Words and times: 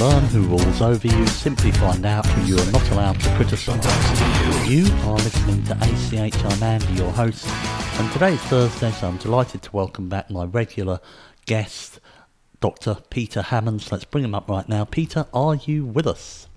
Learn 0.00 0.24
who 0.28 0.40
rules 0.44 0.80
over 0.80 1.06
you, 1.06 1.26
simply 1.26 1.70
find 1.72 2.06
out 2.06 2.24
who 2.24 2.46
you 2.46 2.58
are 2.58 2.72
not 2.72 2.90
allowed 2.90 3.20
to 3.20 3.36
criticise. 3.36 3.84
You 4.66 4.90
are 5.02 5.16
listening 5.16 5.62
to 5.64 5.76
ACH. 5.78 6.42
I'm 6.42 6.62
Andy, 6.62 6.94
your 6.94 7.10
host, 7.10 7.46
and 7.46 8.10
today 8.10 8.32
is 8.32 8.40
Thursday, 8.44 8.92
so 8.92 9.08
I'm 9.08 9.18
delighted 9.18 9.60
to 9.60 9.72
welcome 9.72 10.08
back 10.08 10.30
my 10.30 10.46
regular 10.46 11.00
guest, 11.44 12.00
Dr. 12.62 12.96
Peter 13.10 13.42
Hammond. 13.42 13.92
Let's 13.92 14.06
bring 14.06 14.24
him 14.24 14.34
up 14.34 14.48
right 14.48 14.66
now. 14.66 14.86
Peter, 14.86 15.26
are 15.34 15.56
you 15.56 15.84
with 15.84 16.06
us? 16.06 16.48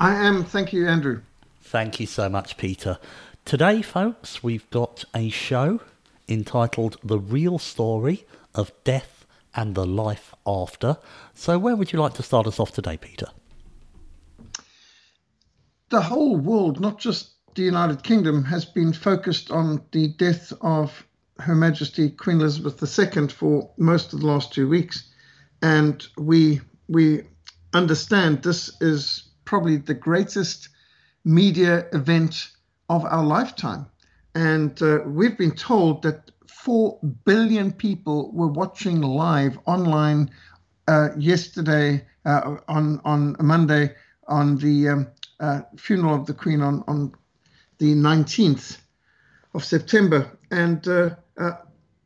I 0.00 0.16
am. 0.16 0.42
Thank 0.42 0.72
you, 0.72 0.88
Andrew. 0.88 1.22
Thank 1.60 2.00
you 2.00 2.08
so 2.08 2.28
much, 2.28 2.56
Peter. 2.56 2.98
Today, 3.44 3.80
folks, 3.80 4.42
we've 4.42 4.68
got 4.70 5.04
a 5.14 5.28
show 5.28 5.82
entitled 6.28 6.96
The 7.04 7.20
Real 7.20 7.60
Story 7.60 8.26
of 8.56 8.72
Death 8.82 9.11
and 9.54 9.74
the 9.74 9.86
life 9.86 10.34
after. 10.46 10.96
So, 11.34 11.58
where 11.58 11.76
would 11.76 11.92
you 11.92 12.00
like 12.00 12.14
to 12.14 12.22
start 12.22 12.46
us 12.46 12.58
off 12.58 12.72
today, 12.72 12.96
Peter? 12.96 13.26
The 15.90 16.00
whole 16.00 16.36
world, 16.36 16.80
not 16.80 16.98
just 16.98 17.32
the 17.54 17.62
United 17.62 18.02
Kingdom, 18.02 18.44
has 18.44 18.64
been 18.64 18.92
focused 18.92 19.50
on 19.50 19.82
the 19.92 20.08
death 20.08 20.52
of 20.62 21.06
Her 21.38 21.54
Majesty 21.54 22.10
Queen 22.10 22.40
Elizabeth 22.40 22.82
II 22.82 23.28
for 23.28 23.70
most 23.76 24.12
of 24.12 24.20
the 24.20 24.26
last 24.26 24.52
two 24.52 24.68
weeks, 24.68 25.10
and 25.60 26.06
we 26.16 26.60
we 26.88 27.22
understand 27.74 28.42
this 28.42 28.70
is 28.80 29.30
probably 29.44 29.76
the 29.76 29.94
greatest 29.94 30.68
media 31.24 31.86
event 31.92 32.50
of 32.88 33.04
our 33.04 33.24
lifetime. 33.24 33.86
And 34.34 34.80
uh, 34.82 35.00
we've 35.06 35.36
been 35.36 35.54
told 35.54 36.02
that 36.02 36.31
4 36.64 36.96
billion 37.24 37.72
people 37.72 38.30
were 38.30 38.46
watching 38.46 39.00
live 39.00 39.58
online 39.66 40.30
uh, 40.86 41.08
yesterday 41.18 42.06
uh, 42.24 42.56
on 42.68 43.00
on 43.04 43.34
Monday 43.40 43.92
on 44.28 44.56
the 44.58 44.88
um, 44.88 45.08
uh, 45.40 45.62
funeral 45.76 46.14
of 46.14 46.26
the 46.26 46.34
Queen 46.34 46.60
on 46.60 46.84
on 46.86 47.12
the 47.78 47.94
19th 47.94 48.78
of 49.54 49.64
September, 49.64 50.38
and 50.52 50.86
uh, 50.86 51.10
uh, 51.36 51.52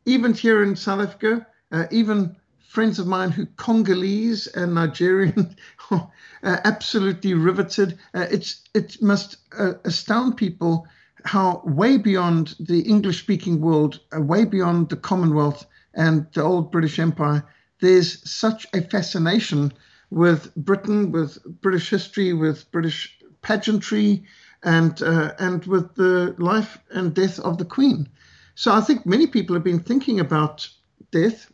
even 0.06 0.32
here 0.32 0.62
in 0.62 0.74
South 0.74 1.02
Africa, 1.02 1.46
uh, 1.72 1.84
even 1.90 2.34
friends 2.66 2.98
of 2.98 3.06
mine 3.06 3.30
who 3.30 3.44
Congolese 3.56 4.46
and 4.46 4.74
Nigerian 4.74 5.54
absolutely 6.42 7.34
riveted. 7.34 7.98
it's 8.14 8.62
it 8.72 9.02
must 9.02 9.36
astound 9.84 10.38
people 10.38 10.86
how 11.26 11.62
way 11.64 11.96
beyond 11.96 12.54
the 12.60 12.80
English 12.80 13.20
speaking 13.20 13.60
world, 13.60 14.00
uh, 14.16 14.20
way 14.20 14.44
beyond 14.44 14.88
the 14.88 14.96
Commonwealth 14.96 15.66
and 15.94 16.26
the 16.34 16.42
old 16.42 16.70
British 16.70 16.98
Empire, 16.98 17.44
there's 17.80 18.28
such 18.28 18.66
a 18.72 18.80
fascination 18.80 19.72
with 20.10 20.54
Britain, 20.54 21.10
with 21.10 21.38
British 21.60 21.90
history, 21.90 22.32
with 22.32 22.70
British 22.70 23.18
pageantry, 23.42 24.24
and 24.62 25.02
uh, 25.02 25.32
and 25.38 25.64
with 25.66 25.94
the 25.96 26.34
life 26.38 26.78
and 26.90 27.14
death 27.14 27.38
of 27.40 27.58
the 27.58 27.64
Queen. 27.64 28.08
So 28.54 28.72
I 28.72 28.80
think 28.80 29.04
many 29.04 29.26
people 29.26 29.54
have 29.54 29.64
been 29.64 29.80
thinking 29.80 30.20
about 30.20 30.68
death 31.10 31.52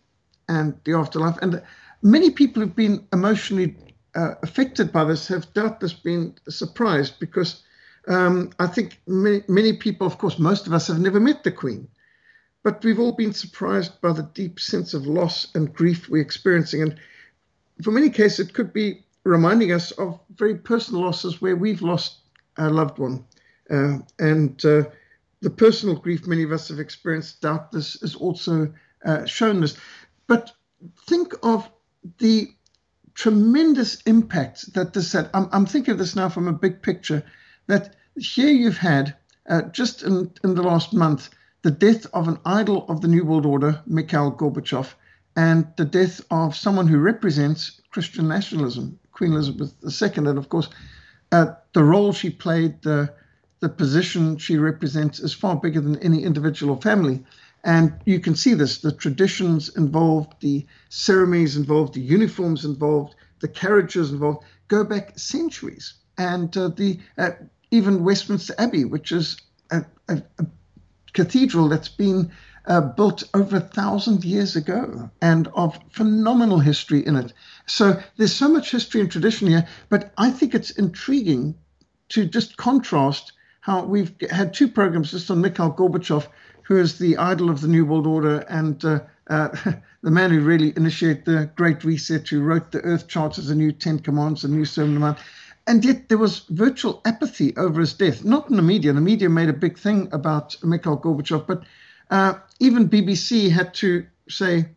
and 0.49 0.75
the 0.84 0.93
afterlife, 0.93 1.38
and 1.43 1.62
many 2.03 2.31
people 2.31 2.61
have 2.62 2.77
been 2.77 3.06
emotionally 3.12 3.77
uh, 4.15 4.34
affected 4.43 4.93
by 4.93 5.05
this 5.05 5.28
have 5.28 5.53
doubtless 5.55 5.93
been 5.93 6.34
surprised 6.49 7.19
because 7.19 7.62
um, 8.09 8.51
I 8.59 8.67
think 8.67 9.01
many, 9.07 9.43
many 9.49 9.75
people, 9.75 10.07
of 10.07 10.19
course, 10.19 10.39
most 10.39 10.67
of 10.67 10.73
us 10.73 10.89
have 10.89 10.99
never 10.99 11.21
met 11.21 11.45
the 11.45 11.53
Queen, 11.53 11.89
but 12.63 12.85
we've 12.85 12.99
all 12.99 13.13
been 13.13 13.33
surprised 13.33 14.01
by 14.01 14.13
the 14.13 14.29
deep 14.35 14.59
sense 14.59 14.95
of 14.95 15.07
loss 15.07 15.55
and 15.55 15.73
grief 15.73 16.09
we're 16.09 16.23
experiencing. 16.23 16.83
And 16.83 16.97
for 17.83 17.91
many 17.91 18.11
cases, 18.11 18.49
it 18.49 18.55
could 18.55 18.73
be 18.73 19.05
reminding 19.25 19.73
us 19.73 19.93
of 19.93 20.19
very 20.35 20.57
personal 20.57 21.03
losses 21.03 21.41
where 21.41 21.57
we've 21.57 21.83
lost 21.83 22.19
a 22.57 22.69
loved 22.69 22.99
one. 22.99 23.25
Uh, 23.71 23.99
and 24.19 24.65
uh, 24.65 24.83
the 25.41 25.51
personal 25.51 25.95
grief 25.97 26.27
many 26.27 26.43
of 26.43 26.53
us 26.53 26.69
have 26.69 26.81
experienced, 26.81 27.41
doubtless, 27.41 28.01
has 28.01 28.15
also 28.15 28.73
uh, 29.05 29.25
shown 29.27 29.61
this. 29.61 29.77
But 30.27 30.53
think 31.07 31.35
of 31.43 31.69
the 32.19 32.49
tremendous 33.15 34.01
impact 34.03 34.73
that 34.75 34.93
this 34.93 35.12
had. 35.12 35.31
I'm, 35.35 35.49
I'm 35.53 35.67
thinking 35.67 35.93
of 35.93 35.99
this 35.99 36.17
now 36.17 36.29
from 36.29 36.49
a 36.49 36.53
big 36.53 36.83
picture 36.83 37.23
that 37.67 37.95
here 38.17 38.50
you've 38.50 38.78
had, 38.78 39.15
uh, 39.49 39.62
just 39.62 40.03
in, 40.03 40.31
in 40.45 40.55
the 40.55 40.62
last 40.62 40.93
month, 40.93 41.31
the 41.62 41.71
death 41.71 42.06
of 42.12 42.28
an 42.28 42.39
idol 42.45 42.84
of 42.89 43.00
the 43.00 43.09
New 43.09 43.25
World 43.25 43.47
Order, 43.47 43.81
Mikhail 43.87 44.33
Gorbachev, 44.33 44.95
and 45.37 45.67
the 45.77 45.84
death 45.84 46.21
of 46.31 46.56
someone 46.56 46.89
who 46.89 46.99
represents 46.99 47.81
Christian 47.91 48.28
nationalism, 48.28 48.99
Queen 49.12 49.33
Elizabeth 49.33 49.75
II. 49.84 50.11
And 50.17 50.39
of 50.39 50.49
course, 50.49 50.69
uh, 51.31 51.55
the 51.73 51.84
role 51.84 52.12
she 52.12 52.31
played, 52.31 52.83
the, 52.83 53.12
the 53.61 53.69
position 53.69 54.37
she 54.37 54.59
represents, 54.59 55.21
is 55.21 55.33
far 55.33 55.56
bigger 55.56 55.81
than 55.81 55.99
any 55.99 56.23
individual 56.23 56.75
or 56.75 56.83
family. 56.83 57.25
And 57.65 57.94
you 58.05 58.19
can 58.19 58.34
see 58.34 58.55
this 58.55 58.79
the 58.79 58.93
traditions 58.93 59.75
involved, 59.77 60.34
the 60.41 60.67
ceremonies 60.89 61.56
involved, 61.56 61.94
the 61.94 62.00
uniforms 62.00 62.65
involved, 62.65 63.15
the 63.39 63.49
carriages 63.49 64.11
involved 64.11 64.44
go 64.69 64.84
back 64.84 65.19
centuries 65.19 65.94
and 66.22 66.56
uh, 66.56 66.69
the 66.69 67.00
uh, 67.19 67.31
even 67.71 68.05
Westminster 68.05 68.55
Abbey, 68.59 68.84
which 68.84 69.10
is 69.10 69.37
a, 69.71 69.84
a, 70.09 70.22
a 70.38 70.47
cathedral 71.12 71.69
that's 71.69 71.88
been 71.88 72.31
uh, 72.66 72.81
built 72.81 73.25
over 73.34 73.56
a 73.56 73.60
thousand 73.60 74.25
years 74.25 74.55
ago 74.55 75.11
and 75.21 75.49
of 75.49 75.78
phenomenal 75.91 76.61
history 76.61 77.05
in 77.05 77.16
it. 77.16 77.32
So 77.66 78.00
there's 78.16 78.34
so 78.34 78.49
much 78.49 78.71
history 78.71 79.00
and 79.00 79.11
tradition 79.11 79.49
here, 79.49 79.66
but 79.88 80.12
I 80.17 80.31
think 80.31 80.55
it's 80.55 80.70
intriguing 80.70 81.56
to 82.11 82.25
just 82.25 82.56
contrast 82.56 83.32
how 83.61 83.85
we've 83.85 84.14
had 84.31 84.55
two 84.55 84.69
programs 84.69 85.11
just 85.11 85.31
on 85.31 85.41
Mikhail 85.41 85.73
Gorbachev, 85.73 86.26
who 86.62 86.76
is 86.76 86.99
the 86.99 87.17
idol 87.17 87.50
of 87.50 87.61
the 87.61 87.69
New 87.69 87.85
World 87.85 88.06
Order 88.06 88.44
and 88.49 88.85
uh, 88.85 89.00
uh, 89.29 89.49
the 90.02 90.11
man 90.11 90.31
who 90.31 90.41
really 90.41 90.73
initiated 90.76 91.25
the 91.25 91.50
Great 91.56 91.82
Reset, 91.82 92.29
who 92.29 92.43
wrote 92.43 92.70
the 92.70 92.81
Earth 92.81 93.08
Charters, 93.08 93.49
the 93.49 93.55
new 93.55 93.73
Ten 93.73 93.99
Commandments, 93.99 94.43
the 94.43 94.49
new 94.49 94.64
Sermon 94.64 94.91
on 94.91 94.94
the 94.94 95.00
Mount. 95.00 95.19
And 95.67 95.85
yet 95.85 96.09
there 96.09 96.19
was 96.19 96.41
virtual 96.50 97.00
apathy 97.05 97.56
over 97.56 97.81
his 97.81 97.94
death. 97.94 98.25
Not 98.25 98.50
in 98.50 98.56
the 98.56 98.62
media. 98.62 98.93
The 98.93 99.00
media 99.00 99.29
made 99.29 99.49
a 99.49 99.55
big 99.55 99.79
thing 99.79 100.09
about 100.12 100.56
Mikhail 100.64 100.99
Gorbachev, 100.99 101.47
but 101.47 101.62
uh, 102.11 102.35
even 102.59 102.88
BBC 102.88 103.50
had 103.50 103.73
to 103.75 104.05
say 104.29 104.69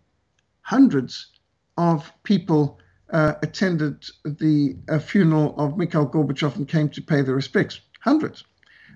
hundreds 0.61 1.27
of 1.77 2.11
people 2.23 2.79
uh, 3.11 3.33
attended 3.41 4.05
the 4.23 4.77
uh, 4.89 4.99
funeral 4.99 5.55
of 5.57 5.77
Mikhail 5.77 6.07
Gorbachev 6.07 6.55
and 6.55 6.67
came 6.67 6.89
to 6.89 7.01
pay 7.01 7.21
their 7.21 7.35
respects. 7.35 7.81
Hundreds, 8.01 8.43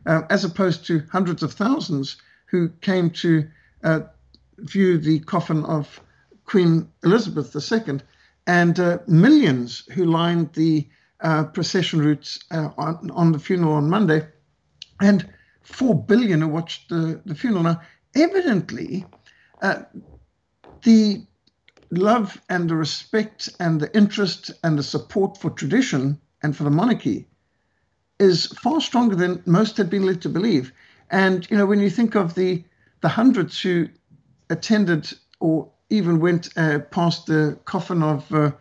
uh, 0.06 0.21
as 0.30 0.45
opposed 0.45 0.86
to 0.86 1.03
hundreds 1.12 1.41
of 1.41 1.53
thousands 1.53 2.18
who 2.45 2.69
came 2.81 3.09
to 3.09 3.47
uh, 3.83 4.01
view 4.59 4.97
the 4.97 5.19
coffin 5.19 5.63
of 5.65 6.00
Queen 6.45 6.88
Elizabeth 7.03 7.56
II 7.56 8.00
and 8.47 8.80
uh, 8.80 8.97
millions 9.07 9.83
who 9.94 10.06
lined 10.06 10.53
the 10.53 10.88
uh, 11.21 11.45
procession 11.45 12.00
routes 12.00 12.39
uh, 12.51 12.69
on, 12.77 13.12
on 13.12 13.31
the 13.31 13.39
funeral 13.39 13.74
on 13.74 13.89
Monday, 13.89 14.27
and 15.01 15.27
four 15.62 15.95
billion 15.95 16.42
who 16.42 16.48
watched 16.48 16.89
the, 16.89 17.21
the 17.25 17.36
funeral. 17.36 17.63
Now, 17.63 17.81
evidently, 18.16 19.06
uh, 19.62 19.83
the 20.83 21.25
love 21.92 22.39
and 22.50 22.69
the 22.69 22.75
respect 22.75 23.50
and 23.60 23.80
the 23.80 23.95
interest 23.95 24.51
and 24.63 24.77
the 24.77 24.83
support 24.83 25.38
for 25.38 25.50
tradition 25.50 26.19
and 26.44 26.56
for 26.56 26.63
the 26.63 26.69
monarchy 26.69 27.27
is 28.19 28.48
far 28.48 28.81
stronger 28.81 29.15
than 29.15 29.42
most 29.45 29.77
had 29.77 29.89
been 29.89 30.06
led 30.06 30.22
to 30.22 30.30
believe. 30.30 30.72
And 31.10 31.50
you 31.50 31.57
know, 31.57 31.65
when 31.65 31.80
you 31.80 31.89
think 31.89 32.15
of 32.15 32.36
the 32.36 32.63
the 33.01 33.10
hundreds 33.10 33.62
who 33.62 33.88
attended 34.50 35.12
or 35.39 35.69
even 35.89 36.19
went 36.19 36.50
uh, 36.57 36.80
past 36.92 37.27
the 37.27 37.57
coffin 37.65 38.04
of 38.04 38.31
uh, 38.33 38.51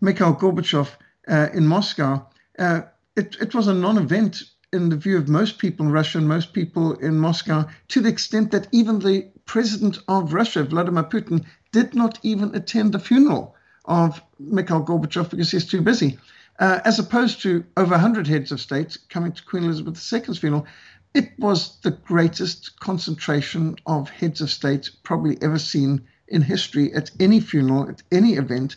Mikhail 0.00 0.34
Gorbachev 0.34 0.96
uh, 1.28 1.48
in 1.52 1.66
Moscow, 1.66 2.26
uh, 2.58 2.82
it, 3.16 3.36
it 3.40 3.54
was 3.54 3.68
a 3.68 3.74
non-event 3.74 4.42
in 4.72 4.88
the 4.88 4.96
view 4.96 5.16
of 5.16 5.28
most 5.28 5.58
people 5.58 5.86
in 5.86 5.92
Russia 5.92 6.18
and 6.18 6.28
most 6.28 6.52
people 6.52 6.94
in 6.94 7.16
Moscow, 7.16 7.66
to 7.88 8.00
the 8.00 8.08
extent 8.08 8.50
that 8.50 8.66
even 8.72 8.98
the 8.98 9.30
president 9.46 9.98
of 10.08 10.34
Russia, 10.34 10.64
Vladimir 10.64 11.04
Putin, 11.04 11.44
did 11.70 11.94
not 11.94 12.18
even 12.22 12.54
attend 12.54 12.92
the 12.92 12.98
funeral 12.98 13.54
of 13.84 14.20
Mikhail 14.38 14.84
Gorbachev 14.84 15.30
because 15.30 15.50
he's 15.50 15.66
too 15.66 15.80
busy. 15.80 16.18
Uh, 16.58 16.80
as 16.84 16.98
opposed 16.98 17.42
to 17.42 17.64
over 17.76 17.92
100 17.92 18.26
heads 18.26 18.52
of 18.52 18.60
state 18.60 18.96
coming 19.08 19.32
to 19.32 19.44
Queen 19.44 19.64
Elizabeth 19.64 19.96
II's 20.12 20.38
funeral, 20.38 20.66
it 21.14 21.32
was 21.38 21.78
the 21.82 21.90
greatest 21.90 22.78
concentration 22.80 23.76
of 23.86 24.10
heads 24.10 24.40
of 24.40 24.50
state 24.50 24.90
probably 25.04 25.40
ever 25.42 25.58
seen 25.58 26.02
in 26.28 26.42
history 26.42 26.92
at 26.94 27.10
any 27.20 27.40
funeral, 27.40 27.88
at 27.88 28.02
any 28.10 28.34
event. 28.34 28.76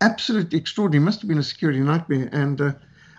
Absolutely 0.00 0.58
extraordinary. 0.58 1.04
Must 1.04 1.20
have 1.20 1.28
been 1.28 1.38
a 1.38 1.42
security 1.42 1.80
nightmare. 1.80 2.28
And 2.32 2.60
uh, 2.60 2.72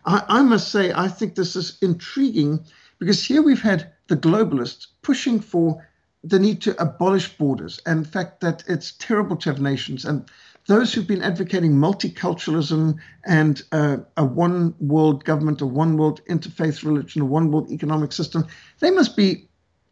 I, 0.06 0.24
I 0.28 0.42
must 0.44 0.72
say, 0.72 0.94
I 0.94 1.08
think 1.08 1.36
this 1.36 1.56
is 1.56 1.78
intriguing 1.82 2.60
because 3.00 3.24
here 3.24 3.42
we've 3.42 3.62
had 3.62 3.92
the 4.08 4.18
globalists 4.18 4.88
pushing 5.02 5.40
for 5.40 5.86
the 6.24 6.40
need 6.40 6.62
to 6.62 6.82
abolish 6.82 7.38
borders 7.38 7.80
and 7.86 8.06
the 8.06 8.10
fact 8.10 8.42
that 8.42 8.64
it's 8.68 8.92
terrible 8.94 9.36
to 9.38 9.50
have 9.50 9.62
nations 9.62 10.04
and 10.06 10.30
those 10.68 10.94
who've 10.94 11.08
been 11.08 11.22
advocating 11.22 11.72
multiculturalism 11.72 12.98
and 13.26 13.64
uh, 13.72 13.98
a 14.18 14.26
one 14.26 14.76
world 14.80 15.24
government, 15.24 15.62
a 15.62 15.66
one 15.66 15.98
world 15.98 16.22
interfaith 16.30 16.84
religion, 16.84 17.22
a 17.22 17.26
one 17.26 17.52
world 17.52 17.72
economic 17.72 18.12
system, 18.12 18.46
they 18.80 18.92
must 18.92 19.16
be 19.16 19.48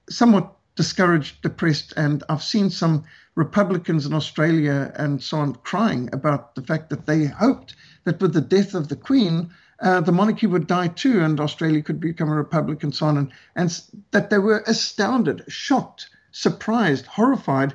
somewhat 0.10 0.54
discouraged, 0.76 1.42
depressed. 1.42 1.94
And 1.98 2.24
I've 2.30 2.44
seen 2.44 2.70
some 2.70 3.04
Republicans 3.36 4.06
in 4.06 4.14
Australia 4.14 4.92
and 4.96 5.22
so 5.22 5.38
on 5.38 5.56
crying 5.56 6.10
about 6.14 6.56
the 6.56 6.62
fact 6.62 6.90
that 6.90 7.06
they 7.06 7.26
hoped 7.26 7.76
that 8.06 8.22
with 8.22 8.34
the 8.34 8.42
death 8.42 8.74
of 8.74 8.88
the 8.88 8.96
Queen, 8.96 9.50
uh, 9.82 10.00
the 10.00 10.12
monarchy 10.12 10.48
would 10.48 10.68
die 10.68 10.88
too, 10.88 11.22
and 11.22 11.40
Australia 11.40 11.82
could 11.82 12.00
become 12.00 12.30
a 12.30 12.36
republic, 12.36 12.82
and 12.82 12.96
so 12.96 13.08
on, 13.08 13.18
and, 13.18 13.32
and 13.56 13.82
that 14.12 14.30
they 14.30 14.38
were 14.38 14.64
astounded, 14.68 15.44
shocked, 15.50 16.10
surprised, 16.32 17.06
horrified 17.06 17.74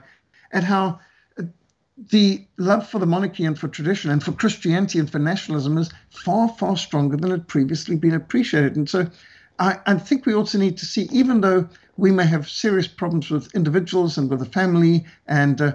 at 0.53 0.65
how 0.65 0.99
the 2.09 2.47
love 2.57 2.89
for 2.89 2.99
the 2.99 3.07
monarchy 3.07 3.45
and 3.45 3.59
for 3.59 3.69
tradition 3.69 4.11
and 4.11 4.23
for 4.23 4.33
Christianity 4.33 4.99
and 4.99 5.11
for 5.11 5.19
nationalism 5.19 5.77
is 5.77 5.91
far, 6.09 6.49
far 6.49 6.77
stronger 6.77 7.17
than 7.17 7.31
had 7.31 7.47
previously 7.47 7.97
been 7.97 8.15
appreciated. 8.15 8.77
And 8.77 8.89
so 8.89 9.07
I, 9.61 9.79
I, 9.87 9.95
think 9.97 10.25
we 10.25 10.35
also 10.35 10.59
need 10.59 10.79
to 10.79 10.87
see, 10.87 11.07
even 11.13 11.43
though 11.43 11.69
we 11.99 12.11
may 12.11 12.25
have 12.25 12.49
serious 12.49 12.87
problems 12.89 13.31
with 13.31 13.55
individuals 13.55 14.17
and 14.17 14.31
with 14.31 14.39
the 14.39 14.47
family, 14.47 15.05
and 15.27 15.61
uh, 15.61 15.73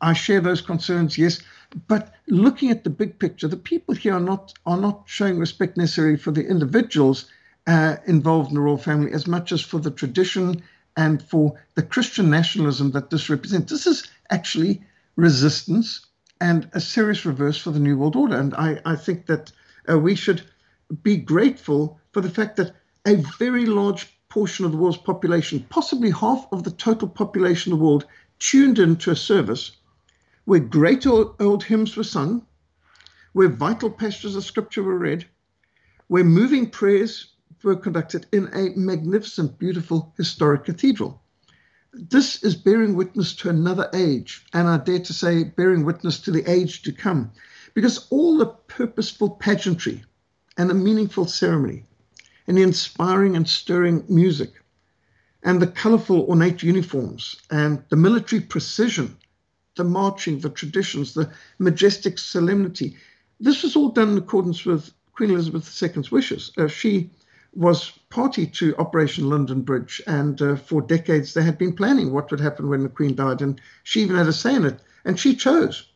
I 0.00 0.14
share 0.14 0.40
those 0.40 0.62
concerns, 0.62 1.18
yes, 1.18 1.40
but 1.86 2.14
looking 2.28 2.70
at 2.70 2.82
the 2.82 2.90
big 2.90 3.18
picture, 3.18 3.46
the 3.46 3.56
people 3.56 3.94
here 3.94 4.14
are 4.14 4.20
not 4.20 4.54
are 4.64 4.78
not 4.78 5.02
showing 5.04 5.38
respect 5.38 5.76
necessarily 5.76 6.16
for 6.16 6.30
the 6.30 6.46
individuals 6.46 7.26
uh, 7.66 7.96
involved 8.06 8.48
in 8.50 8.54
the 8.54 8.60
royal 8.60 8.78
family 8.78 9.12
as 9.12 9.26
much 9.26 9.52
as 9.52 9.60
for 9.60 9.78
the 9.78 9.90
tradition 9.90 10.62
and 10.96 11.22
for 11.22 11.60
the 11.74 11.82
Christian 11.82 12.30
nationalism 12.30 12.92
that 12.92 13.10
this 13.10 13.28
represents. 13.28 13.70
This 13.70 13.86
is 13.86 14.08
actually 14.30 14.82
resistance 15.16 16.06
and 16.40 16.68
a 16.72 16.80
serious 16.80 17.24
reverse 17.26 17.58
for 17.58 17.70
the 17.70 17.80
New 17.80 17.98
World 17.98 18.16
Order. 18.16 18.36
And 18.36 18.54
I, 18.54 18.80
I 18.84 18.96
think 18.96 19.26
that 19.26 19.52
uh, 19.90 19.98
we 19.98 20.14
should 20.14 20.42
be 21.02 21.16
grateful 21.16 21.98
for 22.12 22.20
the 22.20 22.30
fact 22.30 22.56
that 22.56 22.72
a 23.06 23.16
very 23.38 23.66
large 23.66 24.18
portion 24.28 24.64
of 24.64 24.72
the 24.72 24.78
world's 24.78 24.96
population, 24.98 25.64
possibly 25.68 26.10
half 26.10 26.46
of 26.50 26.64
the 26.64 26.70
total 26.70 27.08
population 27.08 27.72
of 27.72 27.78
the 27.78 27.84
world, 27.84 28.04
tuned 28.38 28.78
into 28.78 29.10
a 29.10 29.16
service 29.16 29.76
where 30.44 30.60
great 30.60 31.06
old, 31.06 31.34
old 31.40 31.64
hymns 31.64 31.96
were 31.96 32.04
sung, 32.04 32.46
where 33.32 33.48
vital 33.48 33.90
passages 33.90 34.36
of 34.36 34.44
scripture 34.44 34.82
were 34.82 34.98
read, 34.98 35.26
where 36.08 36.24
moving 36.24 36.68
prayers 36.68 37.32
were 37.62 37.76
conducted 37.76 38.26
in 38.32 38.48
a 38.52 38.76
magnificent, 38.76 39.58
beautiful, 39.58 40.12
historic 40.16 40.64
cathedral. 40.64 41.22
This 41.92 42.42
is 42.42 42.56
bearing 42.56 42.94
witness 42.94 43.34
to 43.36 43.48
another 43.48 43.88
age, 43.94 44.44
and 44.52 44.68
I 44.68 44.78
dare 44.78 44.98
to 44.98 45.12
say, 45.12 45.44
bearing 45.44 45.84
witness 45.84 46.18
to 46.20 46.30
the 46.30 46.44
age 46.50 46.82
to 46.82 46.92
come, 46.92 47.30
because 47.72 48.06
all 48.10 48.36
the 48.36 48.46
purposeful 48.46 49.30
pageantry 49.30 50.04
and 50.56 50.68
the 50.68 50.74
meaningful 50.74 51.26
ceremony, 51.26 51.84
and 52.46 52.56
the 52.56 52.62
inspiring 52.62 53.36
and 53.36 53.48
stirring 53.48 54.04
music, 54.08 54.52
and 55.42 55.60
the 55.60 55.66
colorful 55.66 56.22
ornate 56.22 56.62
uniforms, 56.62 57.36
and 57.50 57.82
the 57.88 57.96
military 57.96 58.40
precision, 58.40 59.16
the 59.76 59.84
marching, 59.84 60.40
the 60.40 60.50
traditions, 60.50 61.14
the 61.14 61.30
majestic 61.58 62.18
solemnity, 62.18 62.96
this 63.40 63.62
was 63.62 63.76
all 63.76 63.90
done 63.90 64.10
in 64.10 64.18
accordance 64.18 64.64
with 64.64 64.92
Queen 65.12 65.30
Elizabeth 65.30 65.82
II's 65.82 66.10
wishes. 66.10 66.52
Uh, 66.56 66.68
she 66.68 67.10
was 67.52 67.92
party 68.10 68.46
to 68.46 68.76
Operation 68.76 69.28
London 69.28 69.62
Bridge, 69.62 70.02
and 70.06 70.40
uh, 70.40 70.56
for 70.56 70.82
decades 70.82 71.34
they 71.34 71.42
had 71.42 71.58
been 71.58 71.74
planning 71.74 72.12
what 72.12 72.30
would 72.30 72.40
happen 72.40 72.68
when 72.68 72.82
the 72.82 72.88
Queen 72.88 73.14
died, 73.14 73.42
and 73.42 73.60
she 73.82 74.02
even 74.02 74.16
had 74.16 74.26
a 74.26 74.32
say 74.32 74.54
in 74.54 74.64
it. 74.64 74.80
And 75.04 75.18
she 75.18 75.34
chose 75.34 75.88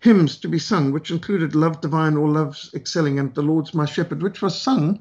hymns 0.00 0.36
to 0.38 0.48
be 0.48 0.58
sung, 0.58 0.92
which 0.92 1.10
included 1.10 1.54
Love 1.54 1.80
Divine 1.80 2.16
All 2.16 2.30
Loves 2.30 2.70
Excelling 2.74 3.18
and 3.18 3.34
The 3.34 3.42
Lord's 3.42 3.74
My 3.74 3.84
Shepherd, 3.84 4.22
which 4.22 4.42
was 4.42 4.60
sung 4.60 5.00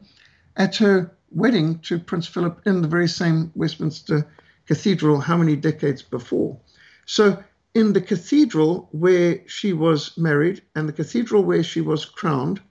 at 0.57 0.75
her 0.77 1.11
wedding 1.31 1.79
to 1.79 1.99
Prince 1.99 2.27
Philip 2.27 2.61
in 2.65 2.81
the 2.81 2.87
very 2.87 3.07
same 3.07 3.51
Westminster 3.55 4.27
Cathedral 4.67 5.19
how 5.19 5.37
many 5.37 5.55
decades 5.55 6.01
before. 6.01 6.59
So, 7.05 7.43
in 7.73 7.93
the 7.93 8.01
cathedral 8.01 8.87
where 8.91 9.41
she 9.47 9.73
was 9.73 10.17
married 10.17 10.61
and 10.75 10.87
the 10.87 10.93
cathedral 10.93 11.43
where 11.43 11.61
she 11.61 11.81
was 11.81 12.05
crowned 12.05 12.61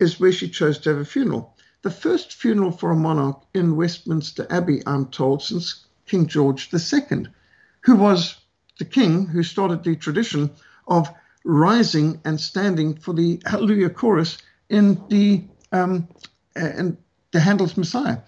is 0.00 0.18
where 0.18 0.32
she 0.32 0.48
chose 0.48 0.78
to 0.78 0.88
have 0.90 0.98
a 0.98 1.04
funeral 1.04 1.54
the 1.82 1.90
first 1.90 2.34
funeral 2.34 2.70
for 2.70 2.92
a 2.92 2.96
monarch 2.96 3.42
in 3.54 3.76
Westminster 3.76 4.46
Abbey, 4.50 4.82
I'm 4.86 5.06
told, 5.06 5.42
since 5.42 5.86
King 6.06 6.26
George 6.26 6.72
II, 6.72 7.26
who 7.80 7.96
was 7.96 8.36
the 8.78 8.84
king 8.84 9.26
who 9.26 9.42
started 9.42 9.82
the 9.82 9.96
tradition 9.96 10.50
of 10.86 11.08
rising 11.44 12.20
and 12.24 12.40
standing 12.40 12.94
for 12.94 13.12
the 13.12 13.42
Hallelujah 13.44 13.90
chorus 13.90 14.38
in 14.68 15.02
the 15.08 15.44
um, 15.72 16.08
in 16.56 16.96
the 17.32 17.40
Handel's 17.40 17.76
Messiah, 17.76 18.18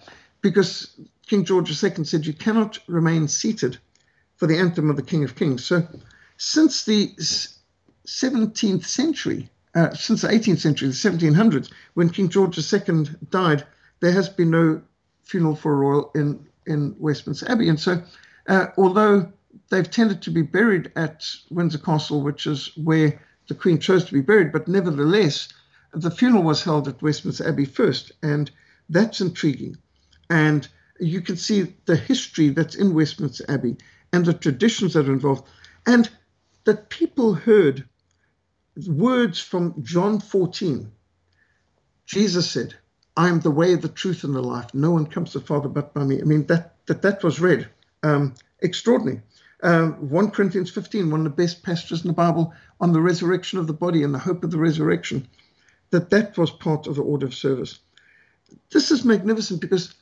because 0.41 0.99
King 1.27 1.45
George 1.45 1.71
II 1.71 2.05
said 2.05 2.27
you 2.27 2.33
cannot 2.33 2.79
remain 2.87 3.29
seated 3.29 3.79
for 4.37 4.47
the 4.47 4.59
anthem 4.59 4.91
of 4.91 4.97
the 4.97 5.03
King 5.03 5.25
of 5.25 5.37
Kings. 5.37 5.65
So, 5.65 5.87
since 6.37 6.85
the 6.85 7.09
17th 8.07 8.85
century, 8.85 9.49
uh, 9.75 9.93
since 9.95 10.23
the 10.23 10.29
18th 10.29 10.59
century, 10.59 10.89
the 10.89 10.95
1700s, 10.95 11.71
when 11.95 12.11
King 12.11 12.29
George 12.29 12.59
II 12.59 13.07
died, 13.31 13.65
there 14.01 14.13
has 14.13 14.29
been 14.29 14.51
no 14.51 14.83
funeral 15.23 15.57
for 15.57 15.73
a 15.73 15.77
royal 15.77 16.11
in, 16.15 16.45
in 16.67 16.95
Westminster 16.99 17.51
Abbey. 17.51 17.69
And 17.69 17.81
so, 17.81 18.03
uh, 18.49 18.67
although 18.77 19.33
they've 19.71 19.91
tended 19.91 20.21
to 20.23 20.31
be 20.31 20.43
buried 20.43 20.93
at 20.97 21.25
Windsor 21.51 21.79
Castle, 21.79 22.21
which 22.21 22.47
is 22.47 22.71
where 22.77 23.21
the 23.49 23.55
Queen 23.55 23.79
chose 23.79 24.05
to 24.05 24.13
be 24.13 24.21
buried, 24.21 24.53
but 24.53 24.69
nevertheless, 24.69 25.49
the 25.95 26.11
funeral 26.11 26.43
was 26.43 26.63
held 26.63 26.89
at 26.89 27.03
Westminster 27.03 27.49
Abbey 27.49 27.65
first. 27.65 28.13
And 28.23 28.51
that's 28.89 29.21
intriguing. 29.21 29.77
And 30.31 30.67
you 31.01 31.21
can 31.21 31.37
see 31.37 31.75
the 31.87 31.97
history 31.97 32.51
that's 32.51 32.75
in 32.75 32.95
Westminster 32.95 33.45
Abbey 33.49 33.77
and 34.13 34.25
the 34.25 34.35
traditions 34.35 34.95
that 34.95 35.09
are 35.09 35.13
involved. 35.13 35.47
And 35.87 36.09
that 36.65 36.89
people 36.89 37.35
heard 37.35 37.85
words 38.87 39.39
from 39.41 39.75
John 39.83 40.21
14. 40.21 40.91
Jesus 42.07 42.51
said, 42.51 42.75
I 43.17 43.29
am 43.29 43.41
the 43.41 43.51
way, 43.51 43.75
the 43.77 43.89
truth, 43.89 44.25
and 44.25 44.35
the 44.35 44.43
life. 44.43 44.75
No 44.75 44.91
one 44.91 45.07
comes 45.07 45.33
to 45.33 45.39
the 45.39 45.47
Father 45.47 45.69
but 45.69 45.95
by 45.95 46.05
me. 46.05 46.21
I 46.21 46.25
mean, 46.25 46.47
that 46.47 46.75
that, 46.87 47.03
that 47.03 47.23
was 47.23 47.41
read. 47.41 47.69
Um, 48.03 48.35
extraordinary. 48.61 49.23
Um, 49.63 49.95
1 50.11 50.31
Corinthians 50.31 50.71
15, 50.71 51.11
one 51.11 51.21
of 51.21 51.25
the 51.25 51.43
best 51.43 51.63
passages 51.63 52.03
in 52.03 52.09
the 52.09 52.15
Bible 52.15 52.53
on 52.81 52.93
the 52.93 53.01
resurrection 53.01 53.59
of 53.59 53.67
the 53.67 53.73
body 53.73 54.03
and 54.03 54.13
the 54.13 54.19
hope 54.19 54.45
of 54.45 54.51
the 54.51 54.59
resurrection, 54.59 55.27
that 55.91 56.11
that 56.11 56.37
was 56.37 56.51
part 56.51 56.87
of 56.87 56.97
the 56.97 57.03
order 57.03 57.27
of 57.27 57.35
service. 57.35 57.79
This 58.71 58.91
is 58.91 59.05
magnificent 59.05 59.61
because 59.61 59.95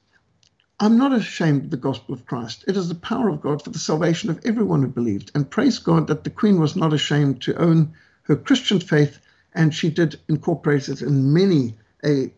I'm 0.81 0.99
not 0.99 1.13
ashamed 1.13 1.65
of 1.65 1.71
the 1.71 1.77
gospel 1.77 2.15
of 2.15 2.27
Christ. 2.27 2.65
It 2.67 2.77
is 2.77 2.89
the 2.89 2.95
power 2.95 3.29
of 3.29 3.41
God 3.41 3.63
for 3.63 3.71
the 3.71 3.79
salvation 3.79 4.31
of 4.31 4.41
everyone 4.45 4.83
who 4.83 4.89
believed. 4.89 5.31
And 5.35 5.49
praise 5.49 5.79
God 5.79 6.09
that 6.09 6.25
the 6.25 6.31
Queen 6.31 6.59
was 6.59 6.75
not 6.75 6.93
ashamed 6.93 7.41
to 7.43 7.57
own 7.57 7.95
her 8.23 8.37
Christian 8.37 8.81
faith, 8.81 9.19
and 9.55 9.75
she 9.75 9.91
did 9.91 10.19
incorporate 10.29 10.89
it 10.89 11.03
in 11.03 11.33
many 11.33 11.77
a 12.05 12.33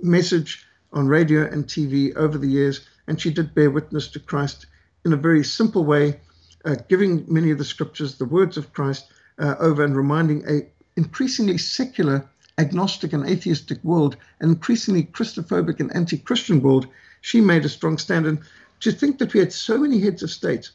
message 0.00 0.66
on 0.92 1.08
radio 1.08 1.44
and 1.46 1.66
TV 1.66 2.14
over 2.16 2.38
the 2.38 2.48
years, 2.48 2.80
and 3.06 3.20
she 3.20 3.30
did 3.30 3.54
bear 3.54 3.70
witness 3.70 4.08
to 4.08 4.20
Christ 4.20 4.66
in 5.04 5.12
a 5.12 5.16
very 5.16 5.44
simple 5.44 5.84
way, 5.84 6.20
uh, 6.64 6.76
giving 6.88 7.24
many 7.28 7.50
of 7.50 7.58
the 7.58 7.64
scriptures, 7.64 8.16
the 8.16 8.24
words 8.24 8.56
of 8.56 8.72
Christ, 8.72 9.06
uh, 9.38 9.54
over 9.58 9.84
and 9.84 9.96
reminding 9.96 10.48
a 10.48 10.66
increasingly 10.96 11.58
secular, 11.58 12.28
agnostic, 12.58 13.12
and 13.12 13.28
atheistic 13.28 13.82
world, 13.84 14.16
an 14.40 14.50
increasingly 14.50 15.04
Christophobic 15.04 15.80
and 15.80 15.94
anti-Christian 15.94 16.62
world. 16.62 16.86
She 17.20 17.40
made 17.40 17.64
a 17.64 17.68
strong 17.68 17.98
stand, 17.98 18.26
and 18.26 18.40
to 18.80 18.92
think 18.92 19.18
that 19.18 19.34
we 19.34 19.40
had 19.40 19.52
so 19.52 19.78
many 19.78 20.00
heads 20.00 20.22
of 20.22 20.30
state 20.30 20.70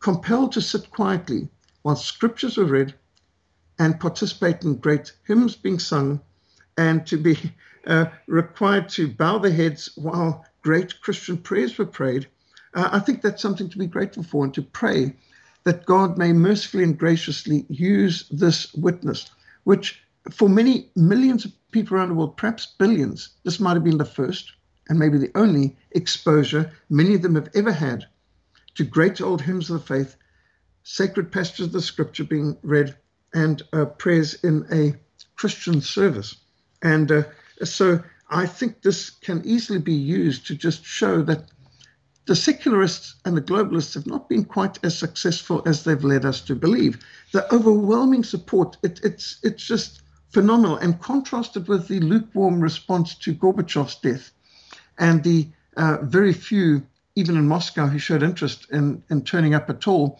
compelled 0.00 0.52
to 0.52 0.60
sit 0.60 0.90
quietly 0.90 1.48
while 1.82 1.96
scriptures 1.96 2.56
were 2.56 2.64
read 2.64 2.94
and 3.78 3.98
participate 3.98 4.62
in 4.62 4.76
great 4.76 5.12
hymns 5.26 5.56
being 5.56 5.78
sung 5.78 6.20
and 6.76 7.06
to 7.06 7.16
be 7.16 7.36
uh, 7.86 8.06
required 8.26 8.88
to 8.88 9.08
bow 9.08 9.38
their 9.38 9.52
heads 9.52 9.90
while 9.96 10.44
great 10.62 11.00
Christian 11.00 11.36
prayers 11.36 11.76
were 11.76 11.86
prayed, 11.86 12.26
uh, 12.74 12.88
I 12.92 12.98
think 12.98 13.22
that's 13.22 13.42
something 13.42 13.68
to 13.68 13.78
be 13.78 13.86
grateful 13.86 14.22
for 14.22 14.44
and 14.44 14.54
to 14.54 14.62
pray 14.62 15.14
that 15.64 15.86
God 15.86 16.18
may 16.18 16.32
mercifully 16.32 16.84
and 16.84 16.98
graciously 16.98 17.64
use 17.68 18.28
this 18.30 18.72
witness, 18.74 19.30
which 19.64 20.02
for 20.30 20.48
many 20.48 20.90
millions 20.96 21.44
of 21.44 21.52
people 21.70 21.96
around 21.96 22.08
the 22.08 22.14
world, 22.14 22.36
perhaps 22.36 22.66
billions, 22.78 23.30
this 23.44 23.60
might 23.60 23.74
have 23.74 23.84
been 23.84 23.98
the 23.98 24.04
first 24.04 24.52
and 24.88 24.98
maybe 24.98 25.18
the 25.18 25.30
only 25.34 25.76
exposure 25.92 26.70
many 26.90 27.14
of 27.14 27.22
them 27.22 27.34
have 27.34 27.48
ever 27.54 27.72
had 27.72 28.06
to 28.74 28.84
great 28.84 29.20
old 29.20 29.42
hymns 29.42 29.70
of 29.70 29.80
the 29.80 29.86
faith, 29.86 30.16
sacred 30.82 31.30
passages 31.30 31.66
of 31.66 31.72
the 31.72 31.82
scripture 31.82 32.24
being 32.24 32.56
read, 32.62 32.96
and 33.32 33.62
uh, 33.72 33.84
prayers 33.84 34.34
in 34.44 34.66
a 34.70 34.94
Christian 35.36 35.80
service. 35.80 36.36
And 36.82 37.10
uh, 37.10 37.22
so 37.62 38.02
I 38.30 38.46
think 38.46 38.82
this 38.82 39.10
can 39.10 39.42
easily 39.44 39.78
be 39.78 39.94
used 39.94 40.46
to 40.46 40.54
just 40.54 40.84
show 40.84 41.22
that 41.22 41.50
the 42.26 42.36
secularists 42.36 43.16
and 43.24 43.36
the 43.36 43.42
globalists 43.42 43.94
have 43.94 44.06
not 44.06 44.28
been 44.28 44.44
quite 44.44 44.78
as 44.82 44.98
successful 44.98 45.62
as 45.66 45.84
they've 45.84 46.04
led 46.04 46.24
us 46.24 46.40
to 46.42 46.54
believe. 46.54 47.04
The 47.32 47.52
overwhelming 47.54 48.24
support, 48.24 48.76
it, 48.82 49.00
it's, 49.04 49.38
it's 49.42 49.64
just 49.64 50.02
phenomenal 50.34 50.76
and 50.76 51.00
contrasted 51.00 51.68
with 51.68 51.86
the 51.86 52.00
lukewarm 52.00 52.60
response 52.60 53.14
to 53.14 53.32
Gorbachev's 53.32 53.94
death 53.94 54.32
and 54.98 55.22
the 55.22 55.48
uh, 55.76 55.98
very 56.02 56.32
few, 56.32 56.82
even 57.14 57.36
in 57.36 57.46
Moscow, 57.46 57.86
who 57.86 57.98
showed 57.98 58.22
interest 58.22 58.66
in, 58.70 59.02
in 59.10 59.22
turning 59.22 59.54
up 59.54 59.70
at 59.70 59.86
all. 59.86 60.18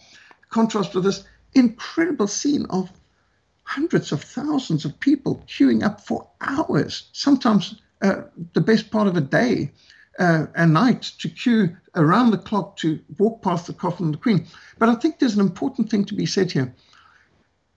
Contrast 0.49 0.95
with 0.95 1.03
this 1.03 1.25
incredible 1.53 2.27
scene 2.27 2.65
of 2.69 2.89
hundreds 3.63 4.11
of 4.11 4.23
thousands 4.23 4.85
of 4.85 4.99
people 4.99 5.43
queuing 5.47 5.83
up 5.83 5.99
for 5.99 6.27
hours, 6.41 7.09
sometimes 7.11 7.81
uh, 8.01 8.21
the 8.53 8.61
best 8.61 8.91
part 8.91 9.07
of 9.07 9.17
a 9.17 9.21
day, 9.21 9.71
uh, 10.19 10.45
a 10.55 10.65
night 10.65 11.01
to 11.19 11.27
queue 11.27 11.75
around 11.95 12.31
the 12.31 12.37
clock 12.37 12.77
to 12.77 12.99
walk 13.17 13.41
past 13.41 13.67
the 13.67 13.73
coffin 13.73 14.07
of 14.07 14.11
the 14.13 14.17
Queen. 14.17 14.45
But 14.79 14.87
I 14.87 14.95
think 14.95 15.19
there's 15.19 15.35
an 15.35 15.41
important 15.41 15.89
thing 15.89 16.05
to 16.05 16.13
be 16.13 16.25
said 16.25 16.51
here. 16.51 16.73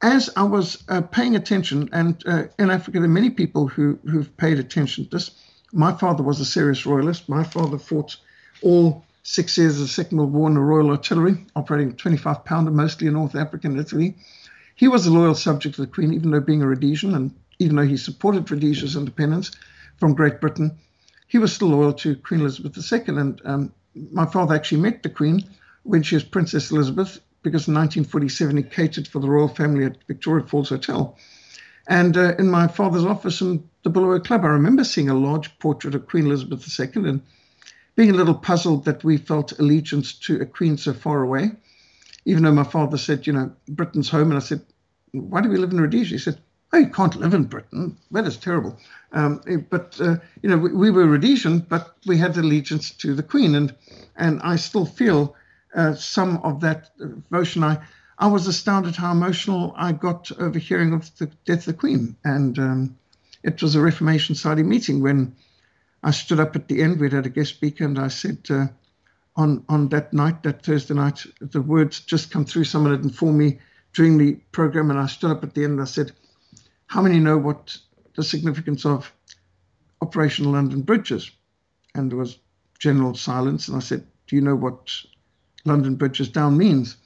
As 0.00 0.31
I 0.37 0.45
was 0.45 0.85
uh, 0.88 1.00
paying 1.00 1.35
attention, 1.35 1.88
and 1.93 2.23
uh, 2.26 2.45
in 2.59 2.71
Africa, 2.71 2.99
there 2.99 3.05
are 3.05 3.12
many 3.12 3.31
people 3.31 3.67
who, 3.67 3.99
who've 4.09 4.35
paid 4.37 4.59
attention 4.61 5.05
to 5.05 5.11
this. 5.11 5.33
My 5.73 5.93
father 5.93 6.23
was 6.23 6.38
a 6.38 6.45
serious 6.45 6.87
royalist. 6.87 7.28
My 7.28 7.43
father 7.43 7.78
fought 7.78 8.17
all 8.62 9.05
six 9.25 9.59
years 9.59 9.75
of 9.75 9.83
the 9.83 9.88
Second 9.88 10.19
World 10.19 10.33
War 10.33 10.49
in 10.49 10.55
the 10.55 10.61
Royal 10.61 10.90
Artillery, 10.90 11.45
operating 11.57 11.95
25 11.95 12.45
pounder, 12.45 12.71
mostly 12.71 13.09
in 13.09 13.14
North 13.14 13.35
Africa 13.35 13.67
and 13.67 13.78
Italy. 13.78 14.17
He 14.76 14.87
was 14.87 15.07
a 15.07 15.12
loyal 15.12 15.35
subject 15.35 15.78
of 15.78 15.85
the 15.85 15.93
Queen, 15.93 16.14
even 16.14 16.31
though 16.31 16.40
being 16.40 16.62
a 16.62 16.69
Rhodesian, 16.69 17.14
and 17.14 17.35
even 17.59 17.75
though 17.75 17.87
he 17.87 17.97
supported 17.97 18.49
Rhodesia's 18.49 18.95
independence 18.95 19.50
from 19.97 20.14
Great 20.14 20.40
Britain, 20.40 20.78
he 21.26 21.38
was 21.38 21.52
still 21.52 21.69
loyal 21.69 21.93
to 21.95 22.14
Queen 22.17 22.40
Elizabeth 22.40 22.93
II. 22.93 23.17
And 23.17 23.43
um, 23.45 23.73
my 24.12 24.26
father 24.26 24.55
actually 24.55 24.81
met 24.81 25.02
the 25.02 25.11
Queen 25.11 25.45
when 25.83 26.02
she 26.05 26.14
was 26.14 26.23
Princess 26.23 26.71
Elizabeth, 26.71 27.19
because 27.49 27.69
in 27.69 27.75
1947 27.75 28.57
he 28.57 28.62
catered 28.62 29.09
for 29.09 29.21
the 29.21 29.28
royal 29.28 29.49
family 29.49 29.85
at 29.85 30.05
Victoria 30.07 30.47
Falls 30.47 30.69
Hotel. 30.69 31.17
And 31.88 32.17
uh, 32.17 32.35
in 32.38 32.50
my 32.50 32.69
father's 32.69 33.05
office 33.05 33.40
in 33.40 33.69
the 33.83 33.90
Bulawayo 33.90 34.21
Club, 34.21 34.45
I 34.45 34.49
remember 34.49 34.85
seeing 34.85 35.09
a 35.09 35.14
large 35.14 35.59
portrait 35.59 35.95
of 35.95 36.07
Queen 36.07 36.26
Elizabeth 36.26 36.67
II 36.78 37.09
and 37.09 37.23
being 37.97 38.11
a 38.11 38.14
little 38.14 38.35
puzzled 38.35 38.85
that 38.85 39.02
we 39.05 39.17
felt 39.17 39.59
allegiance 39.59 40.12
to 40.12 40.40
a 40.40 40.47
queen 40.47 40.76
so 40.76 40.93
far 40.93 41.23
away 41.23 41.52
even 42.28 42.43
though 42.43 42.52
my 42.52 42.64
father 42.64 42.99
said, 42.99 43.26
you 43.26 43.33
know, 43.33 43.50
Britain's 43.69 44.11
home, 44.11 44.31
and 44.31 44.37
I 44.37 44.40
said, 44.40 44.61
why 45.12 45.40
do 45.40 45.49
we 45.49 45.57
live 45.57 45.73
in 45.73 45.81
Rhodesia? 45.81 46.17
He 46.17 46.19
said, 46.19 46.38
oh, 46.75 46.78
you 46.78 46.88
can't 46.88 47.17
live 47.17 47.33
in 47.33 47.45
Britain. 47.45 47.97
That 48.11 48.26
is 48.26 48.37
terrible. 48.37 48.78
Um, 49.12 49.40
eh, 49.49 49.57
but, 49.57 49.99
uh, 49.99 50.17
you 50.43 50.50
know, 50.50 50.59
we, 50.59 50.71
we, 50.71 50.90
were 50.90 51.07
Rhodesian, 51.07 51.61
but 51.61 51.97
we 52.07 52.19
had 52.19 52.37
allegiance 52.37 52.90
to 52.90 53.14
the 53.14 53.23
Queen. 53.23 53.55
And, 53.55 53.75
and 54.17 54.40
I 54.43 54.57
still 54.57 54.85
feel 54.85 55.35
uh, 55.75 55.95
some 55.95 56.39
of 56.39 56.61
that 56.61 56.91
emotion. 57.31 57.65
I, 57.65 57.79
I 58.19 58.27
was 58.27 58.47
astounded 58.47 58.97
how 58.97 59.13
emotional 59.13 59.75
I 59.77 59.93
got 59.93 60.31
over 60.39 60.59
hearing 60.59 60.93
of 60.93 61.17
the 61.19 61.27
death 61.45 61.61
of 61.61 61.65
the 61.67 61.75
Queen. 61.75 62.17
And 62.25 62.59
um, 62.59 62.99
it 63.43 63.63
was 63.63 63.75
a 63.75 63.81
Reformation 63.81 64.35
Society 64.35 64.63
meeting 64.63 65.01
when 65.01 65.35
I 66.03 66.11
stood 66.11 66.41
up 66.41 66.57
at 66.57 66.69
the 66.69 66.83
end. 66.83 67.01
We 67.01 67.11
had 67.11 67.27
a 67.27 67.31
guest 67.31 67.51
speaker, 67.51 67.85
and 67.85 67.99
I 67.99 68.09
said, 68.09 68.39
uh, 68.51 68.67
on 69.37 69.65
on 69.69 69.89
that 69.89 70.13
night, 70.13 70.43
that 70.43 70.65
Thursday 70.65 70.95
night, 70.95 71.25
the 71.41 71.63
words 71.63 72.01
just 72.01 72.31
come 72.31 72.45
through. 72.45 72.65
Someone 72.65 72.93
had 72.93 73.05
informed 73.05 73.39
me 73.39 73.59
during 73.93 74.19
the 74.19 74.35
program, 74.53 74.91
and 74.91 74.99
I 74.99 75.07
stood 75.07 75.31
up 75.31 75.45
at 75.45 75.55
the 75.55 75.65
end 75.65 75.73
and 75.75 75.83
I 75.83 75.87
said, 75.87 76.13
"How 76.87 77.03
many 77.03 77.21
know 77.21 77.39
what 77.39 77.79
the 78.17 78.25
significance 78.25 78.85
of 78.85 79.13
Operation 80.01 80.51
London 80.51 80.83
Bridge 80.83 81.13
is?" 81.13 81.31
And 81.95 82.11
there 82.11 82.19
was 82.19 82.39
general 82.79 83.15
silence, 83.15 83.69
and 83.69 83.77
I 83.77 83.81
said, 83.81 84.05
"Do 84.27 84.37
you 84.37 84.43
know 84.43 84.57
what 84.57 84.91
London 85.69 85.95
Bridges 85.95 86.29
down 86.29 86.57
means?" 86.57 86.97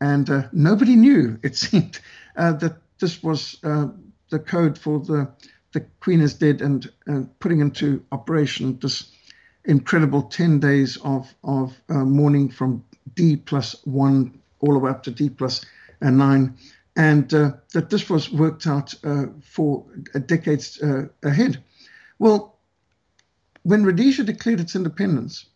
And 0.00 0.28
uh, 0.30 0.48
nobody 0.52 0.96
knew. 0.96 1.38
It 1.42 1.56
seemed 1.56 2.00
uh, 2.36 2.52
that 2.52 2.76
this 2.98 3.22
was 3.22 3.58
uh, 3.62 3.88
the 4.30 4.38
code 4.38 4.78
for 4.78 5.00
the 5.00 5.28
the 5.72 5.80
Queen 6.00 6.20
is 6.20 6.34
dead 6.34 6.62
and 6.62 6.88
putting 7.40 7.60
into 7.60 8.00
operation 8.12 8.78
this 8.80 9.10
incredible 9.64 10.22
10 10.22 10.60
days 10.60 10.96
of, 10.98 11.34
of 11.42 11.80
uh, 11.88 12.04
mourning 12.04 12.48
from 12.48 12.84
D 13.14 13.36
plus 13.36 13.76
one 13.84 14.38
all 14.60 14.72
the 14.72 14.78
way 14.78 14.90
up 14.90 15.02
to 15.04 15.10
D 15.10 15.28
plus, 15.30 15.64
uh, 16.02 16.10
nine. 16.10 16.56
And 16.96 17.32
uh, 17.34 17.52
that 17.72 17.90
this 17.90 18.08
was 18.08 18.30
worked 18.30 18.66
out 18.66 18.94
uh, 19.04 19.26
for 19.42 19.84
decades 20.26 20.80
uh, 20.80 21.06
ahead. 21.22 21.62
Well, 22.18 22.56
when 23.62 23.84
Rhodesia 23.84 24.24
declared 24.24 24.60
its 24.60 24.76
independence, 24.76 25.46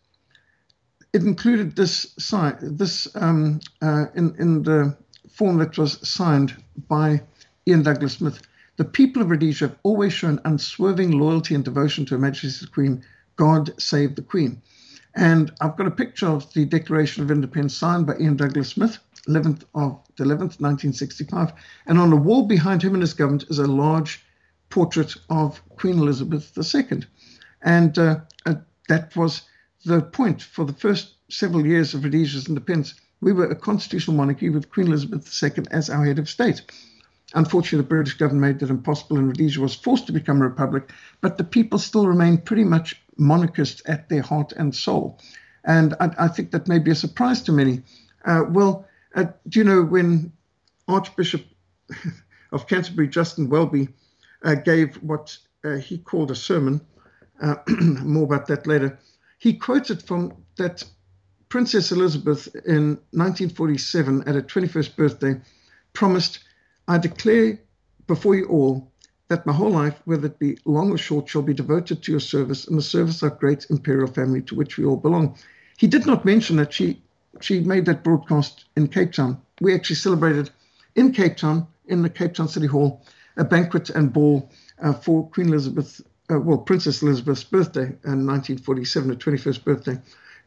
it 1.13 1.23
included 1.23 1.75
this 1.75 2.13
sign, 2.19 2.57
this 2.61 3.07
um, 3.15 3.59
uh, 3.81 4.05
in 4.15 4.35
in 4.37 4.63
the 4.63 4.95
form 5.29 5.57
that 5.57 5.77
was 5.77 6.07
signed 6.07 6.55
by 6.87 7.21
Ian 7.67 7.83
Douglas 7.83 8.13
Smith. 8.13 8.41
The 8.77 8.85
people 8.85 9.21
of 9.21 9.29
Rhodesia 9.29 9.67
have 9.67 9.77
always 9.83 10.13
shown 10.13 10.39
unswerving 10.45 11.11
loyalty 11.11 11.53
and 11.55 11.65
devotion 11.65 12.05
to 12.05 12.15
Her 12.15 12.19
Majesty's 12.19 12.69
Queen 12.69 13.03
God 13.35 13.71
Save 13.81 14.15
the 14.15 14.21
Queen. 14.21 14.61
And 15.15 15.51
I've 15.59 15.75
got 15.75 15.87
a 15.87 15.91
picture 15.91 16.27
of 16.27 16.51
the 16.53 16.65
Declaration 16.65 17.23
of 17.23 17.31
Independence 17.31 17.75
signed 17.75 18.05
by 18.05 18.17
Ian 18.17 18.37
Douglas 18.37 18.69
Smith, 18.69 18.99
11th 19.27 19.63
of 19.75 19.99
the 20.17 20.23
11th, 20.23 20.61
1965. 20.61 21.51
And 21.87 21.97
on 21.97 22.09
the 22.09 22.15
wall 22.15 22.45
behind 22.47 22.81
him 22.81 22.93
and 22.93 23.01
his 23.01 23.13
government 23.13 23.45
is 23.49 23.59
a 23.59 23.67
large 23.67 24.23
portrait 24.69 25.15
of 25.29 25.61
Queen 25.77 25.97
Elizabeth 25.99 26.51
II. 26.57 27.03
And 27.61 27.97
uh, 27.97 28.19
uh, 28.45 28.55
that 28.87 29.15
was 29.15 29.41
the 29.85 30.01
point 30.01 30.41
for 30.41 30.65
the 30.65 30.73
first 30.73 31.15
several 31.29 31.65
years 31.65 31.93
of 31.93 32.03
Rhodesia's 32.03 32.47
independence. 32.47 32.95
We 33.21 33.33
were 33.33 33.49
a 33.49 33.55
constitutional 33.55 34.17
monarchy 34.17 34.49
with 34.49 34.69
Queen 34.69 34.87
Elizabeth 34.87 35.43
II 35.43 35.65
as 35.71 35.89
our 35.89 36.05
head 36.05 36.19
of 36.19 36.29
state. 36.29 36.61
Unfortunately, 37.35 37.79
the 37.79 37.87
British 37.87 38.15
government 38.15 38.41
made 38.41 38.59
that 38.59 38.71
impossible, 38.71 39.17
and 39.17 39.27
Rhodesia 39.27 39.61
was 39.61 39.75
forced 39.75 40.07
to 40.07 40.13
become 40.13 40.41
a 40.41 40.47
republic. 40.47 40.91
But 41.21 41.37
the 41.37 41.43
people 41.43 41.77
still 41.77 42.07
remained 42.07 42.45
pretty 42.45 42.63
much 42.63 42.99
monarchists 43.17 43.81
at 43.85 44.09
their 44.09 44.21
heart 44.21 44.51
and 44.53 44.75
soul. 44.75 45.19
And 45.63 45.93
I, 45.99 46.09
I 46.17 46.27
think 46.27 46.51
that 46.51 46.67
may 46.67 46.79
be 46.79 46.91
a 46.91 46.95
surprise 46.95 47.41
to 47.43 47.51
many. 47.51 47.83
Uh, 48.25 48.43
well, 48.49 48.87
uh, 49.15 49.25
do 49.47 49.59
you 49.59 49.65
know 49.65 49.83
when 49.83 50.31
Archbishop 50.87 51.43
of 52.51 52.67
Canterbury, 52.67 53.07
Justin 53.07 53.49
Welby, 53.49 53.89
uh, 54.43 54.55
gave 54.55 54.95
what 54.97 55.37
uh, 55.63 55.75
he 55.75 55.97
called 55.97 56.31
a 56.31 56.35
sermon, 56.35 56.81
uh, 57.41 57.55
more 57.67 58.23
about 58.23 58.47
that 58.47 58.65
later, 58.65 58.97
he 59.39 59.53
quoted 59.53 60.03
from 60.03 60.33
that 60.57 60.83
Princess 61.47 61.91
Elizabeth 61.91 62.47
in 62.65 62.99
1947 63.11 64.21
at 64.27 64.35
her 64.35 64.41
21st 64.41 64.95
birthday 64.95 65.41
promised, 65.93 66.39
I 66.87 66.99
declare 66.99 67.59
before 68.05 68.35
you 68.35 68.45
all 68.45 68.91
that 69.29 69.45
my 69.45 69.53
whole 69.53 69.71
life, 69.71 69.99
whether 70.05 70.27
it 70.27 70.39
be 70.39 70.57
long 70.65 70.91
or 70.91 70.97
short, 70.97 71.29
shall 71.29 71.41
be 71.41 71.53
devoted 71.53 72.03
to 72.03 72.11
your 72.11 72.19
service 72.19 72.67
and 72.67 72.77
the 72.77 72.83
service 72.83 73.23
of 73.23 73.39
great 73.39 73.65
imperial 73.69 74.07
family 74.07 74.41
to 74.43 74.55
which 74.55 74.77
we 74.77 74.85
all 74.85 74.97
belong. 74.97 75.35
He 75.77 75.87
did 75.87 76.05
not 76.05 76.25
mention 76.25 76.57
that 76.57 76.73
she 76.73 77.01
she 77.41 77.61
made 77.61 77.85
that 77.85 78.03
broadcast 78.03 78.65
in 78.75 78.87
Cape 78.87 79.13
Town. 79.13 79.39
We 79.61 79.73
actually 79.73 79.95
celebrated 79.95 80.49
in 80.95 81.13
Cape 81.13 81.37
Town, 81.37 81.67
in 81.87 82.01
the 82.01 82.09
Cape 82.09 82.33
Town 82.33 82.47
City 82.47 82.67
Hall, 82.67 83.01
a 83.37 83.45
banquet 83.45 83.89
and 83.91 84.11
ball 84.11 84.51
uh, 84.81 84.93
for 84.93 85.29
Queen 85.29 85.47
Elizabeth 85.47 86.01
uh, 86.31 86.39
well, 86.39 86.57
Princess 86.57 87.01
Elizabeth's 87.01 87.43
birthday 87.43 87.87
in 88.05 88.25
1947, 88.25 89.09
her 89.09 89.15
21st 89.15 89.63
birthday. 89.63 89.97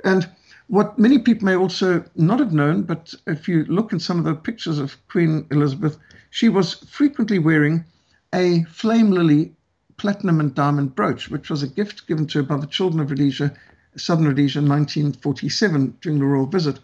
And 0.04 0.28
what 0.68 0.98
many 0.98 1.18
people 1.18 1.44
may 1.46 1.56
also 1.56 2.04
not 2.16 2.38
have 2.38 2.52
known, 2.52 2.82
but 2.82 3.14
if 3.26 3.48
you 3.48 3.64
look 3.64 3.92
in 3.92 4.00
some 4.00 4.18
of 4.18 4.24
the 4.24 4.34
pictures 4.34 4.78
of 4.78 4.96
Queen 5.08 5.46
Elizabeth, 5.50 5.98
she 6.30 6.48
was 6.48 6.74
frequently 6.74 7.38
wearing 7.38 7.84
a 8.34 8.64
flame 8.64 9.10
lily 9.10 9.54
platinum 9.98 10.40
and 10.40 10.54
diamond 10.54 10.94
brooch, 10.94 11.28
which 11.28 11.50
was 11.50 11.62
a 11.62 11.68
gift 11.68 12.06
given 12.06 12.26
to 12.26 12.38
her 12.38 12.42
by 12.42 12.56
the 12.56 12.66
children 12.66 13.00
of 13.00 13.10
Rhodesia, 13.10 13.52
Southern 13.96 14.26
Rhodesia, 14.26 14.60
in 14.60 14.68
1947 14.68 15.98
during 16.00 16.18
the 16.18 16.24
royal 16.24 16.46
visit. 16.46 16.78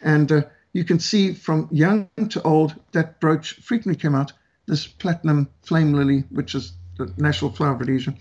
And 0.00 0.32
uh, 0.32 0.42
you 0.72 0.84
can 0.84 0.98
see 0.98 1.34
from 1.34 1.68
young 1.70 2.08
to 2.30 2.42
old 2.42 2.74
that 2.92 3.20
brooch 3.20 3.54
frequently 3.62 4.00
came 4.00 4.14
out. 4.14 4.32
This 4.66 4.86
platinum 4.86 5.48
flame 5.62 5.92
lily, 5.92 6.24
which 6.30 6.54
is 6.54 6.72
the 6.96 7.12
national 7.18 7.52
flower 7.52 7.74
of 7.74 7.80
Rhodesia, 7.80 8.14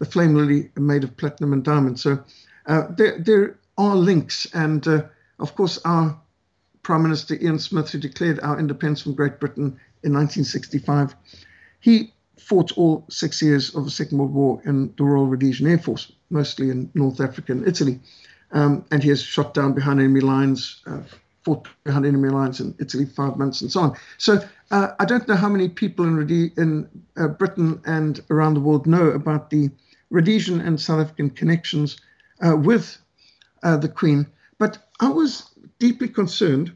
the 0.00 0.06
flame 0.06 0.34
lily 0.34 0.70
made 0.76 1.04
of 1.04 1.16
platinum 1.16 1.52
and 1.52 1.62
diamond. 1.62 2.00
So 2.00 2.18
uh, 2.66 2.88
there, 2.96 3.18
there 3.18 3.58
are 3.78 3.94
links, 3.94 4.46
and 4.52 4.86
uh, 4.88 5.02
of 5.38 5.54
course, 5.54 5.78
our 5.84 6.18
Prime 6.82 7.02
Minister 7.02 7.36
Ian 7.40 7.58
Smith, 7.58 7.90
who 7.90 7.98
declared 7.98 8.40
our 8.40 8.58
independence 8.58 9.02
from 9.02 9.14
Great 9.14 9.38
Britain 9.38 9.78
in 10.02 10.14
1965, 10.14 11.14
he 11.80 12.12
fought 12.38 12.72
all 12.72 13.04
six 13.10 13.42
years 13.42 13.74
of 13.76 13.84
the 13.84 13.90
Second 13.90 14.18
World 14.18 14.34
War 14.34 14.62
in 14.64 14.92
the 14.96 15.04
Royal 15.04 15.26
Rhodesian 15.26 15.66
Air 15.66 15.78
Force, 15.78 16.10
mostly 16.30 16.70
in 16.70 16.90
North 16.94 17.20
Africa 17.20 17.52
and 17.52 17.68
Italy. 17.68 18.00
Um, 18.52 18.84
and 18.90 19.02
he 19.02 19.10
has 19.10 19.22
shot 19.22 19.54
down 19.54 19.74
behind 19.74 20.00
enemy 20.00 20.20
lines, 20.20 20.80
uh, 20.86 21.00
fought 21.44 21.68
behind 21.84 22.06
enemy 22.06 22.30
lines 22.30 22.58
in 22.58 22.74
Italy 22.80 23.04
five 23.04 23.36
months, 23.36 23.60
and 23.60 23.70
so 23.70 23.80
on. 23.80 23.96
So 24.16 24.40
uh, 24.70 24.88
I 24.98 25.04
don't 25.04 25.28
know 25.28 25.36
how 25.36 25.48
many 25.48 25.68
people 25.68 26.06
in, 26.06 26.52
in 26.56 26.88
uh, 27.16 27.28
Britain 27.28 27.80
and 27.84 28.20
around 28.30 28.54
the 28.54 28.60
world 28.60 28.86
know 28.86 29.08
about 29.10 29.50
the 29.50 29.70
Rhodesian 30.10 30.60
and 30.60 30.80
South 30.80 31.00
African 31.00 31.30
connections 31.30 31.96
uh, 32.44 32.56
with 32.56 32.98
uh, 33.62 33.76
the 33.76 33.88
Queen, 33.88 34.26
but 34.58 34.78
I 35.00 35.08
was 35.08 35.44
deeply 35.78 36.08
concerned 36.08 36.74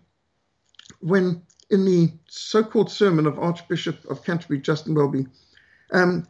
when, 1.00 1.42
in 1.70 1.84
the 1.84 2.12
so-called 2.28 2.90
sermon 2.90 3.26
of 3.26 3.38
Archbishop 3.38 4.04
of 4.06 4.24
Canterbury 4.24 4.60
Justin 4.60 4.94
Welby, 4.94 5.26
um, 5.92 6.26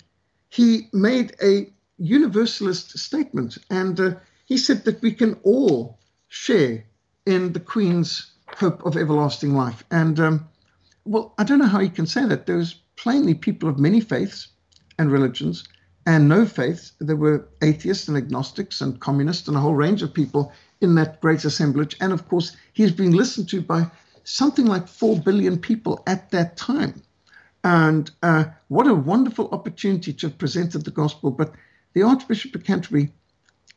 he 0.49 0.89
made 0.93 1.35
a 1.43 1.73
universalist 1.99 2.99
statement, 2.99 3.59
and 3.71 4.01
uh, 4.01 4.15
he 4.47 4.57
said 4.57 4.85
that 4.85 5.01
we 5.03 5.13
can 5.13 5.35
all 5.43 5.99
share 6.29 6.85
in 7.27 7.53
the 7.53 7.61
Queen's 7.61 8.33
hope 8.49 8.85
of 8.85 8.97
everlasting 8.97 9.55
life. 9.55 9.85
And 9.91 10.19
um, 10.21 10.49
well, 11.05 11.35
I 11.39 11.45
don't 11.45 11.59
know 11.59 11.67
how 11.67 11.81
you 11.81 11.91
can 11.91 12.07
say 12.07 12.27
that. 12.27 12.47
There's 12.47 12.75
plainly 12.97 13.35
people 13.35 13.69
of 13.69 13.79
many 13.79 14.01
faiths 14.01 14.49
and 14.99 15.11
religions 15.11 15.65
and 16.07 16.29
no 16.29 16.47
faiths. 16.47 16.93
There 16.99 17.17
were 17.17 17.49
atheists 17.63 18.09
and 18.09 18.17
agnostics 18.17 18.81
and 18.81 19.01
communists 19.01 19.49
and 19.49 19.57
a 19.57 19.61
whole 19.61 19.75
range 19.75 20.03
of 20.03 20.13
people 20.13 20.53
in 20.81 20.95
that 20.97 21.21
great 21.21 21.45
assemblage. 21.45 21.97
And 22.01 22.13
of 22.13 22.29
course, 22.29 22.57
he's 22.73 22.93
being 22.93 23.13
listened 23.13 23.49
to 23.51 23.63
by 23.63 23.91
something 24.25 24.67
like 24.67 24.89
4 24.89 25.21
billion 25.21 25.59
people 25.59 26.03
at 26.07 26.31
that 26.31 26.57
time. 26.57 27.03
And 27.63 28.11
uh, 28.23 28.45
what 28.69 28.87
a 28.87 28.95
wonderful 28.95 29.49
opportunity 29.51 30.13
to 30.13 30.29
have 30.29 30.39
presented 30.39 30.85
the 30.85 30.91
gospel. 30.91 31.31
But 31.31 31.55
the 31.95 32.03
Archbishop 32.03 32.55
of 32.55 32.65
Canterbury 32.65 33.13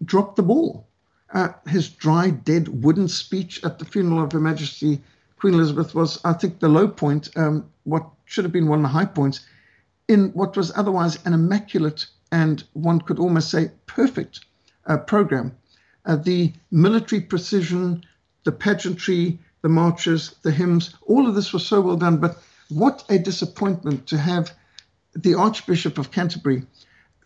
dropped 0.03 0.36
the 0.36 0.43
ball. 0.43 0.88
Uh, 1.34 1.50
his 1.67 1.89
dry, 1.89 2.29
dead, 2.29 2.84
wooden 2.84 3.07
speech 3.07 3.63
at 3.63 3.79
the 3.79 3.86
funeral 3.86 4.24
of 4.24 4.31
Her 4.31 4.39
Majesty 4.39 5.01
Queen 5.39 5.53
Elizabeth 5.53 5.93
was, 5.93 6.19
I 6.25 6.34
think, 6.34 6.60
the 6.60 6.69
low 6.69 6.88
point, 6.88 7.29
um, 7.36 7.69
what 7.84 8.10
should 8.25 8.43
have 8.43 8.51
been 8.51 8.67
one 8.67 8.79
of 8.79 8.84
the 8.84 8.89
high 8.89 9.05
points, 9.05 9.46
in 10.07 10.29
what 10.29 10.57
was 10.57 10.72
otherwise 10.75 11.19
an 11.25 11.34
immaculate 11.34 12.07
and 12.31 12.63
one 12.74 13.00
could 13.01 13.19
almost 13.19 13.50
say 13.50 13.72
perfect 13.86 14.46
uh, 14.86 14.98
program. 14.98 15.55
Uh, 16.05 16.15
the 16.15 16.53
military 16.72 17.22
precision, 17.22 18.03
the 18.44 18.51
pageantry, 18.51 19.40
the 19.61 19.70
marches, 19.70 20.35
the 20.44 20.51
hymns, 20.51 20.94
all 21.03 21.27
of 21.27 21.35
this 21.35 21.51
was 21.53 21.66
so 21.66 21.81
well 21.81 21.98
done. 21.98 22.18
But 22.18 22.37
what 22.70 23.03
a 23.09 23.18
disappointment 23.18 24.07
to 24.07 24.18
have 24.18 24.51
the 25.16 25.33
Archbishop 25.33 25.98
of 25.98 26.11
Canterbury 26.11 26.66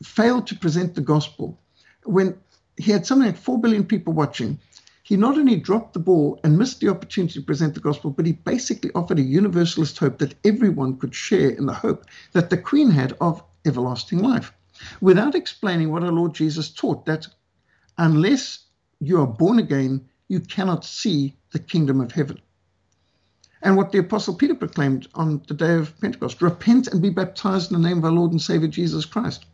fail 0.03 0.41
to 0.41 0.55
present 0.55 0.95
the 0.95 1.01
gospel 1.01 1.59
when 2.03 2.35
he 2.77 2.91
had 2.91 3.05
something 3.05 3.27
like 3.27 3.37
4 3.37 3.59
billion 3.59 3.85
people 3.85 4.13
watching. 4.13 4.59
He 5.03 5.17
not 5.17 5.37
only 5.37 5.57
dropped 5.57 5.93
the 5.93 5.99
ball 5.99 6.39
and 6.43 6.57
missed 6.57 6.79
the 6.79 6.89
opportunity 6.89 7.39
to 7.39 7.45
present 7.45 7.73
the 7.73 7.79
gospel, 7.79 8.11
but 8.11 8.25
he 8.25 8.31
basically 8.31 8.91
offered 8.95 9.19
a 9.19 9.23
universalist 9.23 9.97
hope 9.97 10.19
that 10.19 10.35
everyone 10.45 10.97
could 10.97 11.13
share 11.13 11.49
in 11.49 11.65
the 11.65 11.73
hope 11.73 12.05
that 12.31 12.49
the 12.49 12.57
Queen 12.57 12.89
had 12.91 13.13
of 13.19 13.43
everlasting 13.65 14.19
life 14.19 14.53
without 14.99 15.35
explaining 15.35 15.91
what 15.91 16.03
our 16.03 16.11
Lord 16.11 16.33
Jesus 16.33 16.69
taught 16.69 17.05
that 17.05 17.27
unless 17.97 18.59
you 18.99 19.19
are 19.19 19.27
born 19.27 19.59
again, 19.59 20.07
you 20.27 20.39
cannot 20.39 20.85
see 20.85 21.35
the 21.51 21.59
kingdom 21.59 22.01
of 22.01 22.11
heaven. 22.11 22.39
And 23.61 23.77
what 23.77 23.91
the 23.91 23.99
Apostle 23.99 24.35
Peter 24.35 24.55
proclaimed 24.55 25.07
on 25.13 25.43
the 25.47 25.53
day 25.53 25.75
of 25.75 25.99
Pentecost 26.01 26.41
repent 26.41 26.87
and 26.87 27.01
be 27.01 27.09
baptized 27.09 27.71
in 27.71 27.81
the 27.81 27.87
name 27.87 27.99
of 27.99 28.05
our 28.05 28.11
Lord 28.11 28.31
and 28.31 28.41
Savior 28.41 28.67
Jesus 28.67 29.05
Christ. 29.05 29.45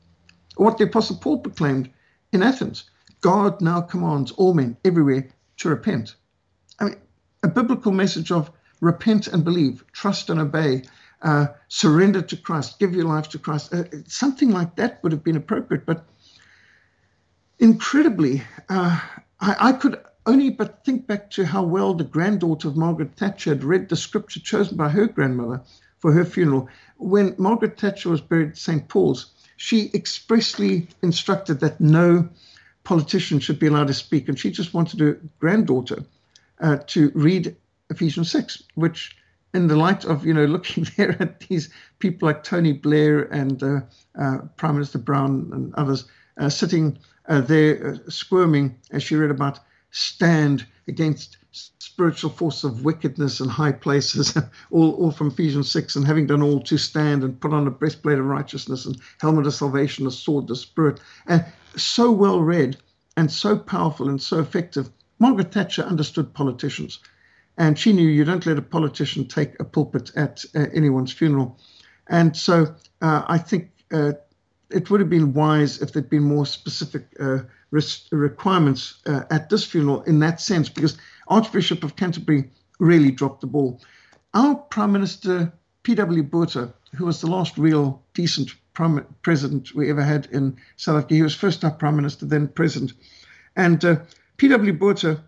What 0.55 0.77
the 0.77 0.85
Apostle 0.85 1.17
Paul 1.17 1.39
proclaimed 1.39 1.89
in 2.31 2.41
Athens 2.41 2.89
God 3.21 3.61
now 3.61 3.81
commands 3.81 4.31
all 4.31 4.53
men 4.53 4.77
everywhere 4.85 5.27
to 5.57 5.69
repent. 5.69 6.15
I 6.79 6.85
mean, 6.85 6.95
a 7.43 7.47
biblical 7.47 7.91
message 7.91 8.31
of 8.31 8.51
repent 8.79 9.27
and 9.27 9.43
believe, 9.43 9.83
trust 9.91 10.29
and 10.29 10.39
obey, 10.39 10.83
uh, 11.21 11.47
surrender 11.67 12.21
to 12.21 12.37
Christ, 12.37 12.79
give 12.79 12.93
your 12.93 13.05
life 13.05 13.29
to 13.29 13.39
Christ. 13.39 13.73
Uh, 13.73 13.83
something 14.07 14.51
like 14.51 14.75
that 14.75 15.01
would 15.03 15.11
have 15.11 15.23
been 15.23 15.35
appropriate. 15.35 15.85
But 15.85 16.05
incredibly, 17.59 18.43
uh, 18.69 18.99
I, 19.39 19.55
I, 19.59 19.71
could 19.73 19.99
only 20.25 20.49
but 20.49 20.83
think 20.85 21.07
back 21.07 21.31
to 21.31 21.45
how 21.45 21.63
well 21.63 21.93
the 21.93 22.03
granddaughter 22.03 22.67
of 22.67 22.77
Margaret 22.77 23.15
Thatcher 23.15 23.51
had 23.51 23.63
read 23.63 23.89
the 23.89 23.95
scripture 23.95 24.39
chosen 24.39 24.77
by 24.77 24.89
her 24.89 25.07
grandmother 25.07 25.61
for 25.99 26.11
her 26.11 26.25
funeral. 26.25 26.69
When 26.97 27.35
Margaret 27.37 27.79
Thatcher 27.79 28.09
was 28.09 28.21
buried 28.21 28.49
at 28.49 28.57
St. 28.57 28.87
Paul's, 28.87 29.31
she 29.57 29.89
expressly 29.93 30.87
instructed 31.01 31.59
that 31.61 31.81
no 31.81 32.29
politician 32.83 33.39
should 33.39 33.59
be 33.59 33.67
allowed 33.67 33.87
to 33.87 33.93
speak. 33.93 34.29
And 34.29 34.39
she 34.39 34.51
just 34.51 34.73
wanted 34.73 34.99
her 34.99 35.19
granddaughter 35.39 36.03
uh, 36.61 36.77
to 36.87 37.11
read 37.15 37.55
Ephesians 37.89 38.31
6, 38.31 38.63
which 38.75 39.15
in 39.57 39.67
the 39.67 39.75
light 39.75 40.05
of 40.05 40.25
you 40.25 40.33
know 40.33 40.45
looking 40.45 40.85
there 40.97 41.17
at 41.19 41.39
these 41.41 41.69
people 41.99 42.27
like 42.27 42.43
Tony 42.43 42.73
Blair 42.73 43.23
and 43.33 43.61
uh, 43.63 43.81
uh, 44.19 44.37
Prime 44.55 44.75
Minister 44.75 44.99
Brown 44.99 45.49
and 45.51 45.73
others 45.73 46.05
uh, 46.37 46.47
sitting 46.47 46.97
uh, 47.27 47.41
there 47.41 47.87
uh, 47.87 48.09
squirming 48.09 48.77
as 48.91 49.01
she 49.03 49.15
read 49.15 49.31
about 49.31 49.59
stand 49.89 50.65
against 50.87 51.37
spiritual 51.79 52.29
force 52.29 52.63
of 52.63 52.85
wickedness 52.85 53.39
in 53.39 53.49
high 53.49 53.71
places, 53.71 54.37
all, 54.71 54.91
all 54.93 55.09
from 55.09 55.29
Ephesians 55.29 55.71
6, 55.71 55.95
and 55.95 56.05
having 56.05 56.27
done 56.27 56.43
all 56.43 56.61
to 56.61 56.77
stand 56.77 57.23
and 57.23 57.41
put 57.41 57.51
on 57.51 57.65
a 57.65 57.71
breastplate 57.71 58.19
of 58.19 58.25
righteousness 58.25 58.85
and 58.85 59.01
helmet 59.19 59.47
of 59.47 59.53
salvation, 59.55 60.05
a 60.05 60.11
sword, 60.11 60.47
the 60.47 60.55
spirit, 60.55 60.99
and 61.25 61.43
so 61.75 62.11
well 62.11 62.41
read 62.41 62.77
and 63.17 63.31
so 63.31 63.57
powerful 63.57 64.07
and 64.07 64.21
so 64.21 64.37
effective. 64.39 64.91
Margaret 65.17 65.51
Thatcher 65.51 65.81
understood 65.81 66.35
politicians. 66.35 66.99
And 67.57 67.77
she 67.77 67.91
knew 67.93 68.07
you 68.07 68.23
don't 68.23 68.45
let 68.45 68.57
a 68.57 68.61
politician 68.61 69.27
take 69.27 69.59
a 69.59 69.63
pulpit 69.63 70.11
at 70.15 70.45
uh, 70.55 70.65
anyone's 70.73 71.11
funeral. 71.11 71.59
And 72.07 72.37
so 72.37 72.75
uh, 73.01 73.23
I 73.27 73.37
think 73.37 73.71
uh, 73.91 74.13
it 74.69 74.89
would 74.89 74.99
have 74.99 75.09
been 75.09 75.33
wise 75.33 75.81
if 75.81 75.91
there'd 75.91 76.09
been 76.09 76.23
more 76.23 76.45
specific 76.45 77.07
uh, 77.19 77.39
requirements 77.71 79.01
uh, 79.05 79.23
at 79.31 79.49
this 79.49 79.63
funeral 79.63 80.03
in 80.03 80.19
that 80.19 80.39
sense, 80.39 80.69
because 80.69 80.97
Archbishop 81.27 81.83
of 81.83 81.95
Canterbury 81.95 82.49
really 82.79 83.11
dropped 83.11 83.41
the 83.41 83.47
ball. 83.47 83.81
Our 84.33 84.55
Prime 84.55 84.91
Minister, 84.91 85.51
P.W. 85.83 86.23
Botha, 86.23 86.73
who 86.95 87.05
was 87.05 87.21
the 87.21 87.27
last 87.27 87.57
real 87.57 88.03
decent 88.13 88.51
prime 88.73 89.03
president 89.23 89.73
we 89.73 89.89
ever 89.89 90.03
had 90.03 90.27
in 90.31 90.55
South 90.75 90.97
Africa, 90.97 91.15
he 91.15 91.21
was 91.23 91.33
first 91.33 91.63
our 91.65 91.71
Prime 91.71 91.95
Minister, 91.95 92.25
then 92.25 92.47
President. 92.49 92.93
And 93.55 93.83
uh, 93.83 93.97
P.W. 94.37 94.73
Botha, 94.73 95.23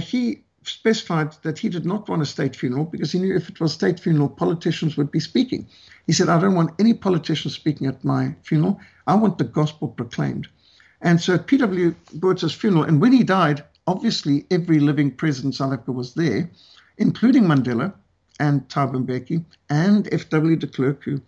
he 0.00 0.43
specified 0.68 1.32
that 1.42 1.58
he 1.58 1.68
did 1.68 1.84
not 1.84 2.08
want 2.08 2.22
a 2.22 2.26
state 2.26 2.56
funeral 2.56 2.84
because 2.84 3.12
he 3.12 3.18
knew 3.18 3.34
if 3.34 3.48
it 3.48 3.60
was 3.60 3.72
state 3.72 4.00
funeral, 4.00 4.28
politicians 4.28 4.96
would 4.96 5.10
be 5.10 5.20
speaking. 5.20 5.66
He 6.06 6.12
said, 6.12 6.28
I 6.28 6.40
don't 6.40 6.54
want 6.54 6.78
any 6.78 6.94
politicians 6.94 7.54
speaking 7.54 7.86
at 7.86 8.04
my 8.04 8.34
funeral. 8.42 8.80
I 9.06 9.14
want 9.14 9.38
the 9.38 9.44
gospel 9.44 9.88
proclaimed. 9.88 10.48
And 11.00 11.20
so 11.20 11.34
at 11.34 11.46
P.W. 11.46 11.94
Botha's 12.14 12.54
funeral, 12.54 12.84
and 12.84 13.00
when 13.00 13.12
he 13.12 13.22
died, 13.24 13.62
obviously 13.86 14.46
every 14.50 14.80
living 14.80 15.10
president 15.10 15.54
in 15.54 15.56
South 15.56 15.72
Africa 15.72 15.92
was 15.92 16.14
there, 16.14 16.50
including 16.98 17.44
Mandela 17.44 17.92
and 18.40 18.66
Thabo 18.68 19.04
Mbeki 19.04 19.44
and 19.68 20.08
F.W. 20.12 20.56
de 20.56 20.66
Klerk, 20.66 21.04
who 21.04 21.20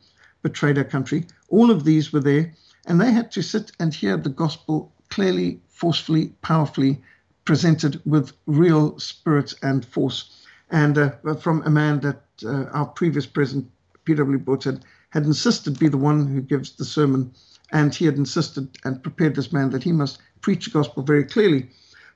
betrayed 0.42 0.78
our 0.78 0.84
country. 0.84 1.26
All 1.48 1.70
of 1.70 1.84
these 1.84 2.12
were 2.12 2.20
there, 2.20 2.54
and 2.86 3.00
they 3.00 3.12
had 3.12 3.30
to 3.32 3.42
sit 3.42 3.72
and 3.78 3.92
hear 3.92 4.16
the 4.16 4.30
gospel 4.30 4.92
clearly, 5.10 5.60
forcefully, 5.68 6.32
powerfully 6.42 7.02
presented 7.46 8.02
with 8.04 8.32
real 8.46 8.98
spirit 8.98 9.54
and 9.62 9.86
force. 9.86 10.44
And 10.70 10.98
uh, 10.98 11.34
from 11.36 11.62
a 11.62 11.70
man 11.70 12.00
that 12.00 12.22
uh, 12.44 12.64
our 12.72 12.86
previous 12.86 13.24
president, 13.24 13.70
P.W. 14.04 14.38
Botha, 14.38 14.72
had, 14.72 14.84
had 15.10 15.24
insisted 15.24 15.78
be 15.78 15.88
the 15.88 15.96
one 15.96 16.26
who 16.26 16.42
gives 16.42 16.72
the 16.72 16.84
sermon 16.84 17.32
and 17.72 17.94
he 17.94 18.04
had 18.04 18.16
insisted 18.16 18.76
and 18.84 19.02
prepared 19.02 19.34
this 19.34 19.52
man 19.52 19.70
that 19.70 19.82
he 19.82 19.92
must 19.92 20.18
preach 20.40 20.66
the 20.66 20.70
gospel 20.70 21.02
very 21.02 21.24
clearly. 21.24 21.68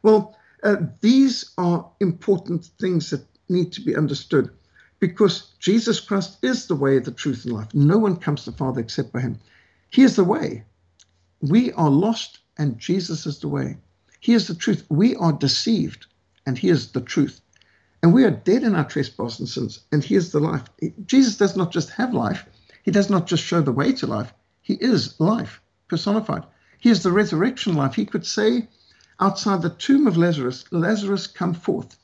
Well, 0.03 0.37
uh, 0.63 0.77
these 1.01 1.53
are 1.57 1.89
important 2.01 2.67
things 2.79 3.11
that 3.11 3.25
need 3.49 3.73
to 3.73 3.81
be 3.81 3.97
understood 3.97 4.51
because 4.99 5.53
Jesus 5.59 5.99
Christ 5.99 6.39
is 6.43 6.67
the 6.67 6.75
way, 6.75 6.99
the 6.99 7.11
truth, 7.11 7.45
and 7.45 7.55
life. 7.55 7.75
No 7.75 7.99
one 7.99 8.17
comes 8.17 8.45
to 8.45 8.51
the 8.51 8.57
Father 8.57 8.81
except 8.81 9.13
by 9.13 9.21
him. 9.21 9.39
He 9.91 10.03
is 10.03 10.17
the 10.17 10.25
way. 10.25 10.65
We 11.41 11.73
are 11.73 11.91
lost, 11.91 12.41
and 12.59 12.79
Jesus 12.79 13.27
is 13.27 13.39
the 13.39 13.49
way. 13.49 13.79
He 14.21 14.35
is 14.35 14.47
the 14.47 14.55
truth. 14.55 14.85
We 14.89 15.17
are 15.17 15.33
deceived, 15.33 16.07
and 16.47 16.59
He 16.59 16.69
is 16.69 16.93
the 16.93 17.01
truth. 17.01 17.41
And 18.03 18.15
we 18.15 18.25
are 18.25 18.31
dead 18.31 18.63
in 18.63 18.75
our 18.75 18.85
trespasses 18.85 19.41
and 19.41 19.49
sins, 19.49 19.81
and 19.91 20.05
He 20.05 20.15
is 20.15 20.31
the 20.31 20.41
life. 20.41 20.65
Jesus 21.07 21.37
does 21.37 21.57
not 21.57 21.73
just 21.73 21.91
have 21.91 22.15
life, 22.15 22.45
He 22.83 22.91
does 22.91 23.11
not 23.11 23.27
just 23.27 23.43
show 23.43 23.61
the 23.61 23.73
way 23.73 23.93
to 23.95 24.07
life, 24.07 24.33
He 24.63 24.75
is 24.75 25.19
life 25.19 25.61
personified. 25.89 26.45
He 26.79 26.89
is 26.89 27.03
the 27.03 27.13
resurrection 27.13 27.75
life. 27.75 27.95
He 27.95 28.07
could 28.07 28.25
say 28.25 28.69
outside 29.19 29.61
the 29.61 29.71
tomb 29.71 30.07
of 30.07 30.17
Lazarus, 30.17 30.65
Lazarus, 30.71 31.27
come 31.27 31.53
forth, 31.53 31.99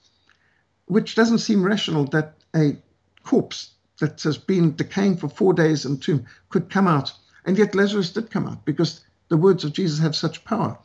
which 0.87 1.15
doesn't 1.15 1.39
seem 1.39 1.63
rational 1.63 2.05
that 2.07 2.35
a 2.55 2.77
corpse 3.23 3.71
that 4.01 4.21
has 4.23 4.37
been 4.37 4.77
decaying 4.77 5.17
for 5.17 5.29
four 5.29 5.55
days 5.55 5.85
in 5.87 5.99
tomb 5.99 6.27
could 6.51 6.69
come 6.69 6.87
out. 6.87 7.13
And 7.47 7.57
yet 7.57 7.75
Lazarus 7.75 8.13
did 8.13 8.31
come 8.31 8.47
out 8.47 8.65
because 8.65 9.01
the 9.29 9.37
words 9.37 9.65
of 9.65 9.73
Jesus 9.73 9.99
have 10.01 10.15
such 10.15 10.45
power. 10.45 10.77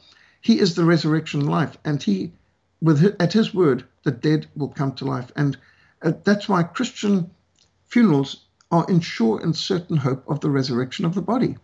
He 0.43 0.59
is 0.59 0.73
the 0.73 0.85
resurrection 0.85 1.45
life, 1.45 1.77
and 1.85 2.01
he, 2.01 2.33
with 2.81 2.99
his, 2.99 3.13
at 3.19 3.33
his 3.33 3.53
word, 3.53 3.83
the 4.03 4.11
dead 4.11 4.47
will 4.55 4.69
come 4.69 4.93
to 4.95 5.05
life. 5.05 5.31
And 5.35 5.55
uh, 6.01 6.13
that's 6.23 6.49
why 6.49 6.63
Christian 6.63 7.29
funerals 7.85 8.45
are 8.71 8.85
in 8.89 9.01
sure 9.01 9.39
and 9.39 9.55
certain 9.55 9.97
hope 9.97 10.23
of 10.27 10.39
the 10.39 10.49
resurrection 10.49 11.05
of 11.05 11.13
the 11.13 11.21
body. 11.21 11.57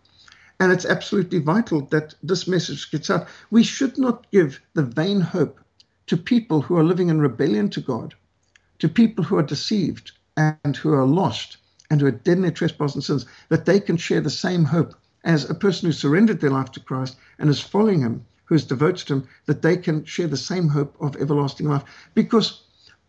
And 0.60 0.70
it's 0.70 0.84
absolutely 0.84 1.40
vital 1.40 1.80
that 1.86 2.14
this 2.22 2.46
message 2.46 2.90
gets 2.92 3.10
out. 3.10 3.26
We 3.50 3.64
should 3.64 3.98
not 3.98 4.30
give 4.30 4.60
the 4.74 4.84
vain 4.84 5.22
hope 5.22 5.58
to 6.06 6.16
people 6.16 6.60
who 6.60 6.76
are 6.76 6.84
living 6.84 7.08
in 7.08 7.20
rebellion 7.20 7.70
to 7.70 7.80
God, 7.80 8.14
to 8.78 8.88
people 8.88 9.24
who 9.24 9.36
are 9.38 9.42
deceived 9.42 10.12
and 10.36 10.76
who 10.76 10.92
are 10.92 11.04
lost 11.04 11.56
and 11.90 12.00
who 12.00 12.06
are 12.06 12.12
dead 12.12 12.36
in 12.36 12.42
their 12.42 12.52
trespasses 12.52 12.94
and 12.94 13.04
sins, 13.04 13.26
that 13.48 13.64
they 13.66 13.80
can 13.80 13.96
share 13.96 14.20
the 14.20 14.30
same 14.30 14.64
hope 14.64 14.94
as 15.24 15.50
a 15.50 15.54
person 15.54 15.86
who 15.86 15.92
surrendered 15.92 16.40
their 16.40 16.50
life 16.50 16.70
to 16.72 16.80
Christ 16.80 17.16
and 17.40 17.50
is 17.50 17.60
following 17.60 18.00
him 18.00 18.24
who 18.48 18.54
is 18.54 18.64
devoted 18.64 19.06
to 19.06 19.14
him, 19.14 19.28
that 19.46 19.62
they 19.62 19.76
can 19.76 20.04
share 20.04 20.26
the 20.26 20.36
same 20.36 20.68
hope 20.68 20.96
of 21.00 21.16
everlasting 21.16 21.68
life. 21.68 21.84
Because 22.14 22.62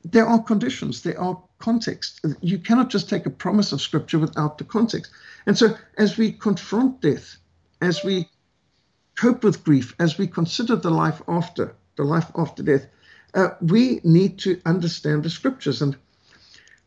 there 0.03 0.25
are 0.25 0.41
conditions, 0.43 1.01
there 1.01 1.19
are 1.19 1.41
contexts. 1.59 2.19
You 2.41 2.59
cannot 2.59 2.89
just 2.89 3.09
take 3.09 3.25
a 3.25 3.29
promise 3.29 3.71
of 3.71 3.81
Scripture 3.81 4.19
without 4.19 4.57
the 4.57 4.63
context. 4.63 5.11
And 5.45 5.57
so, 5.57 5.77
as 5.97 6.17
we 6.17 6.33
confront 6.33 7.01
death, 7.01 7.37
as 7.81 8.03
we 8.03 8.29
cope 9.15 9.43
with 9.43 9.63
grief, 9.63 9.95
as 9.99 10.17
we 10.17 10.27
consider 10.27 10.75
the 10.75 10.91
life 10.91 11.21
after, 11.27 11.73
the 11.95 12.03
life 12.03 12.31
after 12.35 12.63
death, 12.63 12.85
uh, 13.33 13.49
we 13.61 14.01
need 14.03 14.39
to 14.39 14.61
understand 14.65 15.23
the 15.23 15.29
Scriptures. 15.29 15.81
And 15.81 15.95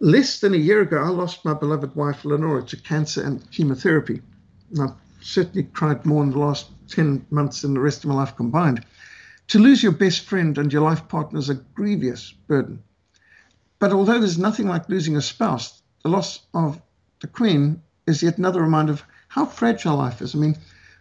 less 0.00 0.40
than 0.40 0.52
a 0.52 0.58
year 0.58 0.82
ago, 0.82 0.98
I 0.98 1.08
lost 1.08 1.44
my 1.44 1.54
beloved 1.54 1.94
wife, 1.96 2.24
Lenora, 2.24 2.62
to 2.64 2.76
cancer 2.76 3.22
and 3.22 3.50
chemotherapy. 3.50 4.20
Certainly 5.22 5.64
cried 5.64 6.04
more 6.04 6.22
in 6.22 6.30
the 6.30 6.38
last 6.38 6.70
10 6.88 7.26
months 7.30 7.62
than 7.62 7.74
the 7.74 7.80
rest 7.80 8.04
of 8.04 8.10
my 8.10 8.16
life 8.16 8.36
combined. 8.36 8.84
To 9.48 9.58
lose 9.58 9.82
your 9.82 9.92
best 9.92 10.24
friend 10.24 10.56
and 10.58 10.72
your 10.72 10.82
life 10.82 11.08
partner 11.08 11.38
is 11.38 11.50
a 11.50 11.54
grievous 11.54 12.32
burden. 12.46 12.82
But 13.78 13.92
although 13.92 14.18
there's 14.18 14.38
nothing 14.38 14.68
like 14.68 14.88
losing 14.88 15.16
a 15.16 15.22
spouse, 15.22 15.82
the 16.02 16.08
loss 16.08 16.40
of 16.54 16.80
the 17.20 17.26
Queen 17.26 17.82
is 18.06 18.22
yet 18.22 18.38
another 18.38 18.62
reminder 18.62 18.92
of 18.92 19.04
how 19.28 19.46
fragile 19.46 19.96
life 19.96 20.22
is. 20.22 20.34
I 20.34 20.38
mean, 20.38 20.56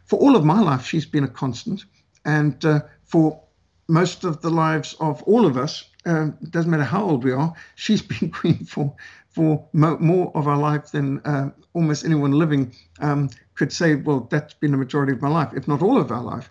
for 0.05 0.19
all 0.19 0.35
of 0.35 0.45
my 0.45 0.59
life, 0.59 0.85
she's 0.85 1.05
been 1.05 1.23
a 1.23 1.27
constant. 1.27 1.85
And 2.25 2.63
uh, 2.65 2.81
for 3.03 3.41
most 3.87 4.23
of 4.23 4.41
the 4.41 4.49
lives 4.49 4.95
of 4.99 5.21
all 5.23 5.45
of 5.45 5.57
us, 5.57 5.85
um, 6.05 6.37
doesn't 6.49 6.71
matter 6.71 6.83
how 6.83 7.03
old 7.03 7.23
we 7.23 7.31
are, 7.31 7.53
she's 7.75 8.01
been 8.13 8.31
queen 8.31 8.65
for 8.65 8.95
for 9.29 9.65
mo- 9.71 9.97
more 9.99 10.31
of 10.35 10.47
our 10.47 10.57
life 10.57 10.91
than 10.91 11.19
uh, 11.21 11.49
almost 11.73 12.03
anyone 12.03 12.31
living 12.31 12.73
um, 12.99 13.29
could 13.61 13.71
say, 13.71 13.93
well, 13.93 14.21
that's 14.31 14.55
been 14.55 14.71
the 14.71 14.77
majority 14.77 15.13
of 15.13 15.21
my 15.21 15.29
life, 15.29 15.53
if 15.55 15.67
not 15.67 15.83
all 15.83 16.01
of 16.01 16.11
our 16.11 16.23
life. 16.23 16.49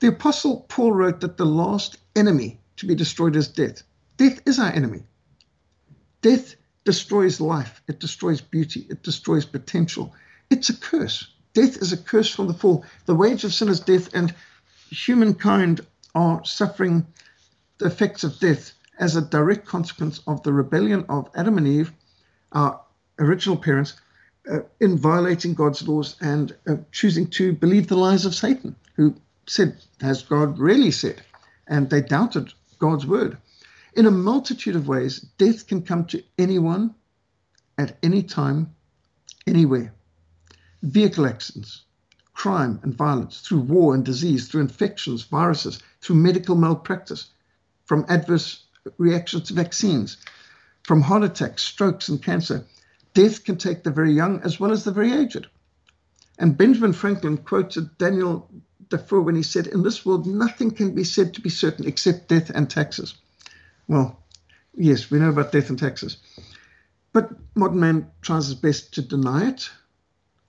The 0.00 0.08
Apostle 0.08 0.66
Paul 0.68 0.90
wrote 0.90 1.20
that 1.20 1.36
the 1.36 1.44
last 1.44 1.98
enemy 2.16 2.58
to 2.78 2.86
be 2.88 2.96
destroyed 2.96 3.36
is 3.36 3.46
death. 3.46 3.84
Death 4.16 4.40
is 4.44 4.58
our 4.58 4.72
enemy. 4.72 5.04
Death 6.20 6.56
destroys 6.82 7.40
life, 7.40 7.80
it 7.86 8.00
destroys 8.00 8.40
beauty, 8.40 8.88
it 8.90 9.04
destroys 9.04 9.44
potential. 9.44 10.16
It's 10.50 10.68
a 10.68 10.76
curse. 10.76 11.32
Death 11.54 11.76
is 11.76 11.92
a 11.92 11.96
curse 11.96 12.34
from 12.34 12.48
the 12.48 12.54
fall. 12.54 12.84
The 13.06 13.14
wage 13.14 13.44
of 13.44 13.54
sin 13.54 13.68
is 13.68 13.78
death, 13.78 14.12
and 14.12 14.34
humankind 14.90 15.86
are 16.16 16.44
suffering 16.44 17.06
the 17.78 17.86
effects 17.86 18.24
of 18.24 18.40
death 18.40 18.72
as 18.98 19.14
a 19.14 19.22
direct 19.22 19.64
consequence 19.64 20.20
of 20.26 20.42
the 20.42 20.52
rebellion 20.52 21.06
of 21.08 21.30
Adam 21.36 21.56
and 21.56 21.68
Eve, 21.68 21.92
our 22.50 22.80
original 23.20 23.56
parents, 23.56 23.94
uh, 24.50 24.60
in 24.80 24.98
violating 24.98 25.54
God's 25.54 25.86
laws 25.86 26.16
and 26.20 26.56
uh, 26.66 26.76
choosing 26.90 27.28
to 27.28 27.52
believe 27.52 27.88
the 27.88 27.96
lies 27.96 28.24
of 28.24 28.34
Satan, 28.34 28.74
who 28.96 29.14
said, 29.46 29.76
Has 30.00 30.22
God 30.22 30.58
really 30.58 30.90
said? 30.90 31.22
And 31.68 31.88
they 31.88 32.00
doubted 32.00 32.52
God's 32.78 33.06
word. 33.06 33.38
In 33.94 34.06
a 34.06 34.10
multitude 34.10 34.74
of 34.74 34.88
ways, 34.88 35.20
death 35.38 35.66
can 35.66 35.82
come 35.82 36.06
to 36.06 36.22
anyone 36.38 36.94
at 37.78 37.96
any 38.02 38.22
time, 38.22 38.74
anywhere. 39.46 39.94
Vehicle 40.82 41.26
accidents, 41.26 41.82
crime 42.34 42.80
and 42.82 42.94
violence, 42.94 43.40
through 43.40 43.60
war 43.60 43.94
and 43.94 44.04
disease, 44.04 44.48
through 44.48 44.62
infections, 44.62 45.22
viruses, 45.22 45.78
through 46.00 46.16
medical 46.16 46.56
malpractice, 46.56 47.28
from 47.84 48.04
adverse 48.08 48.64
reactions 48.98 49.44
to 49.44 49.54
vaccines, 49.54 50.16
from 50.82 51.00
heart 51.00 51.22
attacks, 51.22 51.62
strokes, 51.62 52.08
and 52.08 52.22
cancer 52.22 52.64
death 53.14 53.44
can 53.44 53.56
take 53.56 53.82
the 53.82 53.90
very 53.90 54.12
young 54.12 54.40
as 54.42 54.58
well 54.58 54.72
as 54.72 54.84
the 54.84 54.92
very 54.92 55.12
aged. 55.12 55.48
And 56.38 56.56
Benjamin 56.56 56.92
Franklin 56.92 57.38
quoted 57.38 57.96
Daniel 57.98 58.50
Defoe 58.88 59.20
when 59.20 59.36
he 59.36 59.42
said, 59.42 59.66
In 59.66 59.82
this 59.82 60.04
world, 60.04 60.26
nothing 60.26 60.70
can 60.70 60.94
be 60.94 61.04
said 61.04 61.34
to 61.34 61.40
be 61.40 61.50
certain 61.50 61.86
except 61.86 62.28
death 62.28 62.50
and 62.50 62.68
taxes. 62.68 63.14
Well, 63.88 64.18
yes, 64.74 65.10
we 65.10 65.18
know 65.18 65.30
about 65.30 65.52
death 65.52 65.70
and 65.70 65.78
taxes. 65.78 66.16
But 67.12 67.30
modern 67.54 67.80
man 67.80 68.10
tries 68.22 68.46
his 68.46 68.54
best 68.54 68.94
to 68.94 69.02
deny 69.02 69.48
it, 69.48 69.70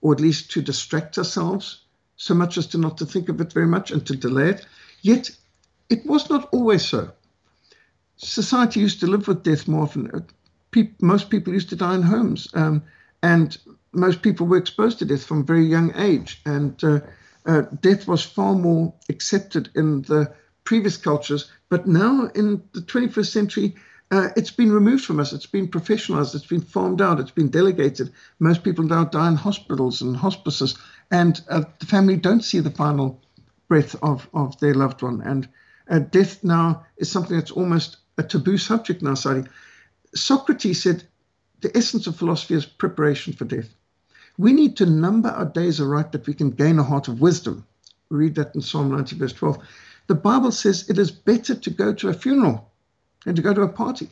or 0.01 0.13
at 0.13 0.21
least 0.21 0.51
to 0.51 0.61
distract 0.61 1.17
ourselves 1.17 1.81
so 2.15 2.33
much 2.33 2.57
as 2.57 2.67
to 2.67 2.77
not 2.77 2.97
to 2.97 3.05
think 3.05 3.29
of 3.29 3.41
it 3.41 3.51
very 3.51 3.67
much 3.67 3.91
and 3.91 4.05
to 4.07 4.15
delay 4.15 4.49
it. 4.49 4.65
Yet, 5.01 5.31
it 5.89 6.05
was 6.05 6.29
not 6.29 6.47
always 6.53 6.85
so. 6.85 7.11
Society 8.15 8.79
used 8.79 8.99
to 9.01 9.07
live 9.07 9.27
with 9.27 9.43
death 9.43 9.67
more 9.67 9.83
often 9.83 10.25
most 11.01 11.29
people 11.29 11.53
used 11.53 11.69
to 11.69 11.75
die 11.75 11.95
in 11.95 12.01
homes, 12.01 12.47
um, 12.53 12.83
and 13.21 13.57
most 13.91 14.21
people 14.21 14.47
were 14.47 14.57
exposed 14.57 14.99
to 14.99 15.05
death 15.05 15.25
from 15.25 15.41
a 15.41 15.43
very 15.43 15.65
young 15.65 15.93
age, 15.95 16.41
and 16.45 16.83
uh, 16.83 16.99
uh, 17.45 17.61
death 17.81 18.07
was 18.07 18.23
far 18.23 18.55
more 18.55 18.93
accepted 19.09 19.69
in 19.75 20.01
the 20.03 20.33
previous 20.63 20.97
cultures. 20.97 21.51
But 21.69 21.87
now 21.87 22.29
in 22.35 22.63
the 22.73 22.81
21st 22.81 23.31
century, 23.31 23.75
uh, 24.11 24.29
it's 24.35 24.51
been 24.51 24.71
removed 24.71 25.03
from 25.03 25.19
us. 25.19 25.33
It's 25.33 25.45
been 25.45 25.67
professionalized. 25.67 26.35
It's 26.35 26.45
been 26.45 26.61
farmed 26.61 27.01
out. 27.01 27.19
It's 27.19 27.31
been 27.31 27.49
delegated. 27.49 28.11
Most 28.39 28.63
people 28.63 28.83
now 28.83 29.05
die 29.05 29.27
in 29.27 29.35
hospitals 29.35 30.01
and 30.01 30.15
hospices, 30.15 30.77
and 31.11 31.41
uh, 31.49 31.63
the 31.79 31.85
family 31.85 32.17
don't 32.17 32.43
see 32.43 32.59
the 32.59 32.71
final 32.71 33.21
breath 33.67 33.95
of, 34.03 34.29
of 34.33 34.59
their 34.59 34.75
loved 34.75 35.01
one. 35.01 35.21
And 35.21 35.47
uh, 35.89 35.99
death 35.99 36.43
now 36.43 36.85
is 36.97 37.09
something 37.09 37.37
that's 37.37 37.51
almost 37.51 37.97
a 38.17 38.23
taboo 38.23 38.57
subject 38.57 39.01
in 39.01 39.07
our 39.07 39.15
society. 39.15 39.49
Socrates 40.15 40.83
said 40.83 41.03
the 41.61 41.75
essence 41.75 42.07
of 42.07 42.15
philosophy 42.15 42.55
is 42.55 42.65
preparation 42.65 43.33
for 43.33 43.45
death. 43.45 43.73
We 44.37 44.53
need 44.53 44.77
to 44.77 44.85
number 44.85 45.29
our 45.29 45.45
days 45.45 45.79
aright 45.79 46.11
that 46.11 46.27
we 46.27 46.33
can 46.33 46.51
gain 46.51 46.79
a 46.79 46.83
heart 46.83 47.07
of 47.07 47.21
wisdom. 47.21 47.65
Read 48.09 48.35
that 48.35 48.53
in 48.55 48.61
Psalm 48.61 48.91
90, 48.91 49.15
verse 49.15 49.33
12. 49.33 49.57
The 50.07 50.15
Bible 50.15 50.51
says 50.51 50.89
it 50.89 50.97
is 50.97 51.11
better 51.11 51.55
to 51.55 51.69
go 51.69 51.93
to 51.93 52.09
a 52.09 52.13
funeral 52.13 52.71
than 53.25 53.35
to 53.35 53.41
go 53.41 53.53
to 53.53 53.61
a 53.61 53.69
party. 53.69 54.09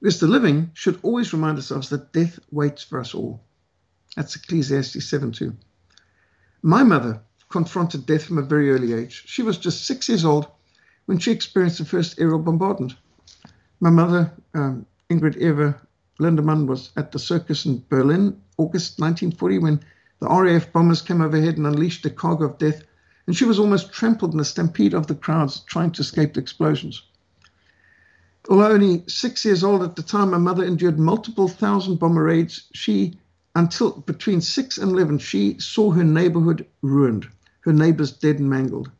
Because 0.00 0.20
the 0.20 0.26
living 0.26 0.70
should 0.74 0.98
always 1.02 1.32
remind 1.32 1.56
ourselves 1.56 1.88
that 1.88 2.12
death 2.12 2.38
waits 2.50 2.82
for 2.82 3.00
us 3.00 3.14
all. 3.14 3.40
That's 4.14 4.36
Ecclesiastes 4.36 5.08
7 5.08 5.32
2. 5.32 5.56
My 6.62 6.82
mother 6.82 7.20
confronted 7.48 8.06
death 8.06 8.24
from 8.24 8.38
a 8.38 8.42
very 8.42 8.70
early 8.70 8.92
age. 8.92 9.24
She 9.26 9.42
was 9.42 9.58
just 9.58 9.86
six 9.86 10.08
years 10.08 10.24
old 10.24 10.48
when 11.06 11.18
she 11.18 11.32
experienced 11.32 11.78
the 11.78 11.84
first 11.84 12.20
aerial 12.20 12.38
bombardment. 12.38 12.94
My 13.80 13.90
mother 13.90 14.32
um, 14.54 14.86
Ingrid 15.08 15.36
Eva 15.36 15.80
Lindemann 16.18 16.66
was 16.66 16.90
at 16.96 17.12
the 17.12 17.18
circus 17.20 17.64
in 17.64 17.84
Berlin, 17.88 18.40
August 18.56 18.98
1940, 18.98 19.58
when 19.58 19.80
the 20.18 20.28
RAF 20.28 20.72
bombers 20.72 21.00
came 21.00 21.20
overhead 21.20 21.56
and 21.58 21.66
unleashed 21.66 22.04
a 22.06 22.10
cog 22.10 22.42
of 22.42 22.58
death, 22.58 22.82
and 23.26 23.36
she 23.36 23.44
was 23.44 23.58
almost 23.58 23.92
trampled 23.92 24.34
in 24.34 24.40
a 24.40 24.44
stampede 24.44 24.94
of 24.94 25.06
the 25.06 25.14
crowds 25.14 25.60
trying 25.60 25.92
to 25.92 26.00
escape 26.00 26.34
the 26.34 26.40
explosions. 26.40 27.02
Although 28.48 28.72
only 28.72 29.04
six 29.06 29.44
years 29.44 29.62
old 29.62 29.82
at 29.82 29.94
the 29.94 30.02
time, 30.02 30.30
my 30.30 30.38
mother 30.38 30.64
endured 30.64 30.98
multiple 30.98 31.46
thousand 31.48 31.98
bomber 31.98 32.24
raids. 32.24 32.68
She, 32.72 33.18
until 33.54 33.92
between 33.92 34.40
six 34.40 34.78
and 34.78 34.90
11, 34.90 35.18
she 35.18 35.58
saw 35.60 35.92
her 35.92 36.04
neighborhood 36.04 36.66
ruined. 36.82 37.28
her 37.60 37.72
neighbors 37.72 38.12
dead 38.12 38.38
and 38.38 38.48
mangled. 38.48 38.90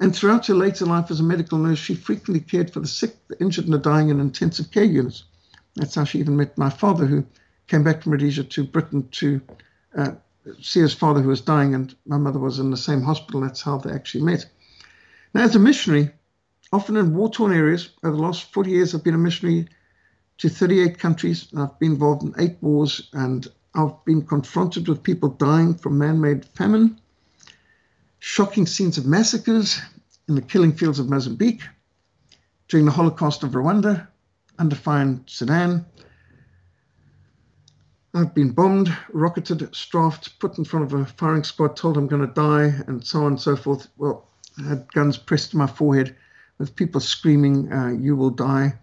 And 0.00 0.16
throughout 0.16 0.46
her 0.46 0.54
later 0.54 0.86
life 0.86 1.10
as 1.10 1.20
a 1.20 1.22
medical 1.22 1.58
nurse, 1.58 1.78
she 1.78 1.94
frequently 1.94 2.40
cared 2.40 2.72
for 2.72 2.80
the 2.80 2.88
sick, 2.88 3.16
the 3.28 3.38
injured, 3.38 3.66
and 3.66 3.74
the 3.74 3.78
dying 3.78 4.08
in 4.08 4.18
intensive 4.18 4.70
care 4.70 4.84
units. 4.84 5.24
That's 5.76 5.94
how 5.94 6.04
she 6.04 6.18
even 6.18 6.36
met 6.36 6.56
my 6.56 6.70
father, 6.70 7.04
who 7.04 7.26
came 7.66 7.84
back 7.84 8.02
from 8.02 8.12
Rhodesia 8.12 8.44
to 8.44 8.64
Britain 8.64 9.06
to 9.12 9.42
uh, 9.94 10.12
see 10.60 10.80
his 10.80 10.94
father, 10.94 11.20
who 11.20 11.28
was 11.28 11.42
dying, 11.42 11.74
and 11.74 11.94
my 12.06 12.16
mother 12.16 12.38
was 12.38 12.58
in 12.58 12.70
the 12.70 12.78
same 12.78 13.02
hospital. 13.02 13.42
That's 13.42 13.60
how 13.60 13.76
they 13.76 13.92
actually 13.92 14.24
met. 14.24 14.46
Now, 15.34 15.42
as 15.42 15.54
a 15.54 15.58
missionary, 15.58 16.10
often 16.72 16.96
in 16.96 17.14
war 17.14 17.30
torn 17.30 17.52
areas, 17.52 17.90
over 18.02 18.16
the 18.16 18.22
last 18.22 18.50
40 18.54 18.70
years, 18.70 18.94
I've 18.94 19.04
been 19.04 19.14
a 19.14 19.18
missionary 19.18 19.68
to 20.38 20.48
38 20.48 20.98
countries. 20.98 21.46
I've 21.54 21.78
been 21.78 21.92
involved 21.92 22.22
in 22.22 22.34
eight 22.38 22.56
wars, 22.62 23.10
and 23.12 23.46
I've 23.74 24.02
been 24.06 24.22
confronted 24.22 24.88
with 24.88 25.02
people 25.02 25.28
dying 25.28 25.74
from 25.74 25.98
man 25.98 26.22
made 26.22 26.46
famine 26.46 26.98
shocking 28.30 28.64
scenes 28.64 28.96
of 28.96 29.06
massacres 29.06 29.80
in 30.28 30.36
the 30.36 30.40
killing 30.40 30.72
fields 30.72 31.00
of 31.00 31.10
Mozambique, 31.10 31.62
during 32.68 32.86
the 32.86 32.92
Holocaust 32.92 33.42
of 33.42 33.50
Rwanda, 33.50 34.06
undefined 34.56 35.24
Sudan. 35.26 35.84
I've 38.14 38.32
been 38.32 38.52
bombed, 38.52 38.96
rocketed, 39.12 39.74
strafed, 39.74 40.38
put 40.38 40.58
in 40.58 40.64
front 40.64 40.84
of 40.84 40.94
a 40.94 41.06
firing 41.06 41.42
squad, 41.42 41.74
told 41.74 41.96
I'm 41.96 42.06
going 42.06 42.24
to 42.24 42.32
die, 42.32 42.72
and 42.86 43.04
so 43.04 43.24
on 43.24 43.32
and 43.32 43.40
so 43.40 43.56
forth. 43.56 43.88
Well, 43.96 44.28
I 44.58 44.68
had 44.68 44.92
guns 44.92 45.18
pressed 45.18 45.50
to 45.50 45.56
my 45.56 45.66
forehead 45.66 46.14
with 46.58 46.76
people 46.76 47.00
screaming, 47.00 47.72
uh, 47.72 47.88
You 47.88 48.14
will 48.14 48.30
die. 48.30 48.78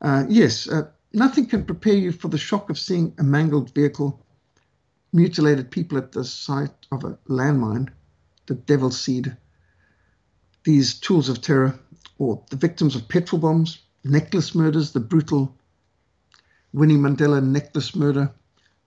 Uh, 0.00 0.24
yes, 0.28 0.68
uh, 0.68 0.90
nothing 1.12 1.46
can 1.46 1.64
prepare 1.64 1.94
you 1.94 2.10
for 2.10 2.26
the 2.26 2.36
shock 2.36 2.68
of 2.68 2.76
seeing 2.76 3.14
a 3.18 3.22
mangled 3.22 3.72
vehicle, 3.74 4.20
mutilated 5.12 5.70
people 5.70 5.98
at 5.98 6.10
the 6.10 6.24
site 6.24 6.86
of 6.90 7.04
a 7.04 7.16
landmine, 7.28 7.90
the 8.48 8.54
devil's 8.54 9.00
seed, 9.00 9.36
these 10.64 10.98
tools 10.98 11.28
of 11.28 11.40
terror, 11.40 11.78
or 12.18 12.42
the 12.50 12.56
victims 12.56 12.96
of 12.96 13.08
petrol 13.08 13.40
bombs, 13.40 13.78
necklace 14.04 14.54
murders, 14.54 14.92
the 14.92 15.00
brutal 15.00 15.54
Winnie 16.72 16.96
Mandela 16.96 17.44
necklace 17.44 17.94
murder, 17.94 18.32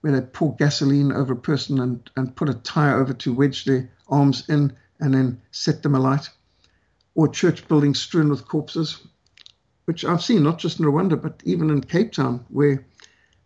where 0.00 0.12
they 0.12 0.26
pour 0.26 0.54
gasoline 0.56 1.12
over 1.12 1.32
a 1.32 1.36
person 1.36 1.80
and, 1.80 2.10
and 2.16 2.36
put 2.36 2.48
a 2.48 2.54
tire 2.54 3.00
over 3.00 3.12
to 3.14 3.32
wedge 3.32 3.64
their 3.64 3.90
arms 4.08 4.48
in 4.48 4.72
and 5.00 5.14
then 5.14 5.40
set 5.52 5.82
them 5.82 5.94
alight, 5.94 6.28
or 7.14 7.28
church 7.28 7.66
buildings 7.68 8.00
strewn 8.00 8.28
with 8.28 8.46
corpses, 8.46 9.00
which 9.84 10.04
I've 10.04 10.22
seen 10.22 10.42
not 10.42 10.58
just 10.58 10.78
in 10.78 10.86
Rwanda, 10.86 11.20
but 11.20 11.40
even 11.44 11.70
in 11.70 11.82
Cape 11.82 12.12
Town, 12.12 12.44
where 12.48 12.84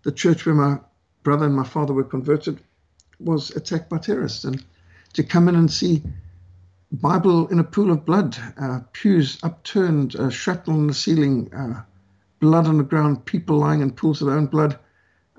the 0.02 0.12
church 0.12 0.46
where 0.46 0.54
my 0.54 0.80
brother 1.22 1.46
and 1.46 1.56
my 1.56 1.64
father 1.64 1.92
were 1.92 2.04
converted 2.04 2.62
was 3.18 3.50
attacked 3.50 3.88
by 3.88 3.98
terrorists. 3.98 4.44
And 4.44 4.64
to 5.16 5.24
come 5.24 5.48
in 5.48 5.56
and 5.56 5.70
see 5.70 6.02
Bible 6.92 7.48
in 7.48 7.58
a 7.58 7.64
pool 7.64 7.90
of 7.90 8.04
blood, 8.04 8.36
uh, 8.60 8.80
pews 8.92 9.38
upturned, 9.42 10.14
uh, 10.16 10.30
shrapnel 10.30 10.78
in 10.78 10.86
the 10.86 10.94
ceiling, 10.94 11.52
uh, 11.54 11.82
blood 12.38 12.66
on 12.66 12.78
the 12.78 12.84
ground, 12.84 13.24
people 13.24 13.56
lying 13.56 13.80
in 13.80 13.90
pools 13.90 14.20
of 14.20 14.28
their 14.28 14.36
own 14.36 14.46
blood, 14.46 14.78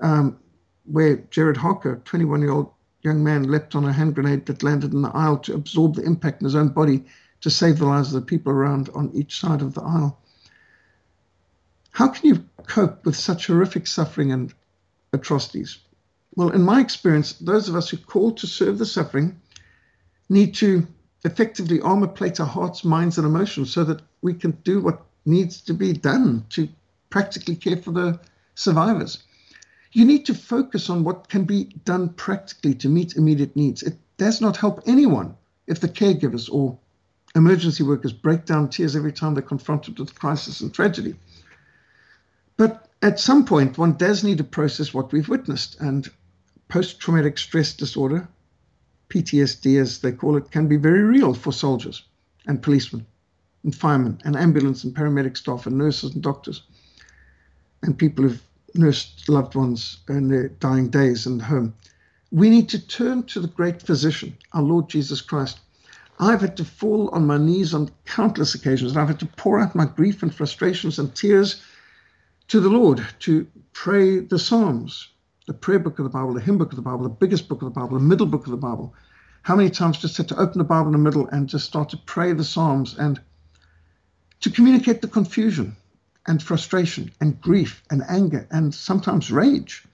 um, 0.00 0.36
where 0.84 1.16
Jared 1.30 1.56
Harker, 1.56 2.02
21 2.04 2.40
year 2.40 2.50
old 2.50 2.70
young 3.02 3.22
man, 3.22 3.44
leapt 3.44 3.76
on 3.76 3.84
a 3.84 3.92
hand 3.92 4.14
grenade 4.14 4.46
that 4.46 4.64
landed 4.64 4.92
in 4.92 5.02
the 5.02 5.10
aisle 5.10 5.38
to 5.38 5.54
absorb 5.54 5.94
the 5.94 6.02
impact 6.02 6.42
in 6.42 6.44
his 6.44 6.56
own 6.56 6.68
body 6.68 7.04
to 7.40 7.48
save 7.48 7.78
the 7.78 7.86
lives 7.86 8.12
of 8.12 8.20
the 8.20 8.26
people 8.26 8.52
around 8.52 8.90
on 8.94 9.10
each 9.14 9.40
side 9.40 9.62
of 9.62 9.74
the 9.74 9.82
aisle. 9.82 10.20
How 11.92 12.08
can 12.08 12.26
you 12.28 12.44
cope 12.66 13.04
with 13.04 13.16
such 13.16 13.46
horrific 13.46 13.86
suffering 13.86 14.32
and 14.32 14.52
atrocities? 15.12 15.78
Well, 16.34 16.50
in 16.50 16.62
my 16.62 16.80
experience, 16.80 17.32
those 17.34 17.68
of 17.68 17.76
us 17.76 17.88
who 17.88 17.96
call 17.96 18.32
to 18.32 18.46
serve 18.46 18.78
the 18.78 18.86
suffering 18.86 19.40
need 20.28 20.54
to 20.54 20.86
effectively 21.24 21.80
armor 21.80 22.06
plate 22.06 22.40
our 22.40 22.46
hearts, 22.46 22.84
minds, 22.84 23.18
and 23.18 23.26
emotions 23.26 23.72
so 23.72 23.84
that 23.84 24.02
we 24.22 24.34
can 24.34 24.52
do 24.64 24.80
what 24.80 25.02
needs 25.24 25.60
to 25.62 25.74
be 25.74 25.92
done 25.92 26.44
to 26.50 26.68
practically 27.10 27.56
care 27.56 27.76
for 27.76 27.90
the 27.90 28.18
survivors. 28.54 29.22
You 29.92 30.04
need 30.04 30.26
to 30.26 30.34
focus 30.34 30.90
on 30.90 31.04
what 31.04 31.28
can 31.28 31.44
be 31.44 31.64
done 31.84 32.10
practically 32.10 32.74
to 32.74 32.88
meet 32.88 33.16
immediate 33.16 33.56
needs. 33.56 33.82
It 33.82 33.96
does 34.16 34.40
not 34.40 34.56
help 34.56 34.82
anyone 34.86 35.36
if 35.66 35.80
the 35.80 35.88
caregivers 35.88 36.52
or 36.52 36.78
emergency 37.34 37.82
workers 37.82 38.12
break 38.12 38.44
down 38.44 38.68
tears 38.68 38.96
every 38.96 39.12
time 39.12 39.34
they're 39.34 39.42
confronted 39.42 39.98
with 39.98 40.18
crisis 40.18 40.60
and 40.60 40.72
tragedy. 40.72 41.14
But 42.56 42.88
at 43.02 43.20
some 43.20 43.44
point, 43.44 43.78
one 43.78 43.94
does 43.94 44.24
need 44.24 44.38
to 44.38 44.44
process 44.44 44.92
what 44.92 45.12
we've 45.12 45.28
witnessed, 45.28 45.80
and 45.80 46.08
post 46.68 47.00
traumatic 47.00 47.38
stress 47.38 47.72
disorder 47.72 48.28
PTSD, 49.08 49.80
as 49.80 50.00
they 50.00 50.12
call 50.12 50.36
it, 50.36 50.50
can 50.50 50.68
be 50.68 50.76
very 50.76 51.02
real 51.02 51.34
for 51.34 51.52
soldiers 51.52 52.02
and 52.46 52.62
policemen 52.62 53.06
and 53.64 53.74
firemen 53.74 54.20
and 54.24 54.36
ambulance 54.36 54.84
and 54.84 54.94
paramedic 54.94 55.36
staff 55.36 55.66
and 55.66 55.78
nurses 55.78 56.14
and 56.14 56.22
doctors 56.22 56.62
and 57.82 57.98
people 57.98 58.24
who've 58.24 58.42
nursed 58.74 59.28
loved 59.28 59.54
ones 59.54 59.98
in 60.08 60.28
their 60.28 60.48
dying 60.48 60.88
days 60.88 61.26
the 61.26 61.40
home. 61.40 61.74
We 62.30 62.50
need 62.50 62.68
to 62.70 62.86
turn 62.86 63.22
to 63.24 63.40
the 63.40 63.48
great 63.48 63.80
physician, 63.80 64.36
our 64.52 64.62
Lord 64.62 64.88
Jesus 64.88 65.20
Christ. 65.20 65.60
I've 66.20 66.40
had 66.40 66.56
to 66.56 66.64
fall 66.64 67.08
on 67.10 67.26
my 67.26 67.38
knees 67.38 67.72
on 67.72 67.90
countless 68.04 68.54
occasions. 68.54 68.92
And 68.92 69.00
I've 69.00 69.08
had 69.08 69.20
to 69.20 69.26
pour 69.26 69.60
out 69.60 69.74
my 69.74 69.86
grief 69.86 70.22
and 70.22 70.34
frustrations 70.34 70.98
and 70.98 71.14
tears 71.14 71.62
to 72.48 72.60
the 72.60 72.68
Lord 72.68 73.06
to 73.20 73.46
pray 73.72 74.18
the 74.18 74.38
Psalms, 74.38 75.08
the 75.48 75.54
prayer 75.54 75.78
book 75.78 75.98
of 75.98 76.04
the 76.04 76.10
Bible, 76.10 76.34
the 76.34 76.42
hymn 76.42 76.58
book 76.58 76.72
of 76.72 76.76
the 76.76 76.82
Bible, 76.82 77.04
the 77.04 77.08
biggest 77.08 77.48
book 77.48 77.62
of 77.62 77.72
the 77.72 77.80
Bible, 77.80 77.98
the 77.98 78.04
middle 78.04 78.26
book 78.26 78.44
of 78.44 78.50
the 78.50 78.56
Bible. 78.58 78.94
How 79.42 79.56
many 79.56 79.70
times 79.70 79.96
just 79.96 80.18
had 80.18 80.28
to 80.28 80.38
open 80.38 80.58
the 80.58 80.64
Bible 80.64 80.88
in 80.88 80.92
the 80.92 80.98
middle 80.98 81.26
and 81.28 81.48
just 81.48 81.64
start 81.64 81.88
to 81.88 81.96
pray 81.96 82.34
the 82.34 82.44
Psalms 82.44 82.96
and 82.98 83.18
to 84.40 84.50
communicate 84.50 85.00
the 85.00 85.08
confusion 85.08 85.74
and 86.26 86.42
frustration 86.42 87.10
and 87.22 87.40
grief 87.40 87.82
and 87.90 88.02
anger 88.10 88.46
and 88.50 88.74
sometimes 88.74 89.32
rage, 89.32 89.84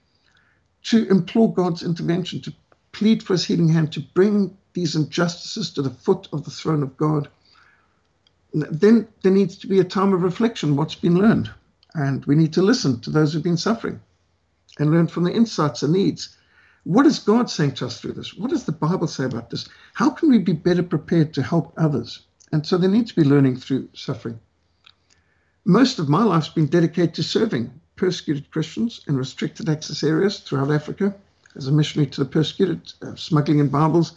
to 0.83 1.07
implore 1.07 1.53
God's 1.53 1.83
intervention, 1.83 2.41
to 2.41 2.53
plead 2.91 3.23
for 3.23 3.33
his 3.33 3.45
healing 3.45 3.69
hand, 3.69 3.93
to 3.93 4.01
bring 4.13 4.57
these 4.73 4.93
injustices 4.93 5.71
to 5.71 5.81
the 5.81 5.89
foot 5.89 6.27
of 6.33 6.43
the 6.43 6.51
throne 6.51 6.83
of 6.83 6.97
God. 6.97 7.29
Then 8.53 9.07
there 9.23 9.31
needs 9.31 9.57
to 9.59 9.67
be 9.67 9.79
a 9.79 9.85
time 9.85 10.11
of 10.11 10.21
reflection, 10.21 10.75
what's 10.75 10.95
been 10.95 11.17
learned. 11.17 11.49
And 11.93 12.25
we 12.25 12.35
need 12.35 12.51
to 12.53 12.61
listen 12.61 12.99
to 13.01 13.09
those 13.09 13.31
who've 13.31 13.41
been 13.41 13.55
suffering 13.55 14.01
and 14.79 14.91
learn 14.91 15.07
from 15.07 15.23
the 15.23 15.33
insights 15.33 15.83
and 15.83 15.93
needs. 15.93 16.35
What 16.83 17.05
is 17.05 17.19
God 17.19 17.49
saying 17.49 17.73
to 17.75 17.87
us 17.87 17.99
through 17.99 18.13
this? 18.13 18.35
What 18.35 18.51
does 18.51 18.65
the 18.65 18.71
Bible 18.71 19.07
say 19.07 19.25
about 19.25 19.49
this? 19.49 19.67
How 19.93 20.09
can 20.09 20.29
we 20.29 20.37
be 20.37 20.53
better 20.53 20.83
prepared 20.83 21.33
to 21.33 21.43
help 21.43 21.73
others? 21.77 22.21
And 22.51 22.65
so 22.65 22.77
there 22.77 22.89
needs 22.89 23.11
to 23.11 23.21
be 23.21 23.27
learning 23.27 23.57
through 23.57 23.89
suffering. 23.93 24.39
Most 25.65 25.97
of 25.97 26.09
my 26.09 26.23
life's 26.23 26.49
been 26.49 26.67
dedicated 26.67 27.15
to 27.15 27.23
serving 27.23 27.71
persecuted 27.95 28.51
Christians 28.51 29.01
in 29.07 29.17
restricted 29.17 29.69
access 29.69 30.03
areas 30.03 30.39
throughout 30.39 30.71
Africa 30.71 31.15
as 31.55 31.67
a 31.67 31.71
missionary 31.71 32.09
to 32.11 32.23
the 32.23 32.29
persecuted, 32.29 32.93
uh, 33.01 33.15
smuggling 33.15 33.59
in 33.59 33.69
Bibles, 33.69 34.13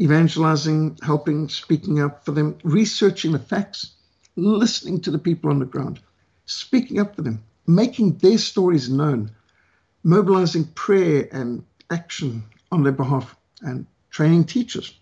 evangelizing, 0.00 0.98
helping, 1.02 1.48
speaking 1.48 2.00
up 2.00 2.24
for 2.24 2.32
them, 2.32 2.56
researching 2.64 3.32
the 3.32 3.38
facts, 3.38 3.92
listening 4.36 5.00
to 5.00 5.10
the 5.10 5.18
people 5.18 5.50
on 5.50 5.60
the 5.60 5.64
ground, 5.64 6.00
speaking 6.46 6.98
up 6.98 7.14
for 7.14 7.22
them, 7.22 7.42
making 7.66 8.18
their 8.18 8.38
stories 8.38 8.90
known, 8.90 9.30
mobilizing 10.04 10.64
prayer 10.64 11.28
and 11.32 11.64
action 11.90 12.42
on 12.70 12.82
their 12.82 12.92
behalf, 12.92 13.36
and 13.60 13.86
training 14.10 14.44
teachers, 14.44 14.98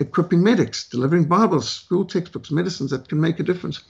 equipping 0.00 0.42
medics, 0.42 0.88
delivering 0.88 1.24
Bibles, 1.24 1.68
school 1.68 2.04
textbooks, 2.04 2.50
medicines 2.50 2.90
that 2.90 3.08
can 3.08 3.20
make 3.20 3.38
a 3.40 3.44
difference. 3.44 3.82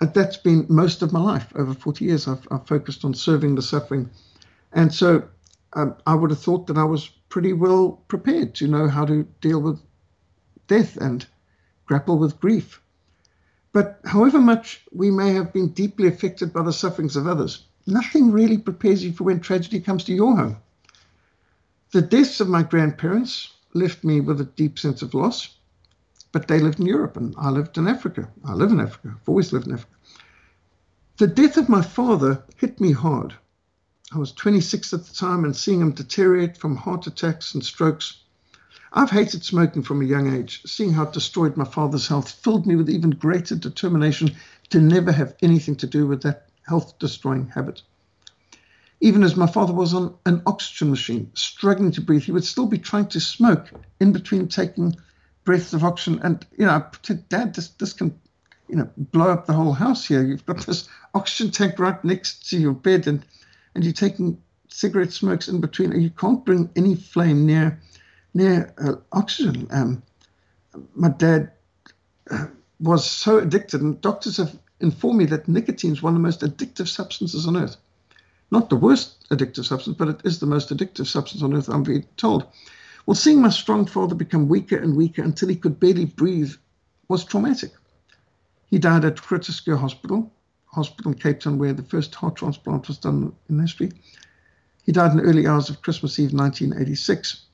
And 0.00 0.12
that's 0.14 0.36
been 0.36 0.66
most 0.68 1.02
of 1.02 1.12
my 1.12 1.20
life. 1.20 1.52
Over 1.54 1.74
40 1.74 2.04
years, 2.04 2.26
I've, 2.26 2.46
I've 2.50 2.66
focused 2.66 3.04
on 3.04 3.14
serving 3.14 3.54
the 3.54 3.62
suffering. 3.62 4.10
And 4.72 4.92
so 4.92 5.24
um, 5.74 5.94
I 6.06 6.14
would 6.14 6.30
have 6.30 6.40
thought 6.40 6.66
that 6.66 6.76
I 6.76 6.84
was 6.84 7.08
pretty 7.28 7.52
well 7.52 8.02
prepared 8.08 8.54
to 8.56 8.66
know 8.66 8.88
how 8.88 9.04
to 9.04 9.22
deal 9.40 9.60
with 9.60 9.80
death 10.66 10.96
and 10.96 11.26
grapple 11.86 12.18
with 12.18 12.40
grief. 12.40 12.80
But 13.72 14.00
however 14.04 14.38
much 14.38 14.84
we 14.92 15.10
may 15.10 15.32
have 15.32 15.52
been 15.52 15.68
deeply 15.68 16.08
affected 16.08 16.52
by 16.52 16.62
the 16.62 16.72
sufferings 16.72 17.16
of 17.16 17.26
others, 17.26 17.66
nothing 17.86 18.30
really 18.30 18.58
prepares 18.58 19.04
you 19.04 19.12
for 19.12 19.24
when 19.24 19.40
tragedy 19.40 19.80
comes 19.80 20.04
to 20.04 20.14
your 20.14 20.36
home. 20.36 20.56
The 21.92 22.02
deaths 22.02 22.40
of 22.40 22.48
my 22.48 22.62
grandparents 22.62 23.52
left 23.74 24.04
me 24.04 24.20
with 24.20 24.40
a 24.40 24.44
deep 24.44 24.78
sense 24.78 25.02
of 25.02 25.14
loss, 25.14 25.56
but 26.32 26.48
they 26.48 26.60
lived 26.60 26.80
in 26.80 26.86
Europe 26.86 27.16
and 27.16 27.34
I 27.36 27.50
lived 27.50 27.76
in 27.76 27.88
Africa. 27.88 28.28
I 28.44 28.54
live 28.54 28.70
in 28.72 28.80
Africa, 28.80 29.14
I've 29.14 29.28
always 29.28 29.52
lived 29.52 29.66
in 29.66 29.74
Africa. 29.74 29.94
The 31.18 31.26
death 31.26 31.56
of 31.56 31.68
my 31.68 31.82
father 31.82 32.42
hit 32.56 32.80
me 32.80 32.92
hard. 32.92 33.34
I 34.14 34.18
was 34.18 34.32
26 34.32 34.92
at 34.92 35.04
the 35.04 35.14
time 35.14 35.44
and 35.44 35.54
seeing 35.54 35.80
him 35.80 35.92
deteriorate 35.92 36.56
from 36.56 36.76
heart 36.76 37.06
attacks 37.06 37.54
and 37.54 37.64
strokes. 37.64 38.22
I've 38.92 39.10
hated 39.10 39.44
smoking 39.44 39.82
from 39.82 40.02
a 40.02 40.06
young 40.06 40.34
age. 40.34 40.62
Seeing 40.66 40.92
how 40.92 41.04
it 41.04 41.12
destroyed 41.12 41.56
my 41.56 41.64
father's 41.64 42.08
health 42.08 42.30
filled 42.30 42.66
me 42.66 42.76
with 42.76 42.90
even 42.90 43.10
greater 43.10 43.56
determination 43.56 44.34
to 44.70 44.80
never 44.80 45.12
have 45.12 45.34
anything 45.42 45.76
to 45.76 45.86
do 45.86 46.06
with 46.06 46.22
that 46.22 46.48
health 46.66 46.98
destroying 46.98 47.48
habit. 47.48 47.82
Even 49.00 49.22
as 49.22 49.36
my 49.36 49.46
father 49.46 49.72
was 49.72 49.94
on 49.94 50.14
an 50.26 50.42
oxygen 50.46 50.90
machine, 50.90 51.30
struggling 51.34 51.90
to 51.92 52.00
breathe, 52.00 52.22
he 52.22 52.32
would 52.32 52.44
still 52.44 52.66
be 52.66 52.78
trying 52.78 53.08
to 53.08 53.20
smoke 53.20 53.70
in 54.00 54.12
between 54.12 54.46
taking 54.46 54.94
breaths 55.44 55.72
of 55.72 55.82
oxygen. 55.82 56.20
And, 56.22 56.46
you 56.56 56.66
know, 56.66 56.72
I 56.72 56.84
said, 57.02 57.28
Dad, 57.28 57.54
this, 57.54 57.68
this 57.68 57.92
can, 57.92 58.16
you 58.68 58.76
know, 58.76 58.88
blow 58.96 59.30
up 59.30 59.46
the 59.46 59.52
whole 59.52 59.72
house 59.72 60.06
here. 60.06 60.22
You've 60.22 60.46
got 60.46 60.64
this 60.66 60.88
oxygen 61.14 61.50
tank 61.50 61.78
right 61.80 62.02
next 62.04 62.48
to 62.50 62.58
your 62.58 62.74
bed 62.74 63.08
and, 63.08 63.24
and 63.74 63.82
you're 63.82 63.92
taking 63.92 64.40
cigarette 64.68 65.12
smokes 65.12 65.48
in 65.48 65.60
between. 65.60 66.00
You 66.00 66.10
can't 66.10 66.44
bring 66.44 66.70
any 66.76 66.94
flame 66.94 67.46
near 67.46 67.80
near 68.34 68.72
uh, 68.78 68.94
oxygen. 69.12 69.68
Um, 69.70 70.02
my 70.94 71.10
dad 71.10 71.52
uh, 72.30 72.46
was 72.80 73.08
so 73.08 73.38
addicted, 73.38 73.82
and 73.82 74.00
doctors 74.00 74.38
have 74.38 74.58
informed 74.82 75.18
me 75.18 75.24
that 75.26 75.48
nicotine 75.48 75.92
is 75.92 76.02
one 76.02 76.14
of 76.14 76.20
the 76.20 76.26
most 76.26 76.40
addictive 76.40 76.88
substances 76.88 77.46
on 77.46 77.56
earth. 77.56 77.76
Not 78.50 78.68
the 78.68 78.76
worst 78.76 79.28
addictive 79.30 79.64
substance, 79.64 79.96
but 79.96 80.08
it 80.08 80.20
is 80.24 80.38
the 80.38 80.46
most 80.46 80.68
addictive 80.68 81.06
substance 81.06 81.42
on 81.42 81.54
earth, 81.54 81.68
I'm 81.68 81.82
being 81.82 82.06
told. 82.16 82.46
Well, 83.06 83.14
seeing 83.14 83.40
my 83.40 83.48
strong 83.48 83.86
father 83.86 84.14
become 84.14 84.48
weaker 84.48 84.76
and 84.76 84.96
weaker 84.96 85.22
until 85.22 85.48
he 85.48 85.56
could 85.56 85.80
barely 85.80 86.04
breathe 86.04 86.52
was 87.08 87.24
traumatic. 87.24 87.72
He 88.66 88.78
died 88.78 89.04
at 89.04 89.16
Schuur 89.16 89.78
Hospital, 89.78 90.30
hospital 90.66 91.12
in 91.12 91.18
Cape 91.18 91.40
Town, 91.40 91.58
where 91.58 91.72
the 91.72 91.82
first 91.82 92.14
heart 92.14 92.36
transplant 92.36 92.88
was 92.88 92.98
done 92.98 93.34
in 93.48 93.58
history. 93.58 93.92
He 94.84 94.92
died 94.92 95.12
in 95.12 95.18
the 95.18 95.24
early 95.24 95.46
hours 95.46 95.68
of 95.70 95.82
Christmas 95.82 96.18
Eve 96.18 96.32
1986. 96.32 97.46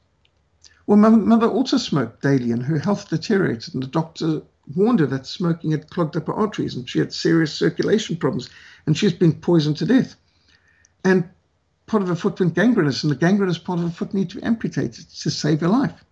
Well, 0.87 0.97
my 0.97 1.11
mother 1.11 1.49
also 1.49 1.77
smoked 1.77 2.23
daily 2.23 2.51
and 2.53 2.63
her 2.63 2.79
health 2.79 3.09
deteriorated, 3.09 3.75
and 3.75 3.83
the 3.83 3.89
doctor 3.89 4.43
warned 4.75 5.01
her 5.01 5.07
that 5.07 5.27
smoking 5.27 5.71
had 5.71 5.91
clogged 5.91 6.17
up 6.17 6.27
her 6.27 6.35
arteries 6.35 6.75
and 6.75 6.89
she 6.89 6.99
had 6.99 7.13
serious 7.13 7.53
circulation 7.53 8.17
problems 8.17 8.49
and 8.87 8.97
she's 8.97 9.13
been 9.13 9.33
poisoned 9.33 9.77
to 9.79 9.87
death. 9.87 10.17
And 11.05 11.29
part 11.87 12.03
of 12.03 12.09
her 12.09 12.15
foot 12.15 12.39
went 12.39 12.55
gangrenous, 12.55 13.03
and 13.03 13.11
the 13.11 13.17
gangrenous 13.17 13.59
part 13.59 13.79
of 13.79 13.87
her 13.87 13.91
foot 13.91 14.15
needed 14.15 14.31
to 14.31 14.37
be 14.37 14.43
amputated 14.43 15.09
to 15.09 15.31
save 15.31 15.61
her 15.61 15.69
life. 15.69 16.05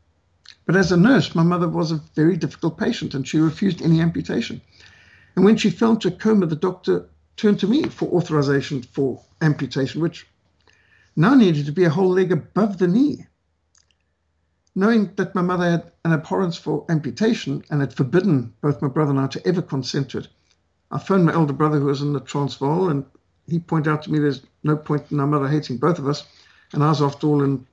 But 0.65 0.77
as 0.77 0.91
a 0.91 0.97
nurse, 0.97 1.35
my 1.35 1.43
mother 1.43 1.69
was 1.69 1.93
a 1.93 2.03
very 2.15 2.37
difficult 2.37 2.79
patient 2.79 3.15
and 3.15 3.27
she 3.27 3.39
refused 3.39 3.83
any 3.83 4.01
amputation. 4.01 4.61
And 5.35 5.45
when 5.45 5.57
she 5.57 5.71
fell 5.71 5.93
into 5.93 6.09
a 6.09 6.13
coma, 6.13 6.47
the 6.47 6.57
doctor 6.57 7.07
turned 7.37 7.61
to 7.61 7.67
me 7.67 7.85
for 7.85 8.09
authorization 8.09 8.83
for 8.83 9.23
amputation, 9.41 10.01
which 10.01 10.27
now 11.15 11.35
needed 11.35 11.67
to 11.67 11.73
be 11.73 11.85
a 11.85 11.91
whole 11.91 12.11
leg 12.11 12.33
above 12.33 12.79
the 12.79 12.89
knee. 12.89 13.27
Knowing 14.79 15.11
that 15.17 15.35
my 15.35 15.41
mother 15.41 15.71
had 15.71 15.91
an 16.05 16.13
abhorrence 16.13 16.55
for 16.55 16.85
amputation 16.91 17.65
and 17.71 17.81
had 17.81 17.95
forbidden 17.95 18.53
both 18.61 18.83
my 18.83 18.89
brother 18.89 19.11
and 19.11 19.19
I 19.19 19.27
to 19.29 19.47
ever 19.47 19.63
consent 19.63 20.11
to 20.11 20.19
it, 20.19 20.29
I 20.91 20.99
phoned 20.99 21.25
my 21.25 21.33
elder 21.33 21.55
brother 21.55 21.79
who 21.79 21.87
was 21.87 22.03
in 22.03 22.13
the 22.13 22.21
Transvaal 22.21 22.91
and 22.91 23.07
he 23.49 23.59
pointed 23.59 23.91
out 23.91 24.03
to 24.03 24.13
me 24.13 24.19
there's 24.19 24.43
no 24.63 24.77
point 24.77 25.11
in 25.11 25.19
our 25.19 25.27
mother 25.27 25.49
hating 25.49 25.79
both 25.79 25.99
of 25.99 26.07
us. 26.07 26.27
And 26.75 26.85
I 26.85 26.91
was, 26.91 27.01
after 27.01 27.27
all, 27.27 27.43
in, 27.43 27.67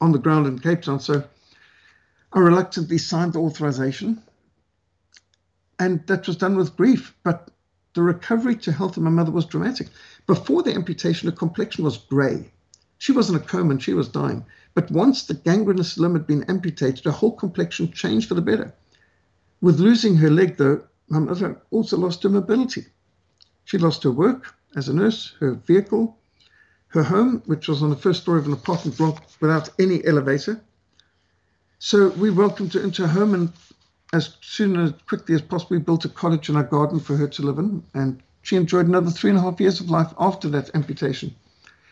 on 0.00 0.10
the 0.10 0.18
ground 0.18 0.48
in 0.48 0.58
Cape 0.58 0.82
Town. 0.82 0.98
So 0.98 1.22
I 2.32 2.38
reluctantly 2.40 2.98
signed 2.98 3.34
the 3.34 3.40
authorization. 3.40 4.20
And 5.78 6.04
that 6.08 6.26
was 6.26 6.36
done 6.36 6.56
with 6.56 6.76
grief. 6.76 7.14
But 7.22 7.50
the 7.94 8.02
recovery 8.02 8.56
to 8.56 8.72
health 8.72 8.96
of 8.96 9.04
my 9.04 9.10
mother 9.10 9.30
was 9.30 9.46
dramatic. 9.46 9.88
Before 10.26 10.64
the 10.64 10.74
amputation, 10.74 11.30
her 11.30 11.36
complexion 11.36 11.84
was 11.84 11.98
grey. 11.98 12.50
She 12.98 13.12
was 13.12 13.30
in 13.30 13.36
a 13.36 13.40
coma 13.40 13.70
and 13.70 13.82
she 13.82 13.94
was 13.94 14.08
dying. 14.08 14.44
But 14.74 14.90
once 14.90 15.24
the 15.24 15.34
gangrenous 15.34 15.98
limb 15.98 16.14
had 16.14 16.26
been 16.26 16.44
amputated, 16.44 17.04
her 17.04 17.10
whole 17.10 17.36
complexion 17.36 17.92
changed 17.92 18.28
for 18.28 18.34
the 18.34 18.42
better. 18.42 18.72
With 19.60 19.80
losing 19.80 20.16
her 20.16 20.30
leg, 20.30 20.56
though, 20.56 20.84
my 21.08 21.18
mother 21.18 21.60
also 21.70 21.96
lost 21.96 22.22
her 22.22 22.28
mobility. 22.28 22.86
She 23.64 23.78
lost 23.78 24.04
her 24.04 24.10
work 24.10 24.54
as 24.76 24.88
a 24.88 24.94
nurse, 24.94 25.34
her 25.40 25.54
vehicle, 25.54 26.16
her 26.88 27.02
home, 27.02 27.42
which 27.46 27.68
was 27.68 27.82
on 27.82 27.90
the 27.90 27.96
first 27.96 28.22
story 28.22 28.38
of 28.38 28.46
an 28.46 28.52
apartment 28.52 28.96
block 28.96 29.24
without 29.40 29.70
any 29.78 30.04
elevator. 30.04 30.60
So 31.78 32.10
we 32.10 32.30
welcomed 32.30 32.74
her 32.74 32.80
into 32.80 33.06
her 33.06 33.12
home 33.20 33.34
and 33.34 33.52
as 34.12 34.36
soon 34.40 34.76
as 34.76 34.92
quickly 35.06 35.34
as 35.34 35.42
possible, 35.42 35.76
we 35.76 35.82
built 35.82 36.04
a 36.04 36.08
cottage 36.08 36.48
in 36.48 36.56
our 36.56 36.64
garden 36.64 36.98
for 37.00 37.16
her 37.16 37.28
to 37.28 37.42
live 37.42 37.58
in. 37.58 37.82
And 37.94 38.22
she 38.42 38.56
enjoyed 38.56 38.86
another 38.86 39.10
three 39.10 39.30
and 39.30 39.38
a 39.38 39.42
half 39.42 39.60
years 39.60 39.80
of 39.80 39.90
life 39.90 40.12
after 40.18 40.48
that 40.50 40.74
amputation. 40.74 41.34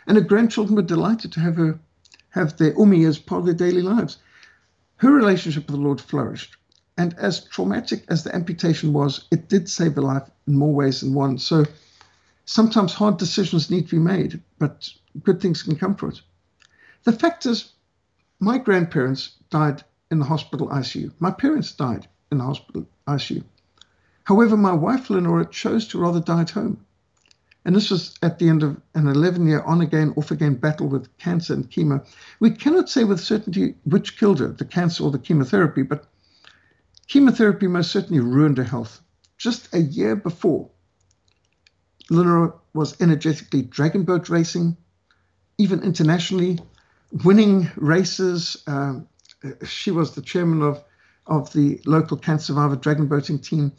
And 0.06 0.16
her 0.16 0.24
grandchildren 0.24 0.74
were 0.74 0.82
delighted 0.82 1.32
to 1.32 1.40
have 1.40 1.56
her 1.56 1.78
have 2.30 2.56
their 2.56 2.72
umi 2.78 3.04
as 3.04 3.18
part 3.18 3.40
of 3.40 3.46
their 3.46 3.54
daily 3.54 3.82
lives. 3.82 4.18
Her 4.96 5.10
relationship 5.10 5.66
with 5.66 5.76
the 5.76 5.82
Lord 5.82 6.00
flourished. 6.00 6.56
And 6.96 7.14
as 7.14 7.44
traumatic 7.44 8.04
as 8.08 8.24
the 8.24 8.34
amputation 8.34 8.92
was, 8.92 9.26
it 9.30 9.48
did 9.48 9.68
save 9.68 9.94
her 9.94 10.02
life 10.02 10.28
in 10.46 10.56
more 10.56 10.74
ways 10.74 11.00
than 11.00 11.14
one. 11.14 11.38
So 11.38 11.64
sometimes 12.44 12.92
hard 12.92 13.18
decisions 13.18 13.70
need 13.70 13.88
to 13.88 13.96
be 13.96 14.02
made, 14.02 14.42
but 14.58 14.90
good 15.22 15.40
things 15.40 15.62
can 15.62 15.76
come 15.76 15.94
from 15.94 16.10
it. 16.10 16.20
The 17.04 17.12
fact 17.12 17.46
is, 17.46 17.72
my 18.40 18.58
grandparents 18.58 19.36
died 19.50 19.84
in 20.10 20.18
the 20.18 20.24
hospital 20.24 20.68
ICU. 20.68 21.12
My 21.20 21.30
parents 21.30 21.72
died 21.72 22.08
in 22.32 22.38
the 22.38 22.44
hospital 22.44 22.86
ICU. 23.06 23.44
However, 24.24 24.56
my 24.56 24.72
wife 24.72 25.08
Lenora 25.08 25.46
chose 25.46 25.88
to 25.88 25.98
rather 25.98 26.20
die 26.20 26.42
at 26.42 26.50
home. 26.50 26.84
And 27.64 27.75
this 27.75 27.90
was 27.90 28.16
at 28.23 28.38
the 28.38 28.49
end 28.49 28.62
of 28.62 28.81
an 28.94 29.09
11 29.09 29.47
year 29.47 29.61
on 29.62 29.81
again, 29.81 30.14
off 30.16 30.31
again 30.31 30.55
battle 30.55 30.88
with 30.88 31.16
cancer 31.18 31.55
and 31.55 31.71
chemo. 31.71 32.07
We 32.40 32.51
cannot 32.51 32.88
say 32.88 33.05
with 33.05 33.21
certainty 33.21 33.75
which 33.85 34.18
killed 34.18 34.40
her, 34.40 34.49
the 34.49 34.64
cancer 34.64 35.05
or 35.05 35.11
the 35.11 35.18
chemotherapy, 35.18 35.83
but 35.83 36.07
chemotherapy 37.09 37.66
most 37.66 37.90
certainly 37.90 38.21
ruined 38.21 38.59
her 38.59 38.64
health. 38.64 39.03
Just 39.37 39.75
a 39.75 39.81
year 39.81 40.16
before, 40.16 40.71
Lenora 42.11 42.55
was 42.75 43.01
energetically 43.01 43.62
dragon 43.62 44.05
boat 44.05 44.29
racing, 44.29 44.77
even 45.59 45.83
internationally, 45.83 46.59
winning 47.25 47.71
races. 47.77 48.57
Um, 48.66 49.09
she 49.66 49.90
was 49.90 50.14
the 50.14 50.23
chairman 50.23 50.62
of, 50.62 50.83
of 51.27 51.53
the 51.53 51.81
local 51.87 52.16
cancer 52.16 52.47
survivor 52.47 52.77
dragon 52.77 53.07
boating 53.07 53.38
team. 53.38 53.73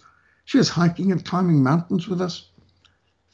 She 0.46 0.58
was 0.58 0.70
hiking 0.70 1.12
and 1.12 1.24
climbing 1.24 1.64
mountains 1.64 2.08
with 2.08 2.22
us. 2.22 2.49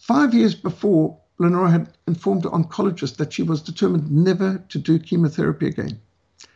Five 0.08 0.36
years 0.36 0.54
before, 0.54 1.18
Lenora 1.40 1.72
had 1.72 1.98
informed 2.06 2.44
the 2.44 2.52
oncologist 2.52 3.16
that 3.16 3.34
she 3.34 3.42
was 3.42 3.60
determined 3.60 4.12
never 4.12 4.60
to 4.70 4.78
do 4.78 5.00
chemotherapy 5.00 5.66
again. 5.66 6.00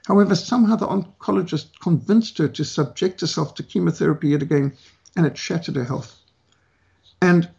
However, 0.05 0.35
somehow 0.35 0.75
the 0.75 0.85
oncologist 0.85 1.79
convinced 1.79 2.37
her 2.37 2.47
to 2.47 2.63
subject 2.63 3.21
herself 3.21 3.55
to 3.55 3.63
chemotherapy 3.63 4.29
yet 4.29 4.43
again, 4.43 4.73
and 5.15 5.25
it 5.25 5.35
shattered 5.35 5.77
her 5.77 5.83
health. 5.83 6.21
And 7.23 7.49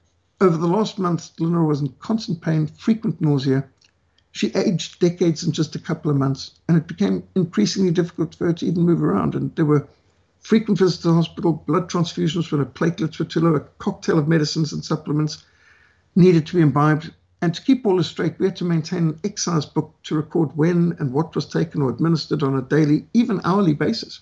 over 0.41 0.57
the 0.57 0.69
last 0.69 1.01
month, 1.01 1.33
Lenora 1.41 1.67
was 1.67 1.81
in 1.81 1.89
constant 1.99 2.41
pain, 2.41 2.69
frequent 2.69 3.21
nausea. 3.21 3.65
She 4.31 4.55
aged 4.55 5.01
decades 5.01 5.43
in 5.43 5.51
just 5.51 5.75
a 5.75 5.81
couple 5.81 6.09
of 6.09 6.17
months, 6.17 6.53
and 6.69 6.79
it 6.79 6.87
became 6.87 7.25
increasingly 7.35 7.91
difficult 7.91 8.37
for 8.37 8.47
her 8.47 8.53
to 8.53 8.67
even 8.67 8.85
move 8.85 9.03
around. 9.03 9.35
And 9.35 9.53
there 9.57 9.65
were 9.65 9.89
frequent 10.39 10.79
visits 10.79 11.03
to 11.03 11.09
the 11.09 11.15
hospital, 11.15 11.65
blood 11.67 11.91
transfusions 11.91 12.53
when 12.53 12.61
her 12.61 12.65
platelets 12.65 13.19
were 13.19 13.25
too 13.25 13.41
low, 13.41 13.57
a 13.57 13.61
cocktail 13.81 14.21
of 14.21 14.29
medicines 14.29 14.73
and 14.73 14.85
supplements, 14.85 15.45
needed 16.17 16.47
to 16.47 16.57
be 16.57 16.63
imbibed. 16.63 17.13
And 17.43 17.55
to 17.55 17.63
keep 17.63 17.87
all 17.87 17.97
this 17.97 18.09
straight, 18.09 18.39
we 18.39 18.47
had 18.47 18.57
to 18.57 18.65
maintain 18.65 19.09
an 19.09 19.21
excise 19.25 19.65
book 19.65 19.95
to 20.05 20.17
record 20.17 20.57
when 20.57 20.95
and 20.99 21.13
what 21.13 21.35
was 21.35 21.47
taken 21.47 21.81
or 21.81 21.91
administered 21.91 22.43
on 22.43 22.57
a 22.57 22.63
daily, 22.63 23.07
even 23.15 23.41
hourly 23.45 23.73
basis, 23.73 24.21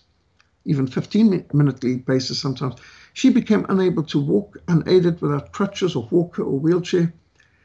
even 0.65 0.87
15 0.87 1.47
minutely 1.53 1.97
basis 1.97 2.39
sometimes. 2.39 2.77
She 3.15 3.31
became 3.31 3.67
unable 3.69 4.05
to 4.05 4.21
walk 4.21 4.59
unaided 4.69 5.21
without 5.21 5.51
crutches 5.51 5.97
or 5.97 6.07
walker 6.11 6.43
or 6.43 6.59
wheelchair. 6.59 7.13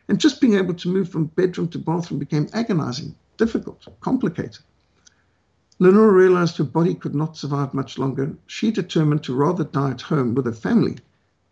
And 0.08 0.20
just 0.20 0.42
being 0.42 0.56
able 0.56 0.74
to 0.74 0.90
move 0.90 1.10
from 1.10 1.26
bedroom 1.26 1.68
to 1.70 1.78
bathroom 1.78 2.20
became 2.20 2.50
agonizing, 2.54 3.16
difficult, 3.38 3.88
complicated. 4.02 4.60
Lenora 5.80 6.12
realized 6.12 6.58
her 6.58 6.64
body 6.64 6.96
could 6.96 7.16
not 7.16 7.38
survive 7.38 7.74
much 7.74 7.98
longer. 7.98 8.36
She 8.48 8.72
determined 8.72 9.24
to 9.24 9.36
rather 9.36 9.64
die 9.64 9.92
at 9.92 10.02
home 10.02 10.34
with 10.34 10.46
her 10.46 10.52
family 10.52 10.98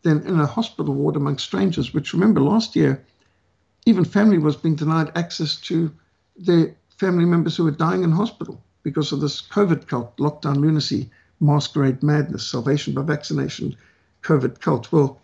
than 0.03 0.25
in 0.25 0.39
a 0.39 0.45
hospital 0.45 0.93
ward 0.93 1.15
among 1.15 1.37
strangers, 1.37 1.93
which 1.93 2.13
remember 2.13 2.41
last 2.41 2.75
year, 2.75 3.03
even 3.85 4.05
family 4.05 4.37
was 4.37 4.55
being 4.55 4.75
denied 4.75 5.11
access 5.15 5.55
to 5.55 5.91
their 6.35 6.75
family 6.97 7.25
members 7.25 7.57
who 7.57 7.63
were 7.63 7.71
dying 7.71 8.03
in 8.03 8.11
hospital 8.11 8.61
because 8.83 9.11
of 9.11 9.21
this 9.21 9.41
COVID 9.41 9.87
cult, 9.87 10.15
lockdown 10.17 10.57
lunacy, 10.57 11.09
masquerade 11.39 12.01
madness, 12.03 12.47
salvation 12.47 12.93
by 12.93 13.01
vaccination, 13.01 13.75
COVID 14.23 14.59
cult. 14.59 14.91
Well, 14.91 15.19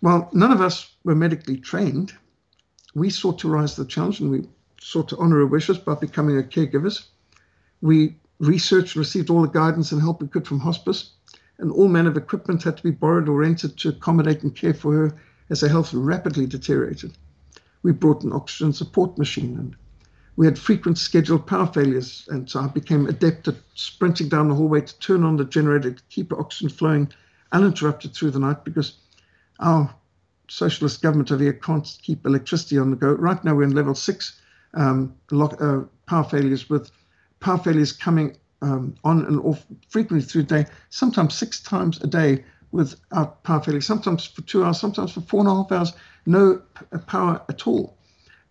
while 0.00 0.30
none 0.32 0.52
of 0.52 0.60
us 0.60 0.90
were 1.04 1.14
medically 1.14 1.56
trained, 1.56 2.12
we 2.94 3.10
sought 3.10 3.38
to 3.40 3.48
rise 3.48 3.74
to 3.74 3.84
the 3.84 3.88
challenge 3.88 4.20
and 4.20 4.30
we 4.30 4.48
sought 4.80 5.08
to 5.08 5.18
honor 5.18 5.40
our 5.40 5.46
wishes 5.46 5.78
by 5.78 5.94
becoming 5.94 6.36
our 6.36 6.42
caregivers. 6.42 7.06
We 7.82 8.16
researched 8.38 8.96
and 8.96 9.00
received 9.00 9.28
all 9.30 9.42
the 9.42 9.48
guidance 9.48 9.92
and 9.92 10.00
help 10.00 10.22
we 10.22 10.28
could 10.28 10.46
from 10.46 10.60
hospice 10.60 11.12
and 11.60 11.70
all 11.72 11.88
manner 11.88 12.10
of 12.10 12.16
equipment 12.16 12.62
had 12.62 12.76
to 12.76 12.82
be 12.82 12.90
borrowed 12.90 13.28
or 13.28 13.38
rented 13.38 13.76
to 13.78 13.90
accommodate 13.90 14.42
and 14.42 14.56
care 14.56 14.74
for 14.74 14.92
her 14.94 15.16
as 15.50 15.60
her 15.60 15.68
health 15.68 15.92
rapidly 15.92 16.46
deteriorated. 16.46 17.16
We 17.82 17.92
brought 17.92 18.24
an 18.24 18.32
oxygen 18.32 18.72
support 18.72 19.18
machine 19.18 19.56
and 19.56 19.76
we 20.36 20.46
had 20.46 20.58
frequent 20.58 20.96
scheduled 20.96 21.46
power 21.46 21.66
failures, 21.66 22.26
and 22.30 22.48
so 22.48 22.60
I 22.60 22.68
became 22.68 23.06
adept 23.06 23.48
at 23.48 23.56
sprinting 23.74 24.30
down 24.30 24.48
the 24.48 24.54
hallway 24.54 24.80
to 24.80 24.98
turn 24.98 25.22
on 25.22 25.36
the 25.36 25.44
generator 25.44 25.92
to 25.92 26.02
keep 26.08 26.32
oxygen 26.32 26.70
flowing 26.70 27.12
uninterrupted 27.52 28.14
through 28.14 28.30
the 28.30 28.38
night 28.38 28.64
because 28.64 28.94
our 29.58 29.94
socialist 30.48 31.02
government 31.02 31.30
over 31.30 31.42
here 31.42 31.52
can't 31.52 31.98
keep 32.00 32.24
electricity 32.24 32.78
on 32.78 32.90
the 32.90 32.96
go. 32.96 33.12
Right 33.12 33.42
now, 33.44 33.54
we're 33.54 33.64
in 33.64 33.74
level 33.74 33.94
six 33.94 34.40
um, 34.72 35.14
lock, 35.30 35.60
uh, 35.60 35.80
power 36.06 36.24
failures 36.24 36.70
with 36.70 36.90
power 37.40 37.58
failures 37.58 37.92
coming 37.92 38.36
um, 38.62 38.94
on 39.04 39.24
and 39.26 39.40
off 39.40 39.64
frequently 39.88 40.26
through 40.26 40.42
the 40.42 40.62
day, 40.62 40.70
sometimes 40.90 41.34
six 41.34 41.60
times 41.60 42.00
a 42.02 42.06
day 42.06 42.44
without 42.72 43.42
power 43.42 43.60
failure, 43.60 43.80
sometimes 43.80 44.24
for 44.24 44.42
two 44.42 44.64
hours, 44.64 44.78
sometimes 44.78 45.12
for 45.12 45.20
four 45.22 45.40
and 45.40 45.48
a 45.48 45.54
half 45.54 45.72
hours, 45.72 45.92
no 46.26 46.62
power 47.06 47.42
at 47.48 47.66
all. 47.66 47.96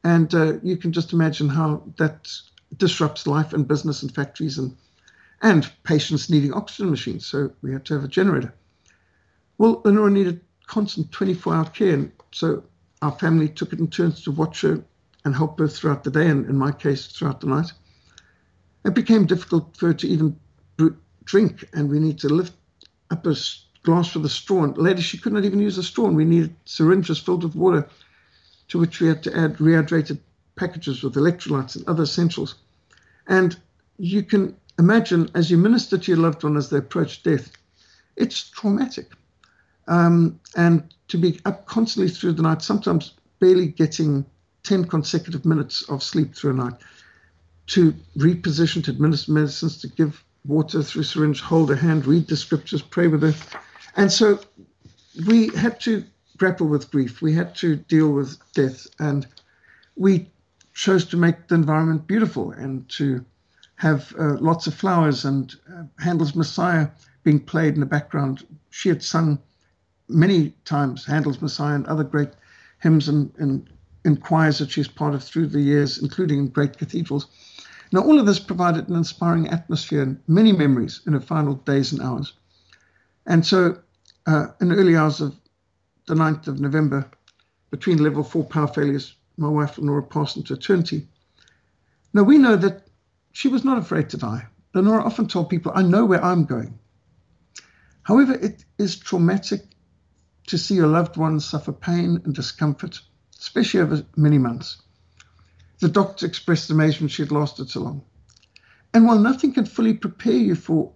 And 0.03 0.33
uh, 0.33 0.53
you 0.63 0.77
can 0.77 0.91
just 0.91 1.13
imagine 1.13 1.49
how 1.49 1.83
that 1.97 2.29
disrupts 2.77 3.27
life 3.27 3.53
and 3.53 3.67
business 3.67 4.01
and 4.03 4.13
factories 4.13 4.57
and 4.57 4.75
and 5.41 5.71
patients 5.83 6.29
needing 6.29 6.53
oxygen 6.53 6.89
machines. 6.89 7.25
So 7.25 7.51
we 7.61 7.71
had 7.71 7.85
to 7.85 7.93
have 7.93 8.03
a 8.03 8.09
generator. 8.09 8.53
Well, 9.57 9.81
Lenora 9.85 10.11
needed 10.11 10.41
constant 10.67 11.11
24-hour 11.11 11.65
care, 11.69 11.93
and 11.93 12.11
so 12.31 12.63
our 13.01 13.11
family 13.13 13.47
took 13.47 13.71
it 13.71 13.79
in 13.79 13.87
turns 13.87 14.21
to 14.23 14.31
watch 14.31 14.61
her 14.61 14.83
and 15.23 15.35
help 15.35 15.59
her 15.59 15.67
throughout 15.67 16.03
the 16.03 16.11
day, 16.11 16.27
and 16.27 16.45
in 16.45 16.57
my 16.57 16.71
case, 16.71 17.07
throughout 17.07 17.39
the 17.39 17.47
night. 17.47 17.71
It 18.85 18.93
became 18.93 19.25
difficult 19.25 19.75
for 19.75 19.87
her 19.87 19.93
to 19.93 20.07
even 20.07 20.39
drink, 21.25 21.67
and 21.73 21.89
we 21.89 21.99
need 21.99 22.17
to 22.19 22.29
lift 22.29 22.53
up 23.11 23.25
a 23.25 23.35
glass 23.83 24.15
with 24.15 24.25
a 24.25 24.29
straw. 24.29 24.63
And 24.63 24.77
later, 24.77 25.01
she 25.01 25.17
could 25.17 25.33
not 25.33 25.45
even 25.45 25.59
use 25.59 25.77
a 25.77 25.83
straw, 25.83 26.07
and 26.07 26.15
we 26.15 26.25
needed 26.25 26.55
syringes 26.65 27.19
filled 27.19 27.43
with 27.43 27.55
water, 27.55 27.87
to 28.69 28.79
which 28.79 28.99
we 28.99 29.07
had 29.07 29.23
to 29.23 29.37
add 29.37 29.57
rehydrated 29.57 30.19
packages 30.55 31.03
with 31.03 31.15
electrolytes 31.15 31.75
and 31.75 31.87
other 31.87 32.03
essentials. 32.03 32.55
And 33.27 33.57
you 33.97 34.23
can 34.23 34.55
imagine 34.77 35.29
as 35.35 35.51
you 35.51 35.57
minister 35.57 35.97
to 35.97 36.11
your 36.11 36.19
loved 36.19 36.43
one 36.43 36.57
as 36.57 36.69
they 36.69 36.77
approach 36.77 37.23
death, 37.23 37.51
it's 38.15 38.49
traumatic. 38.49 39.11
Um, 39.87 40.39
and 40.55 40.83
to 41.07 41.17
be 41.17 41.39
up 41.45 41.65
constantly 41.65 42.11
through 42.11 42.33
the 42.33 42.43
night, 42.43 42.61
sometimes 42.61 43.13
barely 43.39 43.67
getting 43.67 44.25
10 44.63 44.85
consecutive 44.85 45.45
minutes 45.45 45.81
of 45.89 46.03
sleep 46.03 46.35
through 46.35 46.51
a 46.51 46.55
night, 46.55 46.73
to 47.69 47.93
reposition, 48.17 48.83
to 48.83 48.91
administer 48.91 49.31
medicines, 49.31 49.79
to 49.81 49.87
give 49.87 50.23
water 50.45 50.81
through 50.81 51.03
syringe, 51.03 51.41
hold 51.41 51.69
a 51.71 51.75
hand, 51.75 52.05
read 52.05 52.27
the 52.27 52.35
scriptures, 52.35 52.81
pray 52.81 53.07
with 53.07 53.21
her. 53.21 53.33
And 53.95 54.11
so 54.11 54.39
we 55.27 55.49
had 55.49 55.79
to 55.81 56.03
grapple 56.37 56.67
with 56.67 56.89
grief. 56.89 57.21
We 57.21 57.33
had 57.33 57.53
to 57.55 57.75
deal 57.75 58.11
with 58.11 58.37
death. 58.53 58.87
And 58.99 59.27
we 59.95 60.29
chose 60.73 61.05
to 61.05 61.17
make 61.17 61.47
the 61.47 61.55
environment 61.55 62.07
beautiful 62.07 62.51
and 62.51 62.87
to 62.89 63.23
have 63.75 64.13
uh, 64.19 64.37
lots 64.39 64.65
of 64.67 64.73
flowers 64.73 65.25
and 65.25 65.53
uh, 65.73 65.83
Handel's 65.99 66.35
Messiah 66.35 66.87
being 67.23 67.39
played 67.39 67.75
in 67.75 67.81
the 67.81 67.85
background. 67.85 68.45
She 68.71 68.89
had 68.89 69.03
sung 69.03 69.39
many 70.07 70.53
times 70.65 71.05
Handel's 71.05 71.41
Messiah 71.41 71.75
and 71.75 71.85
other 71.85 72.03
great 72.03 72.29
hymns 72.81 73.07
and, 73.07 73.31
and 73.37 73.69
in 74.05 74.17
choirs 74.17 74.59
that 74.59 74.71
she's 74.71 74.87
part 74.87 75.13
of 75.13 75.23
through 75.23 75.47
the 75.47 75.61
years, 75.61 75.97
including 75.97 76.39
in 76.39 76.47
great 76.47 76.77
cathedrals. 76.77 77.27
Now, 77.91 78.01
all 78.01 78.19
of 78.19 78.25
this 78.25 78.39
provided 78.39 78.87
an 78.87 78.95
inspiring 78.95 79.47
atmosphere 79.47 80.03
and 80.03 80.19
many 80.27 80.51
memories 80.51 81.01
in 81.07 81.13
her 81.13 81.19
final 81.19 81.55
days 81.55 81.91
and 81.91 82.01
hours. 82.01 82.33
And 83.25 83.45
so, 83.45 83.79
uh, 84.27 84.47
in 84.61 84.69
the 84.69 84.75
early 84.75 84.95
hours 84.95 85.21
of 85.21 85.35
the 86.07 86.13
9th 86.13 86.47
of 86.47 86.59
November, 86.59 87.09
between 87.71 88.03
level 88.03 88.23
four 88.23 88.43
power 88.43 88.67
failures, 88.67 89.15
my 89.37 89.47
wife 89.47 89.77
Lenora 89.77 90.03
passed 90.03 90.37
into 90.37 90.53
eternity. 90.53 91.07
Now 92.13 92.23
we 92.23 92.37
know 92.37 92.55
that 92.55 92.87
she 93.31 93.47
was 93.47 93.63
not 93.63 93.77
afraid 93.77 94.09
to 94.09 94.17
die. 94.17 94.47
Lenora 94.73 95.03
often 95.03 95.27
told 95.27 95.49
people, 95.49 95.71
I 95.73 95.81
know 95.81 96.05
where 96.05 96.23
I'm 96.23 96.45
going. 96.45 96.77
However, 98.03 98.33
it 98.33 98.65
is 98.77 98.97
traumatic 98.97 99.61
to 100.47 100.57
see 100.57 100.75
your 100.75 100.87
loved 100.87 101.15
ones 101.15 101.45
suffer 101.45 101.71
pain 101.71 102.21
and 102.23 102.33
discomfort, 102.33 103.01
especially 103.39 103.81
over 103.81 104.03
many 104.15 104.37
months. 104.37 104.81
The 105.79 105.89
doctor 105.89 106.25
expressed 106.25 106.69
amazement 106.69 107.11
she 107.11 107.21
had 107.21 107.31
lasted 107.31 107.69
so 107.69 107.81
long. 107.81 108.01
And 108.93 109.05
while 109.05 109.19
nothing 109.19 109.53
can 109.53 109.65
fully 109.65 109.93
prepare 109.93 110.33
you 110.33 110.55
for 110.55 110.91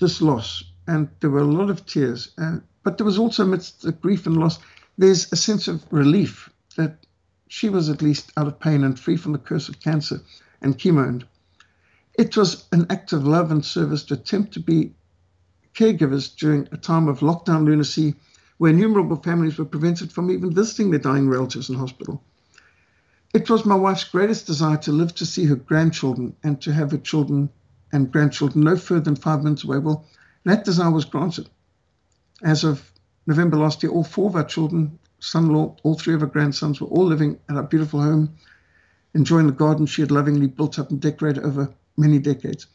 this 0.00 0.22
loss, 0.22 0.62
and 0.86 1.08
there 1.20 1.30
were 1.30 1.40
a 1.40 1.44
lot 1.44 1.70
of 1.70 1.86
tears, 1.86 2.30
uh, 2.38 2.58
but 2.84 2.98
there 2.98 3.04
was 3.04 3.18
also 3.18 3.42
amidst 3.42 3.82
the 3.82 3.92
grief 3.92 4.26
and 4.26 4.36
loss, 4.36 4.58
there's 4.96 5.32
a 5.32 5.36
sense 5.36 5.66
of 5.66 5.84
relief 5.90 6.50
that 6.76 7.06
she 7.48 7.68
was 7.68 7.88
at 7.88 8.02
least 8.02 8.32
out 8.36 8.46
of 8.46 8.60
pain 8.60 8.84
and 8.84 8.98
free 8.98 9.16
from 9.16 9.32
the 9.32 9.38
curse 9.38 9.68
of 9.68 9.80
cancer 9.80 10.20
and 10.62 10.78
chemo. 10.78 11.08
And 11.08 11.26
it 12.18 12.36
was 12.36 12.64
an 12.72 12.86
act 12.90 13.12
of 13.12 13.26
love 13.26 13.50
and 13.50 13.64
service 13.64 14.04
to 14.04 14.14
attempt 14.14 14.52
to 14.54 14.60
be 14.60 14.94
caregivers 15.74 16.34
during 16.34 16.68
a 16.72 16.76
time 16.76 17.08
of 17.08 17.20
lockdown 17.20 17.64
lunacy 17.64 18.14
where 18.58 18.72
innumerable 18.72 19.16
families 19.16 19.58
were 19.58 19.64
prevented 19.64 20.12
from 20.12 20.30
even 20.30 20.52
visiting 20.52 20.90
their 20.90 21.00
dying 21.00 21.28
relatives 21.28 21.68
in 21.68 21.76
hospital. 21.76 22.22
It 23.34 23.50
was 23.50 23.66
my 23.66 23.74
wife's 23.74 24.04
greatest 24.04 24.46
desire 24.46 24.78
to 24.78 24.92
live 24.92 25.14
to 25.16 25.26
see 25.26 25.44
her 25.46 25.56
grandchildren 25.56 26.34
and 26.42 26.60
to 26.62 26.72
have 26.72 26.90
her 26.92 26.98
children 26.98 27.50
and 27.92 28.10
grandchildren 28.10 28.64
no 28.64 28.76
further 28.76 29.02
than 29.02 29.16
five 29.16 29.42
minutes 29.42 29.64
away. 29.64 29.78
Well, 29.78 30.06
that 30.44 30.64
desire 30.64 30.90
was 30.90 31.04
granted. 31.04 31.48
As 32.42 32.64
of 32.64 32.90
November 33.26 33.56
last 33.56 33.82
year, 33.82 33.92
all 33.92 34.04
four 34.04 34.28
of 34.28 34.36
our 34.36 34.44
children 34.44 34.98
son-in-law, 35.20 35.76
all 35.82 35.94
three 35.94 36.14
of 36.14 36.22
our 36.22 36.28
grandsons 36.28 36.80
were 36.80 36.86
all 36.88 37.04
living 37.04 37.38
at 37.48 37.56
our 37.56 37.62
beautiful 37.62 38.00
home, 38.00 38.30
enjoying 39.14 39.46
the 39.46 39.52
garden 39.52 39.86
she 39.86 40.02
had 40.02 40.10
lovingly 40.10 40.46
built 40.46 40.78
up 40.78 40.90
and 40.90 41.00
decorated 41.00 41.44
over 41.44 41.72
many 41.96 42.18
decades. 42.18 42.66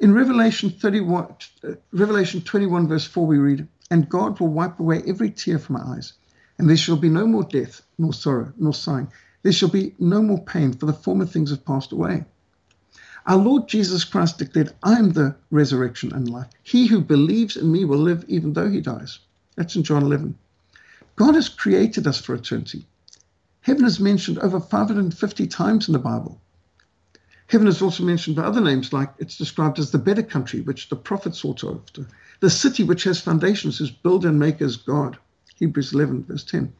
In 0.00 0.12
Revelation 0.12 0.70
31, 0.70 1.34
uh, 1.64 1.72
Revelation 1.92 2.40
21, 2.40 2.88
verse 2.88 3.06
4, 3.06 3.26
we 3.26 3.38
read, 3.38 3.68
And 3.90 4.08
God 4.08 4.40
will 4.40 4.48
wipe 4.48 4.80
away 4.80 5.02
every 5.06 5.30
tear 5.30 5.58
from 5.58 5.76
our 5.76 5.96
eyes, 5.96 6.14
and 6.58 6.68
there 6.68 6.76
shall 6.76 6.96
be 6.96 7.08
no 7.08 7.26
more 7.26 7.44
death, 7.44 7.82
nor 7.98 8.12
sorrow, 8.12 8.52
nor 8.58 8.74
sighing. 8.74 9.08
There 9.42 9.52
shall 9.52 9.68
be 9.68 9.94
no 9.98 10.22
more 10.22 10.42
pain, 10.42 10.72
for 10.72 10.86
the 10.86 10.92
former 10.92 11.26
things 11.26 11.50
have 11.50 11.64
passed 11.64 11.92
away. 11.92 12.24
Our 13.26 13.36
Lord 13.36 13.68
Jesus 13.68 14.04
Christ 14.04 14.38
declared, 14.38 14.74
I 14.82 14.94
am 14.94 15.12
the 15.12 15.36
resurrection 15.50 16.12
and 16.12 16.28
life. 16.28 16.48
He 16.62 16.86
who 16.86 17.00
believes 17.00 17.56
in 17.56 17.70
me 17.70 17.84
will 17.84 17.98
live 17.98 18.24
even 18.28 18.52
though 18.52 18.68
he 18.68 18.80
dies. 18.80 19.20
That's 19.56 19.76
in 19.76 19.82
John 19.82 20.02
11. 20.02 20.36
God 21.16 21.34
has 21.34 21.48
created 21.48 22.06
us 22.06 22.20
for 22.20 22.34
eternity. 22.34 22.86
Heaven 23.60 23.84
is 23.84 24.00
mentioned 24.00 24.38
over 24.38 24.58
550 24.58 25.46
times 25.46 25.88
in 25.88 25.92
the 25.92 25.98
Bible. 25.98 26.40
Heaven 27.46 27.68
is 27.68 27.82
also 27.82 28.02
mentioned 28.02 28.34
by 28.34 28.42
other 28.42 28.60
names, 28.60 28.92
like 28.92 29.12
it's 29.18 29.36
described 29.36 29.78
as 29.78 29.90
the 29.90 29.98
better 29.98 30.22
country, 30.22 30.60
which 30.62 30.88
the 30.88 30.96
prophets 30.96 31.40
sought 31.40 31.62
after, 31.62 32.06
the 32.40 32.50
city 32.50 32.82
which 32.82 33.04
has 33.04 33.20
foundations, 33.20 33.78
whose 33.78 33.90
builder 33.90 34.28
and 34.28 34.38
maker 34.38 34.64
is 34.64 34.76
God. 34.76 35.18
Hebrews 35.56 35.92
11, 35.92 36.24
verse 36.24 36.44
10. 36.44 36.72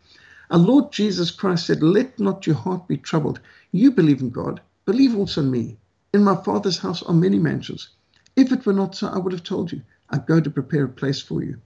Our 0.53 0.59
Lord 0.59 0.93
Jesus 0.93 1.31
Christ 1.31 1.65
said, 1.65 1.83
Let 1.83 2.21
not 2.21 2.47
your 2.47 2.57
heart 2.57 2.87
be 2.87 2.99
troubled. 2.99 3.41
You 3.71 3.91
believe 3.91 4.21
in 4.21 4.29
God, 4.29 4.61
believe 4.85 5.17
also 5.17 5.41
in 5.41 5.51
me. 5.51 5.79
In 6.13 6.23
my 6.23 6.37
Father's 6.37 6.77
house 6.77 7.03
are 7.05 7.15
many 7.15 7.39
mansions. 7.39 7.89
If 8.37 8.53
it 8.53 8.67
were 8.67 8.75
not 8.75 8.95
so, 8.95 9.07
I 9.07 9.17
would 9.17 9.33
have 9.33 9.45
told 9.45 9.73
you, 9.73 9.81
I 10.11 10.19
go 10.19 10.41
to 10.41 10.51
prepare 10.51 10.85
a 10.85 10.91
place 10.91 11.23
for 11.23 11.43
you. 11.43 11.59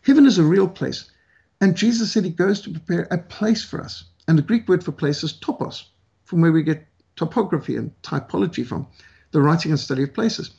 Heaven 0.00 0.26
is 0.26 0.36
a 0.36 0.42
real 0.42 0.66
place, 0.66 1.12
and 1.60 1.76
Jesus 1.76 2.10
said 2.10 2.24
he 2.24 2.30
goes 2.30 2.60
to 2.62 2.72
prepare 2.72 3.06
a 3.12 3.18
place 3.18 3.62
for 3.62 3.80
us. 3.80 4.02
And 4.26 4.36
the 4.36 4.42
Greek 4.42 4.68
word 4.68 4.82
for 4.82 4.90
place 4.90 5.22
is 5.22 5.32
topos, 5.32 5.84
from 6.24 6.40
where 6.40 6.50
we 6.50 6.64
get 6.64 6.84
topography 7.14 7.76
and 7.76 7.92
typology 8.02 8.66
from, 8.66 8.88
the 9.30 9.40
writing 9.40 9.70
and 9.70 9.78
study 9.78 10.02
of 10.02 10.12
places. 10.12 10.50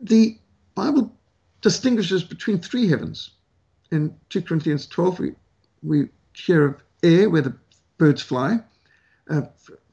The 0.00 0.38
Bible 0.74 1.14
distinguishes 1.60 2.24
between 2.24 2.60
three 2.60 2.88
heavens. 2.88 3.32
In 3.90 4.16
2 4.30 4.40
Corinthians 4.40 4.86
12, 4.86 5.18
we, 5.18 5.32
we 5.82 6.08
hear 6.34 6.66
of 6.66 6.82
air, 7.02 7.28
where 7.30 7.42
the 7.42 7.56
birds 7.98 8.22
fly. 8.22 8.60
Uh, 9.28 9.42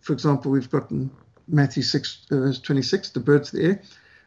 for 0.01 0.13
example, 0.13 0.51
we've 0.51 0.69
got 0.69 0.91
in 0.91 1.11
Matthew 1.47 1.83
6, 1.83 2.25
verse 2.29 2.59
26, 2.59 3.11
the 3.11 3.19
birds 3.19 3.53
of 3.53 3.59
the 3.59 3.65
air. 3.65 3.81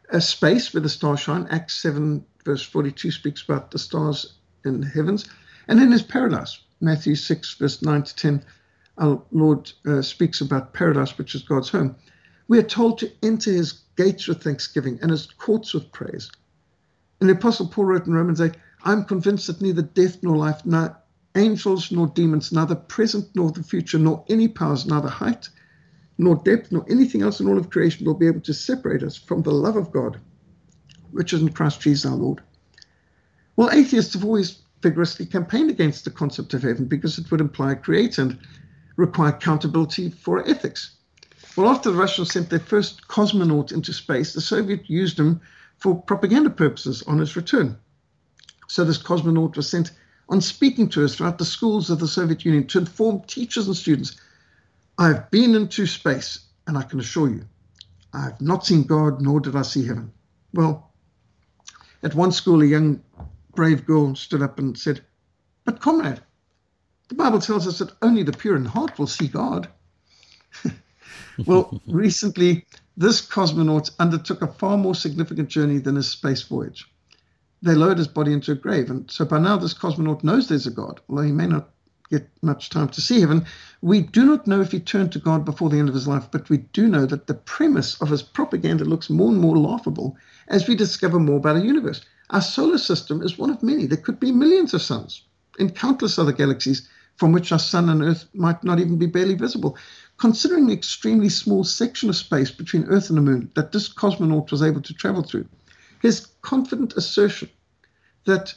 A 0.09 0.21
space 0.21 0.73
where 0.73 0.81
the 0.81 0.89
stars 0.89 1.21
shine. 1.21 1.47
Acts 1.49 1.75
7, 1.81 2.23
verse 2.45 2.63
42 2.63 3.11
speaks 3.11 3.41
about 3.41 3.71
the 3.71 3.79
stars 3.79 4.33
in 4.65 4.81
the 4.81 4.87
heavens. 4.87 5.27
And 5.67 5.79
then 5.79 5.89
there's 5.89 6.03
paradise. 6.03 6.59
Matthew 6.81 7.15
6, 7.15 7.55
verse 7.55 7.81
9 7.81 8.03
to 8.03 8.15
10, 8.15 8.45
our 8.97 9.21
Lord 9.31 9.71
uh, 9.85 10.01
speaks 10.01 10.41
about 10.41 10.73
paradise, 10.73 11.17
which 11.17 11.33
is 11.33 11.41
God's 11.43 11.69
home. 11.69 11.95
We 12.47 12.59
are 12.59 12.63
told 12.63 12.99
to 12.99 13.11
enter 13.23 13.51
his 13.51 13.81
gates 13.95 14.27
with 14.27 14.43
thanksgiving 14.43 14.99
and 15.01 15.11
his 15.11 15.27
courts 15.27 15.73
with 15.73 15.91
praise. 15.91 16.29
And 17.19 17.29
the 17.29 17.35
Apostle 17.35 17.67
Paul 17.67 17.85
wrote 17.85 18.05
in 18.05 18.13
Romans 18.13 18.41
8, 18.41 18.53
I'm 18.83 19.05
convinced 19.05 19.47
that 19.47 19.61
neither 19.61 19.81
death 19.81 20.21
nor 20.21 20.35
life, 20.35 20.65
angels 21.35 21.91
nor 21.91 22.07
demons, 22.07 22.51
neither 22.51 22.75
present 22.75 23.27
nor 23.35 23.51
the 23.51 23.63
future, 23.63 23.97
nor 23.97 24.23
any 24.29 24.47
powers, 24.47 24.85
neither 24.85 25.09
height 25.09 25.49
nor 26.17 26.35
depth, 26.35 26.71
nor 26.71 26.85
anything 26.89 27.21
else 27.21 27.39
in 27.39 27.47
all 27.47 27.57
of 27.57 27.69
creation 27.69 28.05
will 28.05 28.13
be 28.13 28.27
able 28.27 28.41
to 28.41 28.53
separate 28.53 29.03
us 29.03 29.15
from 29.15 29.41
the 29.41 29.51
love 29.51 29.75
of 29.75 29.91
God, 29.91 30.19
which 31.11 31.33
is 31.33 31.41
in 31.41 31.49
Christ 31.49 31.81
Jesus 31.81 32.05
our 32.09 32.15
Lord. 32.15 32.41
Well, 33.55 33.71
atheists 33.71 34.13
have 34.13 34.23
always 34.23 34.61
vigorously 34.81 35.25
campaigned 35.25 35.71
against 35.71 36.05
the 36.05 36.11
concept 36.11 36.53
of 36.53 36.63
heaven 36.63 36.85
because 36.85 37.17
it 37.17 37.29
would 37.31 37.41
imply 37.41 37.71
a 37.71 37.75
creator 37.75 38.21
and 38.23 38.39
require 38.95 39.29
accountability 39.29 40.09
for 40.09 40.47
ethics. 40.47 40.95
Well, 41.55 41.69
after 41.69 41.91
the 41.91 41.97
Russians 41.97 42.31
sent 42.31 42.49
their 42.49 42.59
first 42.59 43.07
cosmonaut 43.07 43.71
into 43.71 43.93
space, 43.93 44.33
the 44.33 44.41
Soviet 44.41 44.89
used 44.89 45.19
him 45.19 45.41
for 45.77 46.01
propaganda 46.01 46.49
purposes 46.49 47.03
on 47.03 47.19
his 47.19 47.35
return. 47.35 47.77
So 48.67 48.83
this 48.83 49.01
cosmonaut 49.01 49.55
was 49.55 49.69
sent 49.69 49.91
on 50.29 50.41
speaking 50.41 50.89
tours 50.89 51.15
throughout 51.15 51.37
the 51.37 51.45
schools 51.45 51.89
of 51.89 51.99
the 51.99 52.07
Soviet 52.07 52.45
Union 52.45 52.67
to 52.67 52.79
inform 52.79 53.21
teachers 53.21 53.67
and 53.67 53.75
students 53.75 54.15
I've 54.97 55.29
been 55.31 55.55
into 55.55 55.87
space, 55.87 56.39
and 56.67 56.77
I 56.77 56.83
can 56.83 56.99
assure 56.99 57.29
you, 57.29 57.45
I 58.13 58.25
have 58.25 58.41
not 58.41 58.65
seen 58.65 58.83
God, 58.83 59.21
nor 59.21 59.39
did 59.39 59.55
I 59.55 59.63
see 59.63 59.85
heaven. 59.85 60.11
Well, 60.53 60.91
at 62.03 62.13
one 62.13 62.31
school, 62.31 62.61
a 62.61 62.65
young 62.65 63.01
brave 63.55 63.85
girl 63.85 64.15
stood 64.15 64.43
up 64.43 64.59
and 64.59 64.77
said, 64.77 65.01
But 65.65 65.81
comrade, 65.81 66.21
the 67.07 67.15
Bible 67.15 67.39
tells 67.39 67.67
us 67.67 67.79
that 67.79 67.95
only 68.01 68.21
the 68.23 68.31
pure 68.33 68.55
in 68.55 68.65
heart 68.65 68.99
will 68.99 69.07
see 69.07 69.27
God. 69.27 69.67
well, 71.47 71.81
recently, 71.87 72.65
this 72.95 73.25
cosmonaut 73.25 73.89
undertook 73.97 74.43
a 74.43 74.47
far 74.47 74.77
more 74.77 74.95
significant 74.95 75.49
journey 75.49 75.79
than 75.79 75.95
his 75.95 76.09
space 76.09 76.43
voyage. 76.43 76.87
They 77.65 77.75
lowered 77.75 77.97
his 77.97 78.09
body 78.09 78.33
into 78.33 78.51
a 78.51 78.55
grave, 78.55 78.89
and 78.89 79.09
so 79.09 79.23
by 79.23 79.39
now 79.39 79.55
this 79.55 79.73
cosmonaut 79.73 80.21
knows 80.21 80.49
there's 80.49 80.67
a 80.67 80.69
God, 80.69 80.99
although 81.07 81.21
he 81.21 81.31
may 81.31 81.47
not 81.47 81.69
get 82.09 82.29
much 82.41 82.69
time 82.69 82.89
to 82.89 82.99
see 82.99 83.21
heaven. 83.21 83.45
We 83.81 84.01
do 84.01 84.25
not 84.25 84.45
know 84.45 84.59
if 84.59 84.73
he 84.73 84.81
turned 84.81 85.13
to 85.13 85.19
God 85.19 85.45
before 85.45 85.69
the 85.69 85.77
end 85.79 85.87
of 85.87 85.95
his 85.95 86.05
life, 86.05 86.27
but 86.29 86.49
we 86.49 86.57
do 86.57 86.89
know 86.89 87.05
that 87.05 87.27
the 87.27 87.33
premise 87.33 87.95
of 88.01 88.09
his 88.09 88.21
propaganda 88.21 88.83
looks 88.83 89.09
more 89.09 89.31
and 89.31 89.39
more 89.39 89.57
laughable 89.57 90.17
as 90.49 90.67
we 90.67 90.75
discover 90.75 91.21
more 91.21 91.37
about 91.37 91.55
our 91.55 91.63
universe. 91.63 92.01
Our 92.31 92.41
solar 92.41 92.77
system 92.77 93.21
is 93.21 93.37
one 93.37 93.49
of 93.49 93.63
many. 93.63 93.85
There 93.85 93.97
could 93.97 94.19
be 94.19 94.33
millions 94.33 94.73
of 94.73 94.81
suns 94.81 95.23
in 95.57 95.69
countless 95.69 96.19
other 96.19 96.33
galaxies 96.33 96.89
from 97.15 97.31
which 97.31 97.53
our 97.53 97.59
sun 97.59 97.87
and 97.87 98.03
Earth 98.03 98.25
might 98.33 98.61
not 98.65 98.81
even 98.81 98.97
be 98.97 99.05
barely 99.05 99.35
visible. 99.35 99.77
Considering 100.17 100.67
the 100.67 100.73
extremely 100.73 101.29
small 101.29 101.63
section 101.63 102.09
of 102.09 102.17
space 102.17 102.51
between 102.51 102.83
Earth 102.87 103.07
and 103.07 103.17
the 103.17 103.21
Moon 103.21 103.49
that 103.55 103.71
this 103.71 103.87
cosmonaut 103.87 104.51
was 104.51 104.61
able 104.61 104.81
to 104.81 104.93
travel 104.93 105.23
through, 105.23 105.45
his 106.03 106.27
confident 106.41 106.93
assertion 106.97 107.49
that 108.25 108.53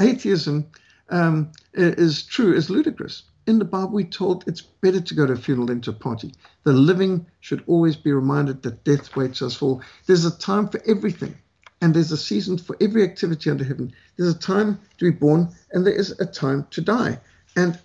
atheism 0.00 0.64
um, 1.10 1.50
is 1.74 2.22
true 2.22 2.54
is 2.54 2.70
ludicrous. 2.70 3.24
In 3.48 3.58
the 3.58 3.64
Bible, 3.64 3.90
we're 3.94 4.06
told 4.06 4.44
it's 4.46 4.62
better 4.62 5.00
to 5.00 5.14
go 5.14 5.26
to 5.26 5.32
a 5.32 5.36
funeral 5.36 5.66
than 5.66 5.80
to 5.82 5.90
a 5.90 5.94
party. 5.94 6.32
The 6.62 6.72
living 6.72 7.26
should 7.40 7.62
always 7.66 7.96
be 7.96 8.12
reminded 8.12 8.62
that 8.62 8.84
death 8.84 9.16
waits 9.16 9.42
us 9.42 9.60
all. 9.60 9.82
There's 10.06 10.24
a 10.24 10.38
time 10.38 10.68
for 10.68 10.80
everything, 10.86 11.36
and 11.80 11.92
there's 11.92 12.12
a 12.12 12.16
season 12.16 12.56
for 12.56 12.76
every 12.80 13.02
activity 13.02 13.50
under 13.50 13.64
heaven. 13.64 13.92
There's 14.16 14.34
a 14.34 14.38
time 14.38 14.80
to 14.98 15.04
be 15.10 15.16
born, 15.16 15.48
and 15.72 15.84
there 15.84 15.94
is 15.94 16.12
a 16.20 16.26
time 16.26 16.66
to 16.70 16.80
die. 16.80 17.18
And 17.56 17.78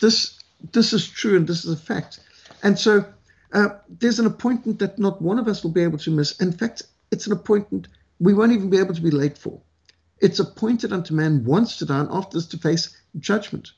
this 0.00 0.38
this 0.72 0.92
is 0.92 1.08
true, 1.08 1.36
and 1.36 1.46
this 1.46 1.64
is 1.64 1.72
a 1.72 1.84
fact. 1.92 2.18
And 2.64 2.76
so 2.76 3.04
uh, 3.52 3.68
there's 3.88 4.18
an 4.18 4.26
appointment 4.26 4.80
that 4.80 4.98
not 4.98 5.22
one 5.22 5.38
of 5.38 5.46
us 5.46 5.62
will 5.62 5.70
be 5.70 5.82
able 5.82 5.98
to 5.98 6.10
miss. 6.10 6.40
In 6.40 6.50
fact, 6.50 6.82
it's 7.12 7.26
an 7.26 7.32
appointment 7.32 7.86
we 8.20 8.34
won't 8.34 8.52
even 8.52 8.70
be 8.70 8.78
able 8.78 8.94
to 8.94 9.00
be 9.00 9.10
late 9.10 9.38
for. 9.38 9.60
It's 10.20 10.40
appointed 10.40 10.92
unto 10.92 11.14
man 11.14 11.44
once 11.44 11.76
to 11.78 11.86
die, 11.86 12.00
and 12.00 12.08
after 12.10 12.36
this 12.36 12.46
to 12.48 12.58
face 12.58 12.96
judgment. 13.18 13.72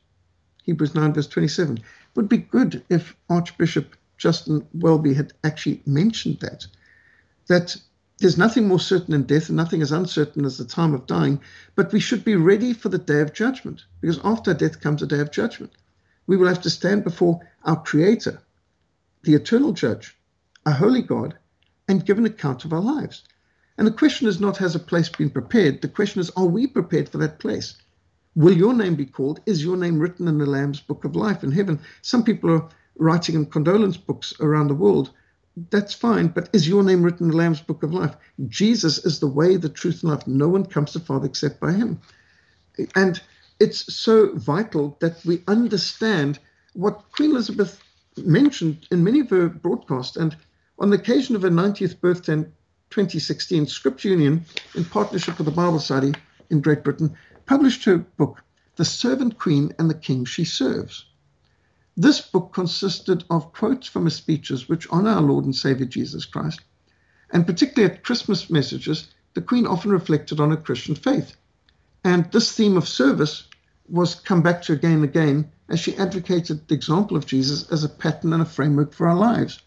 Hebrews 0.65 0.95
9, 0.95 1.13
verse 1.13 1.29
27. 1.29 1.79
It 1.79 1.83
would 2.15 2.29
be 2.29 2.39
good 2.39 2.83
if 2.89 3.17
Archbishop 3.29 3.97
Justin 4.17 4.67
Welby 4.75 5.15
had 5.15 5.33
actually 5.45 5.83
mentioned 5.87 6.41
that. 6.41 6.67
That 7.49 7.77
there's 8.19 8.39
nothing 8.39 8.69
more 8.69 8.81
certain 8.81 9.13
than 9.13 9.23
death, 9.23 9.49
and 9.49 9.57
nothing 9.57 9.83
as 9.83 9.93
uncertain 9.93 10.45
as 10.45 10.59
the 10.59 10.65
time 10.65 10.95
of 10.95 11.07
dying, 11.07 11.41
but 11.75 11.93
we 11.93 12.01
should 12.01 12.25
be 12.25 12.37
ready 12.37 12.73
for 12.73 12.89
the 12.89 12.99
day 12.99 13.21
of 13.21 13.33
judgment, 13.33 13.85
because 14.01 14.21
after 14.25 14.55
death 14.55 14.81
comes 14.81 15.03
a 15.03 15.07
day 15.07 15.21
of 15.21 15.31
judgment. 15.31 15.73
We 16.27 16.37
will 16.37 16.49
have 16.49 16.63
to 16.63 16.71
stand 16.71 17.03
before 17.05 17.41
our 17.65 17.83
Creator, 17.83 18.41
the 19.23 19.35
eternal 19.35 19.73
judge, 19.73 20.17
a 20.65 20.73
holy 20.73 21.03
God, 21.03 21.37
and 21.89 22.05
give 22.05 22.19
an 22.19 22.27
account 22.27 22.65
of 22.65 22.73
our 22.73 22.81
lives. 22.81 23.25
And 23.81 23.87
the 23.87 23.93
question 23.93 24.29
is 24.29 24.43
not, 24.43 24.59
has 24.59 24.75
a 24.75 24.79
place 24.79 25.09
been 25.09 25.31
prepared? 25.31 25.81
The 25.81 25.89
question 25.89 26.21
is, 26.21 26.29
are 26.37 26.45
we 26.45 26.67
prepared 26.67 27.09
for 27.09 27.17
that 27.17 27.39
place? 27.39 27.77
Will 28.35 28.53
your 28.53 28.75
name 28.75 28.95
be 28.95 29.07
called? 29.07 29.41
Is 29.47 29.65
your 29.65 29.79
name 29.79 29.99
written 29.99 30.29
in 30.29 30.37
the 30.37 30.45
Lamb's 30.45 30.81
book 30.81 31.07
of 31.07 31.17
life 31.17 31.43
in 31.43 31.51
heaven? 31.51 31.81
Some 32.03 32.23
people 32.23 32.51
are 32.51 32.69
writing 32.99 33.37
in 33.37 33.47
condolence 33.47 33.97
books 33.97 34.35
around 34.39 34.69
the 34.69 34.75
world. 34.75 35.13
That's 35.71 35.95
fine, 35.95 36.29
but 36.29 36.51
is 36.53 36.69
your 36.69 36.83
name 36.83 37.03
written 37.03 37.25
in 37.25 37.31
the 37.31 37.39
Lamb's 37.39 37.63
book 37.63 37.83
of 37.83 37.95
life? 37.95 38.15
Jesus 38.49 38.99
is 39.07 39.19
the 39.19 39.27
way, 39.27 39.57
the 39.57 39.71
truth, 39.71 40.03
and 40.03 40.13
life. 40.13 40.27
No 40.27 40.49
one 40.49 40.67
comes 40.67 40.93
to 40.93 40.99
the 40.99 41.07
Father 41.07 41.25
except 41.25 41.59
by 41.59 41.73
him. 41.73 41.99
And 42.95 43.19
it's 43.61 43.95
so 43.95 44.35
vital 44.35 44.99
that 45.01 45.25
we 45.25 45.43
understand 45.49 46.39
what 46.75 47.11
Queen 47.13 47.31
Elizabeth 47.31 47.83
mentioned 48.19 48.87
in 48.91 49.03
many 49.03 49.21
of 49.21 49.31
her 49.31 49.49
broadcasts. 49.49 50.19
And 50.19 50.37
on 50.79 50.91
the 50.91 50.99
occasion 50.99 51.35
of 51.35 51.41
her 51.41 51.49
90th 51.49 51.99
birthday 51.99 52.45
2016, 52.91 53.67
Scripture 53.67 54.09
Union, 54.09 54.45
in 54.75 54.85
partnership 54.85 55.39
with 55.39 55.45
the 55.45 55.53
Bible 55.53 55.79
Society 55.79 56.13
in 56.51 56.61
Great 56.61 56.83
Britain, 56.83 57.17
published 57.47 57.85
her 57.85 57.99
book, 57.99 58.43
The 58.77 58.85
Servant 58.85 59.39
Queen 59.39 59.73
and 59.79 59.89
the 59.89 59.95
King 59.95 60.25
She 60.25 60.45
Serves. 60.45 61.07
This 61.97 62.21
book 62.21 62.53
consisted 62.53 63.25
of 63.31 63.53
quotes 63.53 63.87
from 63.87 64.05
her 64.05 64.11
speeches 64.11 64.69
which 64.69 64.89
honor 64.91 65.11
our 65.11 65.21
Lord 65.21 65.45
and 65.45 65.55
Savior 65.55 65.87
Jesus 65.87 66.25
Christ. 66.25 66.61
And 67.31 67.47
particularly 67.47 67.95
at 67.95 68.03
Christmas 68.03 68.51
messages, 68.51 69.09
the 69.35 69.43
Queen 69.43 69.67
often 69.67 69.93
reflected 69.93 70.41
on 70.41 70.51
her 70.51 70.57
Christian 70.57 70.97
faith. 70.97 71.37
And 72.03 72.31
this 72.33 72.53
theme 72.53 72.77
of 72.77 72.89
service 72.89 73.47
was 73.89 74.15
come 74.17 74.43
back 74.43 74.63
to 74.63 74.73
again 74.73 74.95
and 74.95 75.05
again 75.05 75.51
as 75.69 75.79
she 75.79 75.97
advocated 75.97 76.67
the 76.67 76.75
example 76.75 77.17
of 77.17 77.27
Jesus 77.27 77.71
as 77.71 77.85
a 77.85 77.89
pattern 77.89 78.33
and 78.33 78.43
a 78.43 78.47
framework 78.47 78.93
for 78.93 79.07
our 79.07 79.17
lives. 79.17 79.61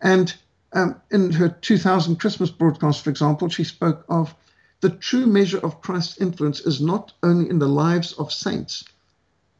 And 0.00 0.34
um, 0.72 1.00
in 1.10 1.32
her 1.32 1.48
2000 1.48 2.16
Christmas 2.16 2.50
broadcast, 2.50 3.02
for 3.02 3.10
example, 3.10 3.48
she 3.48 3.64
spoke 3.64 4.04
of 4.08 4.34
the 4.80 4.90
true 4.90 5.26
measure 5.26 5.58
of 5.58 5.80
Christ's 5.80 6.18
influence 6.18 6.60
is 6.60 6.80
not 6.80 7.12
only 7.22 7.48
in 7.48 7.58
the 7.58 7.68
lives 7.68 8.12
of 8.12 8.32
saints 8.32 8.84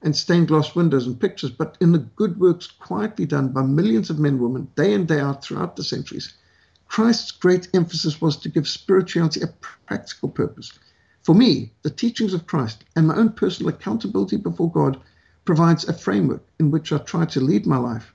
and 0.02 0.14
stained 0.14 0.48
glass 0.48 0.74
windows 0.76 1.06
and 1.06 1.18
pictures, 1.18 1.50
but 1.50 1.76
in 1.80 1.92
the 1.92 1.98
good 1.98 2.38
works 2.38 2.66
quietly 2.68 3.26
done 3.26 3.48
by 3.48 3.62
millions 3.62 4.10
of 4.10 4.18
men 4.18 4.34
and 4.34 4.42
women 4.42 4.68
day 4.76 4.92
in, 4.92 5.06
day 5.06 5.18
out 5.18 5.42
throughout 5.42 5.74
the 5.76 5.82
centuries. 5.82 6.34
Christ's 6.86 7.32
great 7.32 7.68
emphasis 7.74 8.20
was 8.20 8.36
to 8.36 8.48
give 8.48 8.68
spirituality 8.68 9.40
a 9.40 9.48
practical 9.86 10.28
purpose. 10.28 10.72
For 11.24 11.34
me, 11.34 11.72
the 11.82 11.90
teachings 11.90 12.32
of 12.32 12.46
Christ 12.46 12.84
and 12.94 13.08
my 13.08 13.16
own 13.16 13.32
personal 13.32 13.70
accountability 13.70 14.36
before 14.36 14.70
God 14.70 15.00
provides 15.44 15.88
a 15.88 15.92
framework 15.92 16.44
in 16.60 16.70
which 16.70 16.92
I 16.92 16.98
try 16.98 17.24
to 17.24 17.40
lead 17.40 17.66
my 17.66 17.78
life 17.78 18.14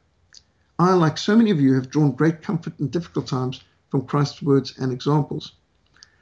I, 0.83 0.91
like 0.95 1.17
so 1.17 1.37
many 1.37 1.49
of 1.49 1.61
you, 1.61 1.75
have 1.75 1.89
drawn 1.89 2.11
great 2.11 2.41
comfort 2.41 2.77
in 2.77 2.89
difficult 2.89 3.25
times 3.25 3.61
from 3.89 4.05
Christ's 4.05 4.41
words 4.41 4.73
and 4.77 4.91
examples. 4.91 5.53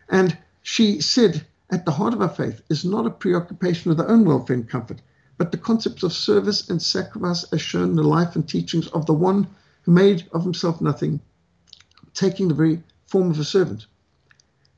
And 0.07 0.37
she 0.61 1.01
said, 1.01 1.47
at 1.71 1.83
the 1.83 1.93
heart 1.93 2.13
of 2.13 2.21
our 2.21 2.29
faith 2.29 2.61
is 2.69 2.85
not 2.85 3.07
a 3.07 3.09
preoccupation 3.09 3.89
with 3.89 3.99
our 3.99 4.07
own 4.07 4.23
welfare 4.23 4.55
and 4.55 4.69
comfort, 4.69 5.01
but 5.39 5.51
the 5.51 5.57
concepts 5.57 6.03
of 6.03 6.13
service 6.13 6.69
and 6.69 6.79
sacrifice 6.79 7.43
as 7.45 7.59
shown 7.59 7.89
in 7.89 7.95
the 7.95 8.03
life 8.03 8.35
and 8.35 8.47
teachings 8.47 8.87
of 8.89 9.07
the 9.07 9.15
one 9.15 9.47
who 9.81 9.93
made 9.93 10.29
of 10.31 10.43
himself 10.43 10.79
nothing, 10.79 11.21
taking 12.13 12.47
the 12.47 12.53
very 12.53 12.83
form 13.07 13.31
of 13.31 13.39
a 13.39 13.43
servant. 13.43 13.87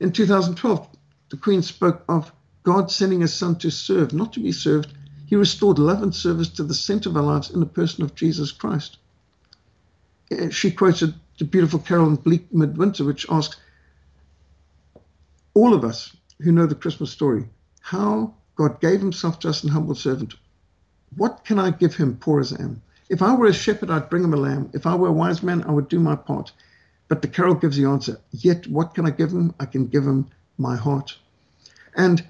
In 0.00 0.12
2012, 0.12 0.88
the 1.28 1.36
Queen 1.36 1.60
spoke 1.60 2.04
of 2.08 2.32
God 2.62 2.90
sending 2.90 3.20
his 3.20 3.34
Son 3.34 3.56
to 3.56 3.70
serve, 3.70 4.14
not 4.14 4.32
to 4.32 4.40
be 4.40 4.50
served. 4.50 4.94
He 5.26 5.36
restored 5.36 5.78
love 5.78 6.02
and 6.02 6.14
service 6.14 6.48
to 6.48 6.62
the 6.62 6.72
center 6.72 7.10
of 7.10 7.18
our 7.18 7.22
lives 7.22 7.50
in 7.50 7.60
the 7.60 7.66
person 7.66 8.02
of 8.02 8.14
Jesus 8.14 8.50
Christ 8.50 8.96
Uh, 10.30 10.50
she 10.50 10.70
quoted 10.70 11.14
the 11.38 11.44
beautiful 11.44 11.78
carol 11.78 12.08
in 12.08 12.16
Bleak 12.16 12.52
Midwinter, 12.52 13.04
which 13.04 13.26
asks 13.30 13.56
all 15.54 15.74
of 15.74 15.84
us 15.84 16.16
who 16.40 16.52
know 16.52 16.66
the 16.66 16.74
Christmas 16.74 17.10
story 17.10 17.48
how 17.80 18.34
God 18.56 18.80
gave 18.80 19.00
himself 19.00 19.38
to 19.40 19.48
us 19.48 19.62
an 19.62 19.70
humble 19.70 19.94
servant. 19.94 20.34
What 21.16 21.44
can 21.44 21.58
I 21.58 21.70
give 21.70 21.94
him, 21.94 22.16
poor 22.16 22.40
as 22.40 22.52
I 22.52 22.62
am? 22.62 22.82
If 23.08 23.22
I 23.22 23.34
were 23.34 23.46
a 23.46 23.52
shepherd, 23.52 23.90
I'd 23.90 24.08
bring 24.08 24.24
him 24.24 24.32
a 24.32 24.38
lamb. 24.38 24.70
If 24.72 24.86
I 24.86 24.94
were 24.94 25.08
a 25.08 25.12
wise 25.12 25.42
man, 25.42 25.62
I 25.64 25.70
would 25.70 25.88
do 25.88 26.00
my 26.00 26.16
part. 26.16 26.52
But 27.08 27.20
the 27.22 27.28
carol 27.28 27.54
gives 27.54 27.76
the 27.76 27.84
answer. 27.84 28.18
Yet, 28.32 28.66
what 28.66 28.94
can 28.94 29.06
I 29.06 29.10
give 29.10 29.30
him? 29.30 29.54
I 29.60 29.66
can 29.66 29.86
give 29.86 30.04
him 30.04 30.30
my 30.56 30.76
heart. 30.76 31.16
And 31.94 32.24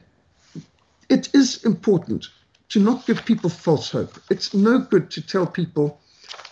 it 1.08 1.32
is 1.32 1.64
important 1.64 2.28
to 2.70 2.80
not 2.80 3.06
give 3.06 3.24
people 3.24 3.50
false 3.50 3.90
hope. 3.90 4.20
It's 4.30 4.52
no 4.52 4.78
good 4.78 5.10
to 5.12 5.22
tell 5.22 5.46
people 5.46 6.00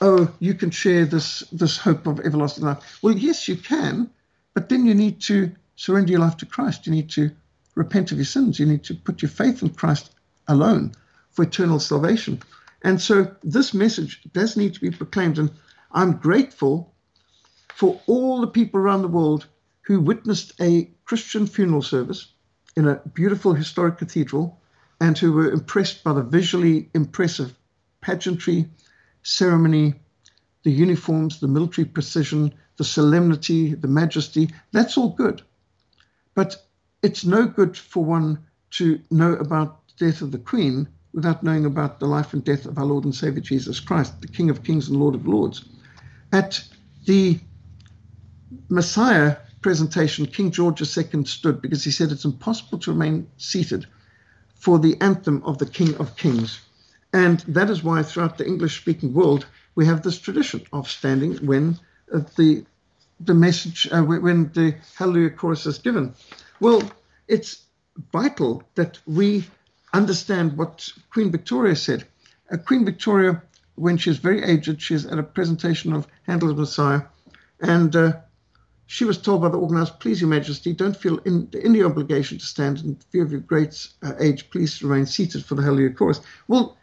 oh, 0.02 0.34
you 0.40 0.52
can 0.52 0.70
share 0.70 1.06
this 1.06 1.40
this 1.52 1.78
hope 1.78 2.06
of 2.06 2.20
everlasting 2.20 2.64
life. 2.64 2.98
Well, 3.02 3.16
yes, 3.16 3.48
you 3.48 3.56
can, 3.56 4.10
but 4.52 4.68
then 4.68 4.84
you 4.84 4.94
need 4.94 5.20
to 5.22 5.52
surrender 5.76 6.10
your 6.10 6.20
life 6.20 6.36
to 6.38 6.46
Christ. 6.46 6.86
You 6.86 6.92
need 6.92 7.08
to 7.10 7.30
repent 7.76 8.10
of 8.10 8.18
your 8.18 8.26
sins. 8.26 8.58
You 8.58 8.66
need 8.66 8.84
to 8.84 8.94
put 8.94 9.22
your 9.22 9.30
faith 9.30 9.62
in 9.62 9.70
Christ 9.70 10.10
alone 10.48 10.92
for 11.30 11.44
eternal 11.44 11.78
salvation. 11.78 12.42
And 12.82 13.00
so 13.00 13.34
this 13.44 13.72
message 13.72 14.20
does 14.32 14.56
need 14.56 14.74
to 14.74 14.80
be 14.80 14.90
proclaimed. 14.90 15.38
And 15.38 15.50
I'm 15.92 16.16
grateful 16.16 16.92
for 17.74 18.00
all 18.06 18.40
the 18.40 18.48
people 18.48 18.80
around 18.80 19.02
the 19.02 19.08
world 19.08 19.46
who 19.82 20.00
witnessed 20.00 20.52
a 20.60 20.90
Christian 21.04 21.46
funeral 21.46 21.82
service 21.82 22.32
in 22.76 22.88
a 22.88 23.00
beautiful 23.14 23.54
historic 23.54 23.98
cathedral 23.98 24.60
and 25.00 25.16
who 25.16 25.32
were 25.32 25.50
impressed 25.50 26.02
by 26.02 26.12
the 26.12 26.22
visually 26.22 26.90
impressive 26.92 27.54
pageantry 28.00 28.68
ceremony, 29.22 29.94
the 30.62 30.70
uniforms, 30.70 31.40
the 31.40 31.48
military 31.48 31.84
precision, 31.84 32.52
the 32.76 32.84
solemnity, 32.84 33.74
the 33.74 33.88
majesty, 33.88 34.50
that's 34.72 34.96
all 34.96 35.10
good. 35.10 35.42
But 36.34 36.56
it's 37.02 37.24
no 37.24 37.46
good 37.46 37.76
for 37.76 38.04
one 38.04 38.38
to 38.72 39.00
know 39.10 39.34
about 39.34 39.86
the 39.88 40.06
death 40.06 40.22
of 40.22 40.32
the 40.32 40.38
Queen 40.38 40.88
without 41.12 41.42
knowing 41.42 41.66
about 41.66 42.00
the 42.00 42.06
life 42.06 42.32
and 42.32 42.42
death 42.42 42.64
of 42.64 42.78
our 42.78 42.84
Lord 42.84 43.04
and 43.04 43.14
Savior 43.14 43.40
Jesus 43.40 43.80
Christ, 43.80 44.20
the 44.20 44.28
King 44.28 44.48
of 44.50 44.62
Kings 44.62 44.88
and 44.88 44.98
Lord 44.98 45.14
of 45.14 45.26
Lords. 45.26 45.64
At 46.32 46.62
the 47.04 47.38
Messiah 48.68 49.36
presentation, 49.60 50.26
King 50.26 50.50
George 50.50 50.80
II 50.80 51.24
stood 51.24 51.60
because 51.60 51.84
he 51.84 51.90
said 51.90 52.10
it's 52.10 52.24
impossible 52.24 52.78
to 52.78 52.92
remain 52.92 53.26
seated 53.36 53.86
for 54.54 54.78
the 54.78 54.98
anthem 55.00 55.42
of 55.44 55.58
the 55.58 55.66
King 55.66 55.94
of 55.96 56.16
Kings. 56.16 56.60
And 57.12 57.40
that 57.40 57.70
is 57.70 57.82
why 57.82 58.02
throughout 58.02 58.38
the 58.38 58.46
English 58.46 58.80
speaking 58.80 59.12
world, 59.12 59.46
we 59.74 59.86
have 59.86 60.02
this 60.02 60.18
tradition 60.18 60.62
of 60.72 60.88
standing 60.88 61.36
when 61.46 61.78
uh, 62.12 62.20
the 62.36 62.64
the 63.20 63.34
message, 63.34 63.88
uh, 63.92 64.02
when 64.02 64.50
the 64.52 64.74
Hallelujah 64.96 65.30
chorus 65.30 65.66
is 65.66 65.78
given. 65.78 66.14
Well, 66.58 66.82
it's 67.28 67.64
vital 68.12 68.62
that 68.74 68.98
we 69.06 69.44
understand 69.92 70.56
what 70.56 70.88
Queen 71.10 71.30
Victoria 71.30 71.76
said. 71.76 72.04
Uh, 72.50 72.56
Queen 72.56 72.84
Victoria, 72.84 73.42
when 73.76 73.96
she 73.96 74.10
was 74.10 74.18
very 74.18 74.42
aged, 74.42 74.82
she 74.82 74.94
was 74.94 75.06
at 75.06 75.18
a 75.18 75.22
presentation 75.22 75.92
of 75.92 76.08
Handel's 76.26 76.56
Messiah, 76.56 77.02
and 77.60 77.94
uh, 77.94 78.12
she 78.86 79.04
was 79.04 79.18
told 79.18 79.42
by 79.42 79.48
the 79.48 79.58
organizer, 79.58 79.94
please, 80.00 80.20
Your 80.20 80.30
Majesty, 80.30 80.72
don't 80.72 80.96
feel 80.96 81.18
in, 81.18 81.48
any 81.62 81.82
obligation 81.82 82.38
to 82.38 82.44
stand 82.44 82.78
in 82.80 82.98
view 83.12 83.22
of 83.22 83.30
your 83.30 83.40
great 83.40 83.88
uh, 84.02 84.14
age. 84.18 84.50
Please 84.50 84.82
remain 84.82 85.06
seated 85.06 85.44
for 85.44 85.54
the 85.54 85.62
Hallelujah 85.62 85.94
chorus. 85.94 86.20
Well, 86.48 86.76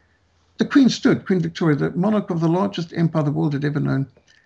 the 0.59 0.65
Queen 0.65 0.89
stood, 0.89 1.25
Queen 1.25 1.39
Victoria, 1.39 1.75
the 1.75 1.89
monarch 1.91 2.29
of 2.29 2.39
the 2.39 2.47
largest 2.47 2.93
empire 2.93 3.23
the 3.23 3.31
world 3.31 3.53
had 3.53 3.65
ever 3.65 3.79
known. 3.79 4.05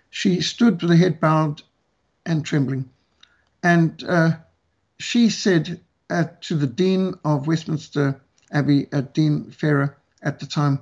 She 0.09 0.39
stood 0.39 0.81
with 0.81 0.91
her 0.91 0.97
head 0.97 1.19
bowed 1.19 1.61
and 2.25 2.45
trembling. 2.45 2.89
And 3.61 4.01
uh, 4.07 4.31
she 4.97 5.29
said 5.29 5.81
uh, 6.09 6.25
to 6.41 6.55
the 6.55 6.67
Dean 6.67 7.15
of 7.25 7.47
Westminster 7.47 8.21
Abbey, 8.51 8.87
uh, 8.93 9.01
Dean 9.01 9.51
Farrar 9.51 9.97
at 10.21 10.39
the 10.39 10.45
time, 10.45 10.79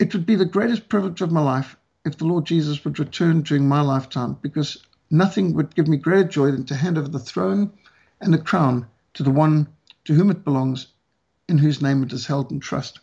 it 0.00 0.14
would 0.14 0.24
be 0.24 0.36
the 0.36 0.46
greatest 0.46 0.88
privilege 0.88 1.20
of 1.20 1.30
my 1.30 1.42
life 1.42 1.76
if 2.06 2.16
the 2.16 2.24
Lord 2.24 2.46
Jesus 2.46 2.82
would 2.84 2.98
return 2.98 3.42
during 3.42 3.68
my 3.68 3.82
lifetime, 3.82 4.38
because 4.40 4.78
Nothing 5.14 5.54
would 5.54 5.74
give 5.76 5.86
me 5.86 5.96
greater 5.96 6.28
joy 6.28 6.50
than 6.50 6.64
to 6.64 6.74
hand 6.74 6.98
over 6.98 7.06
the 7.06 7.20
throne 7.20 7.70
and 8.20 8.34
the 8.34 8.38
crown 8.38 8.88
to 9.12 9.22
the 9.22 9.30
one 9.30 9.68
to 10.06 10.14
whom 10.14 10.28
it 10.28 10.42
belongs, 10.42 10.88
in 11.48 11.58
whose 11.58 11.80
name 11.80 12.02
it 12.02 12.12
is 12.12 12.26
held 12.26 12.50
in 12.50 12.58
trust. 12.58 12.98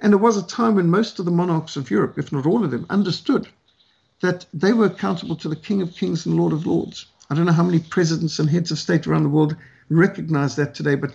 And 0.00 0.12
there 0.12 0.18
was 0.18 0.36
a 0.36 0.46
time 0.46 0.74
when 0.74 0.90
most 0.90 1.18
of 1.18 1.24
the 1.24 1.30
monarchs 1.30 1.76
of 1.76 1.90
Europe, 1.90 2.18
if 2.18 2.32
not 2.32 2.46
all 2.46 2.64
of 2.64 2.70
them, 2.70 2.86
understood 2.90 3.48
that 4.20 4.46
they 4.52 4.72
were 4.72 4.86
accountable 4.86 5.36
to 5.36 5.48
the 5.48 5.56
King 5.56 5.82
of 5.82 5.94
Kings 5.94 6.26
and 6.26 6.36
Lord 6.36 6.52
of 6.52 6.66
Lords. 6.66 7.06
I 7.30 7.34
don't 7.34 7.46
know 7.46 7.52
how 7.52 7.62
many 7.62 7.80
presidents 7.80 8.38
and 8.38 8.48
heads 8.48 8.70
of 8.70 8.78
state 8.78 9.06
around 9.06 9.24
the 9.24 9.28
world 9.28 9.56
recognize 9.88 10.56
that 10.56 10.74
today, 10.74 10.94
but 10.94 11.14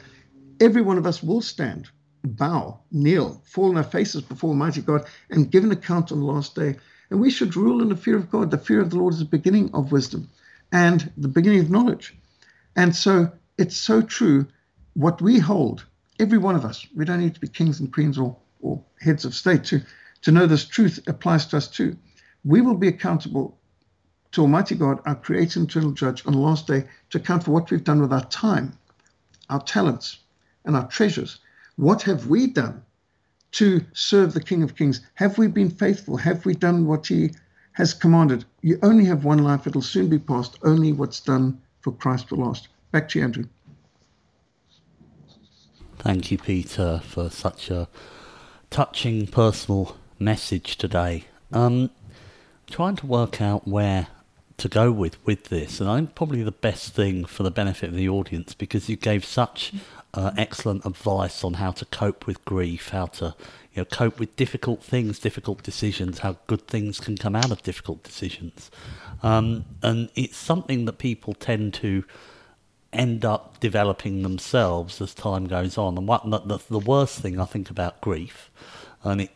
every 0.60 0.82
one 0.82 0.98
of 0.98 1.06
us 1.06 1.24
will 1.24 1.42
stand, 1.42 1.90
bow, 2.24 2.80
kneel, 2.92 3.42
fall 3.46 3.70
on 3.70 3.78
our 3.78 3.84
faces 3.84 4.22
before 4.22 4.50
Almighty 4.50 4.82
God, 4.82 5.06
and 5.30 5.52
give 5.52 5.64
an 5.64 5.72
account 5.72 6.12
on 6.12 6.20
the 6.20 6.26
last 6.26 6.56
day. 6.56 6.76
And 7.10 7.20
we 7.20 7.30
should 7.30 7.56
rule 7.56 7.82
in 7.82 7.90
the 7.90 7.96
fear 7.96 8.16
of 8.18 8.30
God. 8.30 8.52
The 8.52 8.58
fear 8.58 8.82
of 8.82 8.90
the 8.90 8.98
Lord 8.98 9.14
is 9.14 9.20
the 9.20 9.26
beginning 9.26 9.70
of 9.74 9.92
wisdom 9.92 10.30
and 10.72 11.12
the 11.18 11.28
beginning 11.28 11.60
of 11.60 11.70
knowledge. 11.70 12.16
And 12.76 12.96
so 12.96 13.32
it's 13.58 13.76
so 13.76 14.02
true 14.02 14.48
what 14.94 15.22
we 15.22 15.40
hold, 15.40 15.86
every 16.20 16.38
one 16.38 16.56
of 16.56 16.66
us, 16.66 16.88
we 16.96 17.06
don't 17.06 17.20
need 17.20 17.36
to 17.36 17.42
be 17.42 17.48
kings 17.48 17.80
and 17.80 17.92
queens 17.92 18.18
or, 18.18 18.38
or 18.62 18.84
heads 19.00 19.26
of 19.26 19.34
state 19.34 19.64
to, 19.66 19.82
to 20.22 20.32
know 20.32 20.46
this 20.46 20.66
truth 20.66 21.00
applies 21.08 21.46
to 21.48 21.58
us 21.58 21.68
too. 21.68 21.98
We 22.44 22.62
will 22.62 22.76
be 22.76 22.88
accountable 22.88 23.58
to 24.32 24.42
Almighty 24.42 24.76
God, 24.76 25.00
our 25.06 25.16
creator 25.16 25.60
and 25.60 25.70
eternal 25.70 25.92
judge, 25.92 26.26
on 26.26 26.34
the 26.34 26.40
last 26.40 26.68
day 26.68 26.86
to 27.10 27.18
account 27.18 27.44
for 27.44 27.52
what 27.52 27.70
we've 27.70 27.84
done 27.84 28.02
with 28.02 28.14
our 28.14 28.26
time, 28.26 28.78
our 29.50 29.62
talents, 29.62 30.20
and 30.66 30.76
our 30.76 30.88
treasures. 30.88 31.40
What 31.76 32.02
have 32.04 32.28
we 32.28 32.48
done 32.48 32.84
to 33.54 33.82
serve 33.94 34.34
the 34.34 34.44
King 34.44 34.64
of 34.64 34.76
Kings? 34.76 35.02
Have 35.16 35.38
we 35.38 35.48
been 35.48 35.70
faithful? 35.70 36.18
Have 36.18 36.46
we 36.46 36.54
done 36.54 36.86
what 36.86 37.08
He 37.08 37.32
has 37.74 37.94
commanded? 37.94 38.46
You 38.62 38.80
only 38.84 39.06
have 39.06 39.26
one 39.26 39.40
life, 39.40 39.68
it'll 39.68 39.82
soon 39.82 40.08
be 40.08 40.20
past. 40.20 40.58
Only 40.64 40.94
what's 40.94 41.20
done 41.20 41.60
for 41.82 41.92
Christ 41.92 42.32
will 42.32 42.46
last. 42.46 42.70
Back 42.92 43.10
to 43.10 43.20
you, 43.20 43.26
Andrew. 43.26 43.46
Thank 46.00 46.32
you, 46.32 46.38
Peter, 46.38 47.02
for 47.04 47.30
such 47.30 47.70
a 47.70 47.88
touching 48.72 49.28
personal 49.28 49.98
message 50.18 50.78
today. 50.78 51.26
Um, 51.52 51.92
trying 52.70 52.96
to 52.96 53.06
work 53.06 53.42
out 53.42 53.68
where 53.68 54.08
to 54.58 54.70
go 54.70 54.92
with 54.92 55.24
with 55.26 55.46
this, 55.46 55.80
and 55.80 55.90
I 55.90 55.98
think 55.98 56.16
probably 56.16 56.42
the 56.42 56.52
best 56.52 56.94
thing 56.94 57.26
for 57.26 57.44
the 57.44 57.52
benefit 57.52 57.90
of 57.90 57.96
the 57.96 58.10
audience 58.10 58.54
because 58.54 58.90
you 58.90 58.96
gave 58.96 59.26
such 59.26 59.74
uh, 60.14 60.32
excellent 60.38 60.86
advice 60.86 61.44
on 61.44 61.56
how 61.56 61.72
to 61.72 61.86
cope 61.86 62.26
with 62.26 62.44
grief, 62.46 62.90
how 62.90 63.08
to 63.08 63.36
you 63.74 63.82
know 63.82 63.86
cope 63.86 64.20
with 64.20 64.36
difficult 64.36 64.82
things, 64.82 65.20
difficult 65.20 65.64
decisions, 65.64 66.20
how 66.20 66.38
good 66.48 66.68
things 66.68 67.00
can 67.00 67.18
come 67.18 67.36
out 67.36 67.52
of 67.52 67.62
difficult 67.64 68.04
decisions, 68.04 68.72
um, 69.22 69.66
and 69.84 70.10
it's 70.16 70.38
something 70.38 70.86
that 70.86 70.98
people 70.98 71.34
tend 71.34 71.74
to 71.74 72.06
end 72.94 73.24
up 73.24 73.60
developing 73.60 74.22
themselves 74.24 75.02
as 75.02 75.14
time 75.14 75.48
goes 75.48 75.78
on. 75.78 75.98
And 75.98 76.08
what 76.08 76.30
the, 76.30 76.60
the 76.70 76.80
worst 76.80 77.20
thing 77.20 77.40
I 77.40 77.46
think 77.46 77.70
about 77.70 78.02
grief, 78.02 78.52
and 79.04 79.22
it 79.22 79.32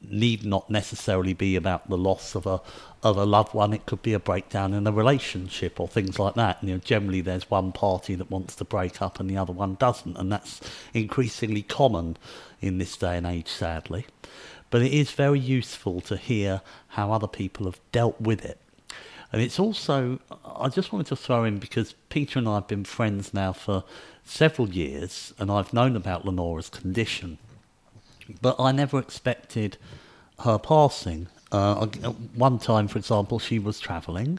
need 0.00 0.44
not 0.44 0.68
necessarily 0.70 1.32
be 1.32 1.56
about 1.56 1.88
the 1.88 1.96
loss 1.96 2.34
of 2.34 2.46
a 2.46 2.60
of 3.02 3.16
a 3.16 3.24
loved 3.24 3.54
one. 3.54 3.72
It 3.72 3.86
could 3.86 4.02
be 4.02 4.12
a 4.12 4.20
breakdown 4.20 4.72
in 4.74 4.86
a 4.86 4.92
relationship 4.92 5.80
or 5.80 5.88
things 5.88 6.18
like 6.18 6.34
that. 6.34 6.60
And, 6.60 6.68
you 6.68 6.76
know, 6.76 6.80
generally 6.84 7.20
there's 7.20 7.50
one 7.50 7.72
party 7.72 8.14
that 8.14 8.30
wants 8.30 8.54
to 8.56 8.64
break 8.64 9.02
up 9.02 9.18
and 9.18 9.28
the 9.28 9.36
other 9.36 9.52
one 9.52 9.74
doesn't, 9.74 10.16
and 10.16 10.30
that's 10.30 10.60
increasingly 10.94 11.62
common 11.62 12.16
in 12.60 12.78
this 12.78 12.96
day 12.96 13.16
and 13.16 13.26
age, 13.26 13.48
sadly. 13.48 14.06
But 14.70 14.82
it 14.82 14.92
is 14.92 15.10
very 15.10 15.40
useful 15.40 16.00
to 16.02 16.16
hear 16.16 16.62
how 16.88 17.12
other 17.12 17.26
people 17.26 17.66
have 17.66 17.80
dealt 17.90 18.20
with 18.20 18.44
it. 18.44 18.58
And 19.32 19.40
it's 19.40 19.58
also, 19.58 20.20
I 20.44 20.68
just 20.68 20.92
wanted 20.92 21.06
to 21.06 21.16
throw 21.16 21.44
in 21.44 21.58
because 21.58 21.94
Peter 22.10 22.38
and 22.38 22.46
I 22.46 22.56
have 22.56 22.68
been 22.68 22.84
friends 22.84 23.32
now 23.32 23.52
for 23.52 23.82
several 24.24 24.68
years, 24.68 25.32
and 25.38 25.50
I've 25.50 25.72
known 25.72 25.96
about 25.96 26.26
Lenora's 26.26 26.68
condition. 26.68 27.38
But 28.40 28.60
I 28.60 28.72
never 28.72 28.98
expected 28.98 29.78
her 30.40 30.58
passing. 30.58 31.28
Uh, 31.50 31.86
one 32.34 32.58
time, 32.58 32.88
for 32.88 32.98
example, 32.98 33.38
she 33.38 33.58
was 33.58 33.80
travelling 33.80 34.38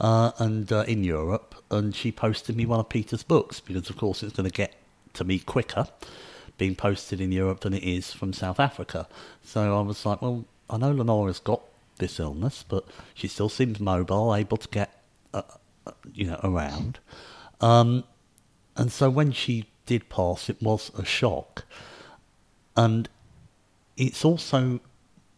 uh, 0.00 0.32
and 0.38 0.72
uh, 0.72 0.84
in 0.88 1.04
Europe, 1.04 1.54
and 1.70 1.94
she 1.94 2.10
posted 2.10 2.56
me 2.56 2.64
one 2.64 2.80
of 2.80 2.88
Peter's 2.88 3.22
books 3.22 3.60
because, 3.60 3.90
of 3.90 3.96
course, 3.96 4.22
it's 4.22 4.34
going 4.34 4.48
to 4.48 4.54
get 4.54 4.74
to 5.14 5.24
me 5.24 5.38
quicker 5.38 5.86
being 6.58 6.74
posted 6.74 7.20
in 7.20 7.32
Europe 7.32 7.60
than 7.60 7.74
it 7.74 7.82
is 7.82 8.12
from 8.12 8.32
South 8.32 8.60
Africa. 8.60 9.08
So 9.42 9.78
I 9.78 9.82
was 9.82 10.04
like, 10.06 10.22
well, 10.22 10.44
I 10.70 10.76
know 10.76 10.92
Lenora's 10.92 11.38
got 11.38 11.62
this 12.02 12.20
illness, 12.20 12.64
but 12.68 12.84
she 13.14 13.28
still 13.28 13.48
seems 13.48 13.80
mobile, 13.80 14.34
able 14.34 14.58
to 14.58 14.68
get, 14.68 15.02
uh, 15.32 15.42
uh, 15.86 15.92
you 16.12 16.26
know, 16.26 16.40
around. 16.42 16.98
Um, 17.60 18.04
and 18.76 18.90
so 18.90 19.08
when 19.08 19.32
she 19.32 19.66
did 19.86 20.08
pass, 20.08 20.50
it 20.50 20.60
was 20.60 20.90
a 20.98 21.04
shock. 21.04 21.64
And 22.76 23.08
it's 23.96 24.24
also 24.24 24.80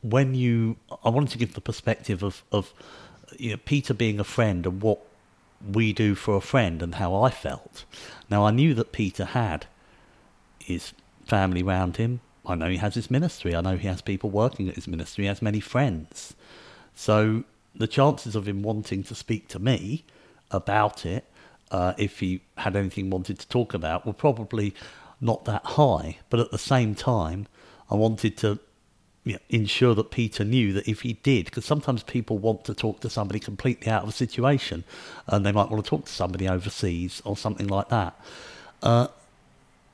when 0.02 0.34
you 0.34 0.76
I 1.04 1.08
wanted 1.08 1.30
to 1.30 1.38
give 1.38 1.54
the 1.54 1.60
perspective 1.60 2.22
of 2.22 2.44
of 2.52 2.72
you 3.38 3.52
know, 3.52 3.56
Peter 3.64 3.94
being 3.94 4.20
a 4.20 4.24
friend 4.24 4.66
and 4.66 4.80
what 4.82 5.00
we 5.72 5.92
do 5.92 6.14
for 6.14 6.36
a 6.36 6.40
friend 6.40 6.82
and 6.82 6.96
how 6.96 7.14
I 7.14 7.30
felt. 7.30 7.84
Now 8.30 8.46
I 8.46 8.50
knew 8.50 8.74
that 8.74 8.92
Peter 8.92 9.24
had 9.24 9.66
his 10.58 10.92
family 11.26 11.62
around 11.62 11.96
him. 11.96 12.20
I 12.46 12.54
know 12.54 12.68
he 12.68 12.76
has 12.76 12.94
his 12.94 13.10
ministry. 13.10 13.54
I 13.54 13.62
know 13.62 13.76
he 13.76 13.88
has 13.88 14.02
people 14.02 14.30
working 14.30 14.68
at 14.68 14.74
his 14.74 14.86
ministry. 14.86 15.24
He 15.24 15.28
has 15.28 15.40
many 15.40 15.60
friends. 15.60 16.34
So 16.94 17.44
the 17.74 17.86
chances 17.86 18.36
of 18.36 18.46
him 18.46 18.62
wanting 18.62 19.02
to 19.04 19.14
speak 19.14 19.48
to 19.48 19.58
me 19.58 20.04
about 20.50 21.04
it, 21.04 21.24
uh, 21.70 21.94
if 21.98 22.20
he 22.20 22.42
had 22.58 22.76
anything 22.76 23.10
wanted 23.10 23.38
to 23.40 23.48
talk 23.48 23.74
about, 23.74 24.06
were 24.06 24.12
probably 24.12 24.74
not 25.20 25.44
that 25.46 25.64
high. 25.64 26.18
But 26.30 26.40
at 26.40 26.50
the 26.50 26.58
same 26.58 26.94
time, 26.94 27.46
I 27.90 27.94
wanted 27.96 28.36
to 28.38 28.60
you 29.24 29.34
know, 29.34 29.38
ensure 29.48 29.94
that 29.94 30.10
Peter 30.10 30.44
knew 30.44 30.72
that 30.74 30.86
if 30.86 31.00
he 31.00 31.14
did, 31.14 31.46
because 31.46 31.64
sometimes 31.64 32.02
people 32.02 32.38
want 32.38 32.64
to 32.66 32.74
talk 32.74 33.00
to 33.00 33.10
somebody 33.10 33.40
completely 33.40 33.90
out 33.90 34.02
of 34.02 34.10
a 34.10 34.12
situation, 34.12 34.84
and 35.26 35.44
they 35.44 35.52
might 35.52 35.70
want 35.70 35.82
to 35.82 35.88
talk 35.88 36.04
to 36.04 36.12
somebody 36.12 36.48
overseas 36.48 37.22
or 37.24 37.36
something 37.36 37.66
like 37.66 37.88
that. 37.88 38.14
Uh, 38.82 39.08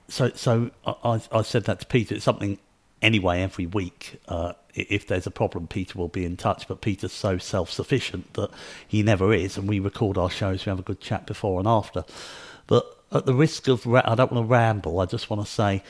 so, 0.08 0.30
so 0.30 0.70
I, 0.84 1.20
I, 1.30 1.42
said 1.42 1.64
that 1.64 1.80
to 1.80 1.86
Peter. 1.86 2.16
It's 2.16 2.24
something 2.24 2.58
anyway 3.02 3.42
every 3.42 3.66
week. 3.66 4.20
Uh, 4.28 4.52
if 4.74 5.06
there's 5.06 5.26
a 5.26 5.30
problem, 5.30 5.66
Peter 5.66 5.98
will 5.98 6.08
be 6.08 6.24
in 6.24 6.36
touch. 6.36 6.68
But 6.68 6.80
Peter's 6.80 7.12
so 7.12 7.38
self-sufficient 7.38 8.34
that 8.34 8.50
he 8.86 9.02
never 9.02 9.32
is, 9.32 9.56
and 9.56 9.68
we 9.68 9.80
record 9.80 10.16
our 10.16 10.30
shows. 10.30 10.64
We 10.64 10.70
have 10.70 10.78
a 10.78 10.82
good 10.82 11.00
chat 11.00 11.26
before 11.26 11.58
and 11.58 11.68
after. 11.68 12.04
But 12.66 12.84
at 13.12 13.26
the 13.26 13.34
risk 13.34 13.68
of, 13.68 13.86
I 13.86 14.14
don't 14.14 14.32
want 14.32 14.46
to 14.46 14.50
ramble. 14.50 15.00
I 15.00 15.06
just 15.06 15.28
want 15.28 15.44
to 15.44 15.50
say 15.50 15.82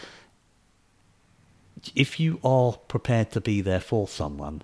if 1.94 2.20
you 2.20 2.40
are 2.44 2.72
prepared 2.72 3.30
to 3.32 3.40
be 3.40 3.60
there 3.60 3.80
for 3.80 4.08
someone, 4.08 4.62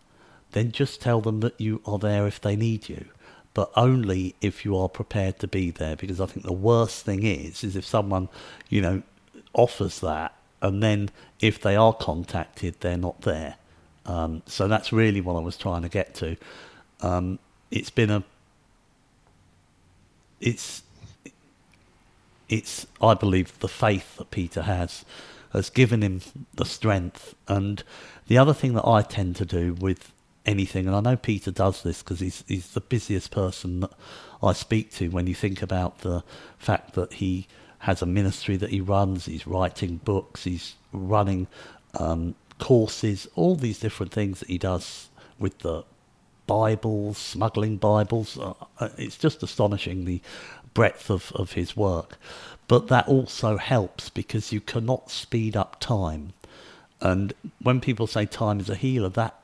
then 0.52 0.72
just 0.72 1.00
tell 1.00 1.20
them 1.20 1.40
that 1.40 1.60
you 1.60 1.80
are 1.86 1.98
there 1.98 2.26
if 2.26 2.40
they 2.40 2.56
need 2.56 2.88
you. 2.88 3.06
But 3.54 3.70
only 3.74 4.34
if 4.40 4.64
you 4.64 4.76
are 4.76 4.88
prepared 4.88 5.38
to 5.38 5.48
be 5.48 5.70
there, 5.70 5.96
because 5.96 6.20
I 6.20 6.26
think 6.26 6.44
the 6.44 6.52
worst 6.52 7.04
thing 7.04 7.22
is, 7.22 7.64
is 7.64 7.74
if 7.74 7.86
someone, 7.86 8.28
you 8.68 8.82
know, 8.82 9.02
offers 9.54 10.00
that, 10.00 10.35
and 10.62 10.82
then 10.82 11.10
if 11.40 11.60
they 11.60 11.76
are 11.76 11.92
contacted, 11.92 12.76
they're 12.80 12.96
not 12.96 13.22
there. 13.22 13.56
Um, 14.06 14.42
so 14.46 14.68
that's 14.68 14.92
really 14.92 15.20
what 15.20 15.36
I 15.36 15.40
was 15.40 15.56
trying 15.56 15.82
to 15.82 15.88
get 15.88 16.14
to. 16.16 16.36
Um, 17.00 17.38
it's 17.70 17.90
been 17.90 18.10
a 18.10 18.24
it's 20.40 20.82
it's 22.48 22.86
I 23.00 23.14
believe 23.14 23.58
the 23.58 23.68
faith 23.68 24.16
that 24.16 24.30
Peter 24.30 24.62
has 24.62 25.04
has 25.52 25.70
given 25.70 26.02
him 26.02 26.20
the 26.54 26.64
strength. 26.64 27.34
And 27.48 27.82
the 28.26 28.38
other 28.38 28.54
thing 28.54 28.74
that 28.74 28.86
I 28.86 29.02
tend 29.02 29.36
to 29.36 29.44
do 29.44 29.74
with 29.74 30.12
anything, 30.44 30.86
and 30.86 30.94
I 30.94 31.00
know 31.00 31.16
Peter 31.16 31.50
does 31.50 31.82
this 31.82 32.02
because 32.02 32.20
he's 32.20 32.44
he's 32.46 32.72
the 32.72 32.80
busiest 32.80 33.30
person 33.30 33.80
that 33.80 33.92
I 34.42 34.52
speak 34.52 34.92
to. 34.94 35.08
When 35.08 35.26
you 35.26 35.34
think 35.34 35.62
about 35.62 36.00
the 36.00 36.22
fact 36.58 36.94
that 36.94 37.14
he 37.14 37.46
has 37.80 38.02
a 38.02 38.06
ministry 38.06 38.56
that 38.56 38.70
he 38.70 38.80
runs, 38.80 39.26
he's 39.26 39.46
writing 39.46 39.96
books, 39.98 40.44
he's 40.44 40.74
running 40.92 41.46
um, 41.98 42.34
courses, 42.58 43.28
all 43.34 43.54
these 43.54 43.78
different 43.78 44.12
things 44.12 44.40
that 44.40 44.48
he 44.48 44.58
does 44.58 45.08
with 45.38 45.58
the 45.58 45.84
Bibles, 46.46 47.18
smuggling 47.18 47.76
Bibles. 47.76 48.38
Uh, 48.38 48.54
uh, 48.78 48.88
it's 48.96 49.18
just 49.18 49.42
astonishing 49.42 50.04
the 50.04 50.20
breadth 50.74 51.10
of, 51.10 51.32
of 51.34 51.52
his 51.52 51.76
work. 51.76 52.18
But 52.68 52.88
that 52.88 53.08
also 53.08 53.56
helps 53.56 54.10
because 54.10 54.52
you 54.52 54.60
cannot 54.60 55.10
speed 55.10 55.56
up 55.56 55.80
time. 55.80 56.32
And 57.00 57.32
when 57.60 57.80
people 57.80 58.06
say 58.06 58.26
time 58.26 58.60
is 58.60 58.70
a 58.70 58.74
healer, 58.74 59.08
that 59.10 59.34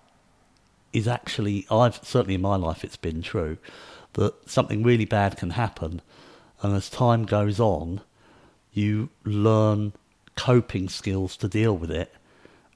is 0.92 1.08
actually, 1.08 1.66
I've 1.70 2.00
certainly 2.02 2.34
in 2.34 2.42
my 2.42 2.56
life, 2.56 2.84
it's 2.84 2.96
been 2.96 3.22
true 3.22 3.58
that 4.14 4.48
something 4.48 4.82
really 4.82 5.04
bad 5.04 5.36
can 5.36 5.50
happen. 5.50 6.02
And 6.60 6.74
as 6.74 6.90
time 6.90 7.24
goes 7.24 7.58
on, 7.58 8.02
you 8.72 9.10
learn 9.24 9.92
coping 10.36 10.88
skills 10.88 11.36
to 11.36 11.48
deal 11.48 11.76
with 11.76 11.90
it 11.90 12.12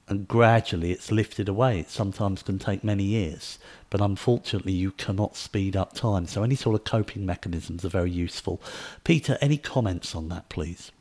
and 0.07 0.27
gradually 0.27 0.91
it's 0.91 1.11
lifted 1.11 1.49
away. 1.49 1.79
It 1.79 1.89
sometimes 1.89 2.41
can 2.41 2.59
take 2.59 2.83
many 2.83 3.03
years, 3.03 3.59
but 3.89 4.01
unfortunately 4.01 4.71
you 4.71 4.91
cannot 4.91 5.35
speed 5.35 5.75
up 5.75 5.93
time. 5.93 6.27
So 6.27 6.43
any 6.43 6.55
sort 6.55 6.75
of 6.75 6.85
coping 6.85 7.25
mechanisms 7.25 7.83
are 7.83 7.89
very 7.89 8.11
useful. 8.11 8.61
Peter, 9.03 9.37
any 9.41 9.57
comments 9.57 10.15
on 10.15 10.29
that, 10.29 10.47
please? 10.49 10.91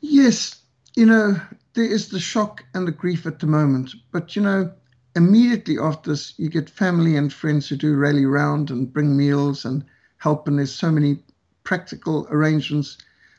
Yes, 0.00 0.56
you 0.96 1.06
know, 1.06 1.40
there 1.74 1.84
is 1.84 2.08
the 2.08 2.20
shock 2.20 2.64
and 2.74 2.88
the 2.88 2.92
grief 2.92 3.26
at 3.26 3.38
the 3.38 3.46
moment, 3.46 3.92
but 4.10 4.34
you 4.34 4.42
know, 4.42 4.72
immediately 5.14 5.78
after 5.78 6.10
this, 6.10 6.34
you 6.38 6.48
get 6.48 6.68
family 6.68 7.16
and 7.16 7.32
friends 7.32 7.68
who 7.68 7.76
do 7.76 7.94
rally 7.94 8.26
round 8.26 8.70
and 8.70 8.92
bring 8.92 9.16
meals 9.16 9.64
and 9.64 9.84
help, 10.18 10.48
and 10.48 10.58
there's 10.58 10.74
so 10.74 10.90
many 10.90 11.18
practical 11.62 12.26
arrangements 12.30 12.98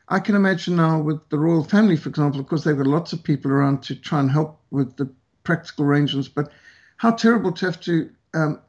I 0.10 0.20
can 0.20 0.36
imagine 0.36 0.78
now 0.78 1.02
with 1.02 1.28
the 1.30 1.38
royal 1.38 1.64
family, 1.64 1.98
for 1.98 2.10
example, 2.10 2.40
of 2.40 2.48
course, 2.48 2.64
they've 2.64 2.78
got 2.78 2.88
lots 2.88 3.12
of 3.12 3.24
people 3.24 3.52
around 3.52 3.84
to 3.84 3.96
try 3.96 4.20
and 4.20 4.32
help 4.32 4.60
with 4.72 4.96
the 4.96 5.10
practical 5.44 5.86
arrangements, 5.86 6.30
but 6.30 6.52
how 6.98 7.12
terrible 7.12 7.52
to 7.52 7.66
have 7.66 7.80
to 7.82 8.10
um, 8.34 8.60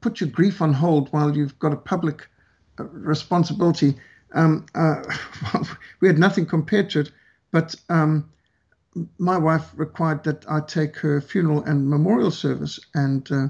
put 0.00 0.20
your 0.20 0.30
grief 0.30 0.60
on 0.60 0.72
hold 0.72 1.12
while 1.12 1.36
you've 1.36 1.58
got 1.58 1.72
a 1.72 1.76
public 1.76 2.26
uh, 2.80 2.84
responsibility. 2.84 3.94
Um, 4.34 4.66
uh, 4.74 5.02
we 6.00 6.08
had 6.08 6.18
nothing 6.18 6.46
compared 6.46 6.90
to 6.90 7.00
it, 7.00 7.12
but 7.52 7.74
um, 7.88 8.28
my 9.18 9.38
wife 9.38 9.70
required 9.76 10.24
that 10.24 10.44
I 10.48 10.60
take 10.60 10.96
her 10.96 11.20
funeral 11.20 11.62
and 11.64 11.88
memorial 11.88 12.30
service, 12.30 12.80
and 12.94 13.30
uh, 13.30 13.48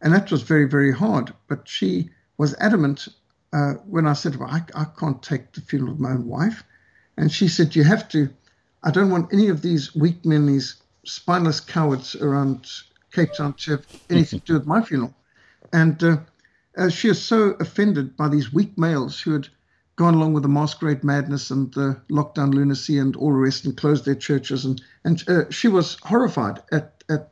and 0.00 0.14
that 0.14 0.30
was 0.30 0.42
very 0.42 0.64
very 0.64 0.92
hard. 0.92 1.32
But 1.48 1.68
she 1.68 2.10
was 2.36 2.54
adamant 2.60 3.08
uh, 3.52 3.74
when 3.86 4.06
I 4.06 4.12
said, 4.12 4.36
well, 4.36 4.50
I, 4.50 4.62
I 4.74 4.84
can't 4.98 5.22
take 5.22 5.52
the 5.52 5.60
funeral 5.60 5.92
of 5.92 6.00
my 6.00 6.10
own 6.10 6.26
wife. 6.26 6.64
And 7.16 7.32
she 7.32 7.48
said, 7.48 7.74
you 7.74 7.84
have 7.84 8.08
to. 8.10 8.28
I 8.82 8.90
don't 8.90 9.10
want 9.10 9.32
any 9.32 9.48
of 9.48 9.62
these 9.62 9.94
weak 9.94 10.24
men, 10.24 10.46
these 10.46 10.76
spineless 11.04 11.60
cowards 11.60 12.14
around 12.16 12.66
Cape 13.12 13.32
Town 13.32 13.54
to 13.54 13.72
have 13.72 13.86
anything 14.10 14.40
to 14.40 14.46
do 14.46 14.54
with 14.54 14.66
my 14.66 14.82
funeral. 14.82 15.14
And 15.72 16.02
uh, 16.02 16.18
uh, 16.76 16.88
she 16.88 17.08
is 17.08 17.20
so 17.20 17.50
offended 17.60 18.16
by 18.16 18.28
these 18.28 18.52
weak 18.52 18.76
males 18.78 19.20
who 19.20 19.32
had 19.32 19.48
gone 19.96 20.14
along 20.14 20.32
with 20.32 20.44
the 20.44 20.48
masquerade 20.48 21.02
madness 21.02 21.50
and 21.50 21.72
the 21.74 22.00
lockdown 22.08 22.54
lunacy 22.54 22.98
and 22.98 23.16
all 23.16 23.32
the 23.32 23.38
rest 23.38 23.64
and 23.64 23.76
closed 23.76 24.04
their 24.04 24.14
churches. 24.14 24.64
And, 24.64 24.80
and 25.04 25.28
uh, 25.28 25.50
she 25.50 25.66
was 25.66 25.96
horrified 26.02 26.62
at, 26.70 27.02
at, 27.08 27.30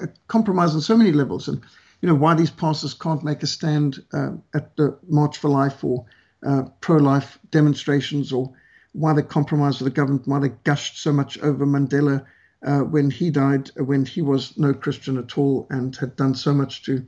at 0.00 0.28
compromise 0.28 0.74
on 0.74 0.80
so 0.80 0.96
many 0.96 1.10
levels. 1.10 1.48
And 1.48 1.60
you 2.00 2.08
know, 2.08 2.14
why 2.14 2.34
these 2.34 2.50
pastors 2.50 2.94
can't 2.94 3.24
make 3.24 3.42
a 3.42 3.46
stand 3.46 4.02
uh, 4.12 4.30
at 4.54 4.76
the 4.76 4.96
March 5.08 5.38
for 5.38 5.48
Life 5.48 5.82
or 5.82 6.04
uh, 6.46 6.62
pro-life 6.80 7.38
demonstrations, 7.50 8.32
or 8.32 8.52
why 8.92 9.12
they 9.12 9.22
compromised 9.22 9.80
with 9.80 9.92
the 9.92 10.00
government, 10.00 10.28
why 10.28 10.38
they 10.38 10.50
gushed 10.64 11.02
so 11.02 11.12
much 11.12 11.38
over 11.40 11.66
Mandela 11.66 12.24
uh, 12.64 12.80
when 12.80 13.10
he 13.10 13.30
died, 13.30 13.70
uh, 13.78 13.84
when 13.84 14.04
he 14.04 14.22
was 14.22 14.56
no 14.56 14.72
Christian 14.72 15.18
at 15.18 15.36
all, 15.36 15.66
and 15.70 15.96
had 15.96 16.16
done 16.16 16.34
so 16.34 16.52
much 16.52 16.82
to 16.84 17.04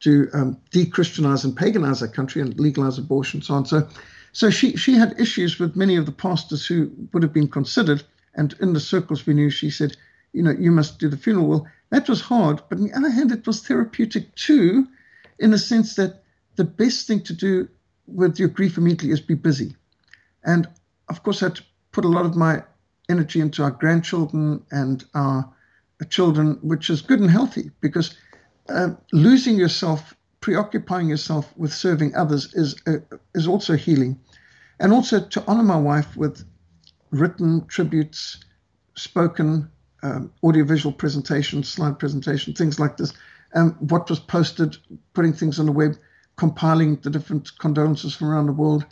to 0.00 0.28
um, 0.34 0.58
de-Christianize 0.70 1.44
and 1.44 1.56
paganize 1.56 2.02
our 2.02 2.08
country 2.08 2.42
and 2.42 2.58
legalize 2.60 2.98
abortion, 2.98 3.38
and 3.38 3.44
so 3.44 3.54
on. 3.54 3.64
So, 3.64 3.88
so 4.32 4.50
she 4.50 4.76
she 4.76 4.94
had 4.94 5.18
issues 5.18 5.58
with 5.58 5.76
many 5.76 5.96
of 5.96 6.04
the 6.04 6.12
pastors 6.12 6.66
who 6.66 6.90
would 7.12 7.22
have 7.22 7.32
been 7.32 7.48
considered, 7.48 8.02
and 8.34 8.54
in 8.60 8.74
the 8.74 8.80
circles 8.80 9.26
we 9.26 9.32
knew, 9.32 9.48
she 9.48 9.70
said, 9.70 9.96
you 10.34 10.42
know, 10.42 10.50
you 10.50 10.70
must 10.72 10.98
do 10.98 11.08
the 11.08 11.16
funeral. 11.16 11.48
Well, 11.48 11.66
that 11.94 12.08
was 12.08 12.20
hard, 12.20 12.60
but 12.68 12.78
on 12.78 12.84
the 12.84 12.92
other 12.92 13.08
hand, 13.08 13.30
it 13.30 13.46
was 13.46 13.60
therapeutic 13.60 14.34
too, 14.34 14.88
in 15.38 15.52
the 15.52 15.58
sense 15.58 15.94
that 15.94 16.24
the 16.56 16.64
best 16.64 17.06
thing 17.06 17.20
to 17.22 17.32
do 17.32 17.68
with 18.08 18.36
your 18.36 18.48
grief 18.48 18.76
immediately 18.76 19.10
is 19.10 19.20
be 19.20 19.34
busy. 19.34 19.76
And 20.44 20.68
of 21.08 21.22
course, 21.22 21.40
I 21.40 21.46
had 21.46 21.56
to 21.56 21.62
put 21.92 22.04
a 22.04 22.08
lot 22.08 22.26
of 22.26 22.34
my 22.34 22.64
energy 23.08 23.40
into 23.40 23.62
our 23.62 23.70
grandchildren 23.70 24.64
and 24.72 25.04
our 25.14 25.48
children, 26.10 26.58
which 26.62 26.90
is 26.90 27.00
good 27.00 27.20
and 27.20 27.30
healthy 27.30 27.70
because 27.80 28.16
uh, 28.68 28.90
losing 29.12 29.56
yourself, 29.56 30.16
preoccupying 30.40 31.08
yourself 31.08 31.56
with 31.56 31.72
serving 31.72 32.12
others 32.16 32.52
is 32.54 32.74
uh, 32.88 32.98
is 33.36 33.46
also 33.46 33.76
healing, 33.76 34.18
and 34.80 34.92
also 34.92 35.20
to 35.20 35.44
honor 35.46 35.62
my 35.62 35.78
wife 35.78 36.16
with 36.16 36.44
written 37.12 37.64
tributes, 37.66 38.44
spoken 38.96 39.70
um, 40.04 40.30
audiovisual 40.44 40.92
presentation, 40.92 41.64
slide 41.64 41.98
presentation, 41.98 42.54
things 42.54 42.78
like 42.78 42.98
this. 42.98 43.14
Um, 43.54 43.72
what 43.80 44.10
was 44.10 44.20
posted, 44.20 44.76
putting 45.14 45.32
things 45.32 45.58
on 45.58 45.66
the 45.66 45.72
web, 45.72 45.96
compiling 46.36 46.96
the 46.96 47.10
different 47.10 47.56
condolences 47.58 48.14
from 48.14 48.28
around 48.28 48.46
the 48.46 48.52
world, 48.52 48.84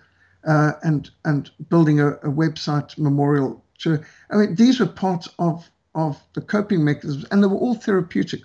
uh, 0.46 0.72
and 0.82 1.10
and 1.24 1.50
building 1.68 2.00
a, 2.00 2.12
a, 2.12 2.30
website 2.30 2.96
memorial 2.98 3.62
to. 3.78 4.02
I 4.30 4.36
mean, 4.36 4.54
these 4.54 4.80
were 4.80 4.86
parts 4.86 5.28
of 5.38 5.68
of 5.94 6.20
the 6.32 6.40
coping 6.40 6.84
mechanisms, 6.84 7.26
and 7.30 7.42
they 7.42 7.46
were 7.46 7.56
all 7.56 7.74
therapeutic. 7.74 8.40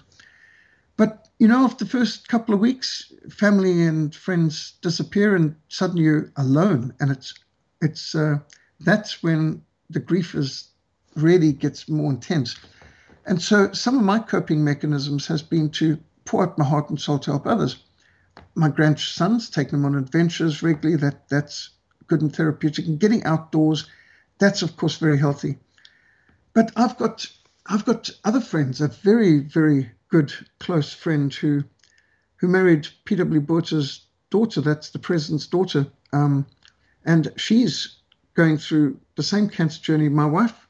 But 0.98 1.30
you 1.40 1.48
know, 1.48 1.64
after 1.64 1.86
the 1.86 1.92
first 1.92 2.28
couple 2.28 2.54
of 2.54 2.60
weeks, 2.60 3.14
family 3.30 3.84
and 3.84 4.14
friends 4.14 4.74
disappear, 4.82 5.36
and 5.36 5.56
suddenly 5.70 6.04
you're 6.04 6.32
alone, 6.36 6.94
and 7.00 7.12
it's 7.12 7.34
it's 7.82 8.14
uh, 8.14 8.40
that's 8.82 9.24
when 9.24 9.62
the 9.90 10.00
grief 10.00 10.36
is 10.36 10.70
really 11.18 11.52
gets 11.52 11.90
more 11.90 12.12
intense. 12.12 12.56
And 13.26 13.42
so 13.42 13.72
some 13.74 13.98
of 13.98 14.04
my 14.04 14.20
coping 14.20 14.64
mechanisms 14.64 15.28
has 15.28 15.42
been 15.42 15.70
to 15.72 15.98
pour 16.26 16.44
out 16.44 16.58
my 16.58 16.66
heart 16.66 16.90
and 16.90 17.00
soul 17.00 17.20
to 17.20 17.32
help 17.32 17.46
others. 17.46 17.84
My 18.56 18.70
grandsons, 18.70 19.50
take 19.50 19.72
them 19.72 19.84
on 19.86 19.96
adventures 19.96 20.64
regularly. 20.64 20.96
That 21.02 21.28
that's 21.28 21.72
good 22.08 22.22
and 22.22 22.34
therapeutic. 22.34 22.86
And 22.86 23.00
getting 23.00 23.24
outdoors, 23.24 23.90
that's 24.38 24.62
of 24.62 24.78
course 24.78 24.98
very 24.98 25.18
healthy. 25.18 25.58
But 26.54 26.72
I've 26.76 26.98
got 26.98 27.28
I've 27.66 27.86
got 27.86 28.10
other 28.24 28.42
friends, 28.42 28.80
a 28.80 28.88
very, 28.88 29.40
very 29.40 29.92
good 30.10 30.32
close 30.60 30.94
friend 30.94 31.34
who 31.34 31.64
who 32.38 32.48
married 32.48 32.88
P.W. 33.06 33.42
Botha's 33.42 34.06
daughter, 34.30 34.62
that's 34.62 34.92
the 34.92 35.00
president's 35.00 35.48
daughter. 35.48 35.88
Um, 36.14 36.46
and 37.04 37.32
she's 37.36 37.98
going 38.36 38.58
through 38.58 39.00
the 39.16 39.24
same 39.24 39.50
cancer 39.50 39.82
journey 39.82 40.08
my 40.10 40.26
wife 40.26 40.67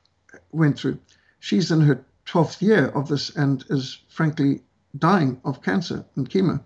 went 0.51 0.77
through. 0.79 0.99
She's 1.39 1.71
in 1.71 1.81
her 1.81 2.03
12th 2.25 2.61
year 2.61 2.87
of 2.87 3.07
this 3.07 3.35
and 3.35 3.63
is 3.69 3.99
frankly 4.09 4.61
dying 4.97 5.39
of 5.45 5.61
cancer 5.61 6.05
and 6.15 6.29
chemo. 6.29 6.61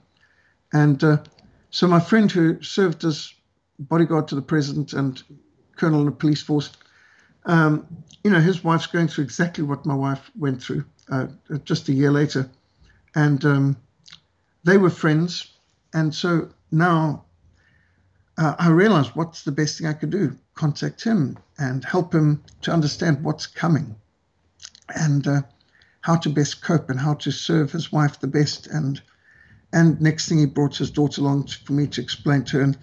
And 0.73 1.03
uh, 1.03 1.17
so 1.69 1.87
my 1.87 1.99
friend 1.99 2.31
who 2.31 2.61
served 2.61 3.03
as 3.03 3.33
bodyguard 3.79 4.27
to 4.29 4.35
the 4.35 4.41
president 4.41 4.93
and 4.93 5.21
colonel 5.75 5.99
in 6.01 6.05
the 6.05 6.11
police 6.11 6.41
force, 6.41 6.71
um, 7.45 7.87
you 8.23 8.31
know, 8.31 8.39
his 8.39 8.63
wife's 8.63 8.87
going 8.87 9.07
through 9.07 9.23
exactly 9.23 9.63
what 9.63 9.85
my 9.85 9.95
wife 9.95 10.31
went 10.37 10.61
through 10.61 10.85
uh, 11.09 11.27
just 11.63 11.89
a 11.89 11.93
year 11.93 12.11
later. 12.11 12.49
And 13.15 13.43
um, 13.45 13.77
they 14.63 14.77
were 14.77 14.89
friends. 14.89 15.57
And 15.93 16.13
so 16.13 16.49
now 16.71 17.25
uh, 18.37 18.55
I 18.57 18.69
realized 18.69 19.11
what's 19.15 19.43
the 19.43 19.51
best 19.51 19.77
thing 19.77 19.87
I 19.87 19.93
could 19.93 20.11
do 20.11 20.37
contact 20.61 21.03
him 21.03 21.35
and 21.57 21.83
help 21.83 22.13
him 22.13 22.43
to 22.61 22.71
understand 22.71 23.23
what's 23.23 23.47
coming 23.47 23.95
and 24.95 25.27
uh, 25.27 25.41
how 26.01 26.15
to 26.15 26.29
best 26.29 26.61
cope 26.61 26.87
and 26.91 26.99
how 26.99 27.15
to 27.15 27.31
serve 27.31 27.71
his 27.71 27.91
wife 27.91 28.19
the 28.19 28.27
best. 28.27 28.67
And 28.67 29.01
and 29.73 29.99
next 29.99 30.27
thing 30.27 30.37
he 30.37 30.45
brought 30.45 30.77
his 30.77 30.91
daughter 30.91 31.21
along 31.21 31.47
for 31.65 31.73
me 31.73 31.87
to 31.87 32.01
explain 32.01 32.43
to 32.43 32.57
her. 32.57 32.63
And, 32.63 32.77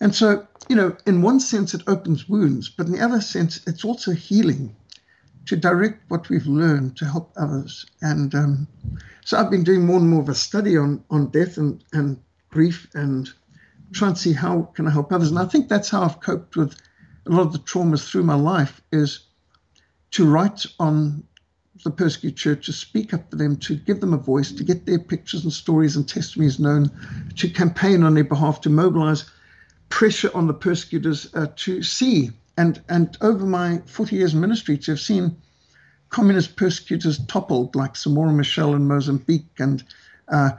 and 0.00 0.14
so, 0.14 0.46
you 0.68 0.76
know, 0.76 0.96
in 1.06 1.22
one 1.22 1.40
sense 1.40 1.72
it 1.72 1.84
opens 1.86 2.28
wounds, 2.28 2.68
but 2.68 2.86
in 2.86 2.92
the 2.92 3.00
other 3.00 3.20
sense 3.20 3.60
it's 3.66 3.84
also 3.84 4.12
healing 4.12 4.76
to 5.46 5.56
direct 5.56 6.10
what 6.10 6.28
we've 6.28 6.46
learned 6.62 6.96
to 6.98 7.06
help 7.06 7.32
others. 7.36 7.86
And 8.02 8.34
um, 8.34 8.68
so 9.24 9.38
I've 9.38 9.50
been 9.50 9.64
doing 9.64 9.86
more 9.86 9.98
and 9.98 10.10
more 10.10 10.22
of 10.22 10.28
a 10.28 10.34
study 10.34 10.76
on, 10.76 11.02
on 11.08 11.30
death 11.30 11.56
and, 11.56 11.82
and 11.92 12.18
grief 12.50 12.88
and 12.94 13.30
trying 13.92 14.14
to 14.14 14.20
see 14.20 14.32
how 14.34 14.62
can 14.74 14.86
I 14.88 14.90
help 14.90 15.12
others. 15.12 15.30
And 15.30 15.38
I 15.38 15.46
think 15.46 15.68
that's 15.68 15.88
how 15.88 16.02
I've 16.02 16.20
coped 16.20 16.56
with 16.56 16.74
a 17.26 17.30
lot 17.30 17.46
of 17.46 17.52
the 17.52 17.58
traumas 17.60 18.08
through 18.08 18.22
my 18.22 18.34
life 18.34 18.80
is 18.92 19.20
to 20.12 20.28
write 20.28 20.64
on 20.78 21.24
the 21.82 21.90
persecuted 21.90 22.36
church, 22.36 22.66
to 22.66 22.72
speak 22.72 23.12
up 23.12 23.30
for 23.30 23.36
them, 23.36 23.56
to 23.56 23.76
give 23.76 24.00
them 24.00 24.14
a 24.14 24.18
voice, 24.18 24.52
to 24.52 24.64
get 24.64 24.86
their 24.86 24.98
pictures 24.98 25.44
and 25.44 25.52
stories 25.52 25.96
and 25.96 26.08
testimonies 26.08 26.58
known, 26.58 26.90
to 27.36 27.48
campaign 27.48 28.02
on 28.02 28.14
their 28.14 28.24
behalf, 28.24 28.60
to 28.60 28.70
mobilize 28.70 29.30
pressure 29.88 30.30
on 30.34 30.46
the 30.46 30.54
persecutors 30.54 31.34
uh, 31.34 31.46
to 31.56 31.82
see. 31.82 32.30
And, 32.56 32.80
and 32.88 33.16
over 33.20 33.44
my 33.44 33.82
40 33.86 34.16
years 34.16 34.34
in 34.34 34.40
ministry, 34.40 34.78
to 34.78 34.92
have 34.92 35.00
seen 35.00 35.36
communist 36.10 36.56
persecutors 36.56 37.18
toppled, 37.26 37.74
like 37.74 37.94
Samora 37.94 38.32
Machel 38.32 38.76
in 38.76 38.86
Mozambique, 38.86 39.58
and 39.58 39.82
uh, 40.28 40.50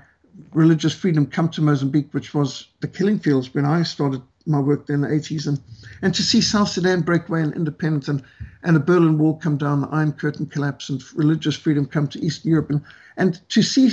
religious 0.54 0.94
freedom 0.94 1.26
come 1.26 1.50
to 1.50 1.62
Mozambique, 1.62 2.14
which 2.14 2.34
was 2.34 2.68
the 2.82 2.88
killing 2.88 3.20
fields 3.20 3.54
when 3.54 3.66
I 3.66 3.84
started 3.84 4.22
my 4.46 4.60
work 4.60 4.86
there 4.86 4.96
in 4.96 5.02
the 5.02 5.08
80s, 5.08 5.48
and, 5.48 5.60
and 6.02 6.14
to 6.14 6.24
see 6.24 6.42
South 6.42 6.70
Sudan 6.70 7.02
break 7.02 7.28
away 7.28 7.42
and 7.42 7.54
independence, 7.54 8.08
and, 8.08 8.24
and 8.64 8.76
the 8.76 8.80
Berlin 8.80 9.18
Wall 9.18 9.36
come 9.36 9.58
down, 9.58 9.82
the 9.82 9.88
Iron 9.88 10.14
Curtain 10.14 10.46
collapse, 10.46 10.90
and 10.90 11.02
religious 11.16 11.56
freedom 11.56 11.86
come 11.86 12.08
to 12.08 12.20
Eastern 12.20 12.52
Europe, 12.52 12.70
and, 12.70 12.82
and 13.18 13.42
to 13.50 13.62
see 13.62 13.92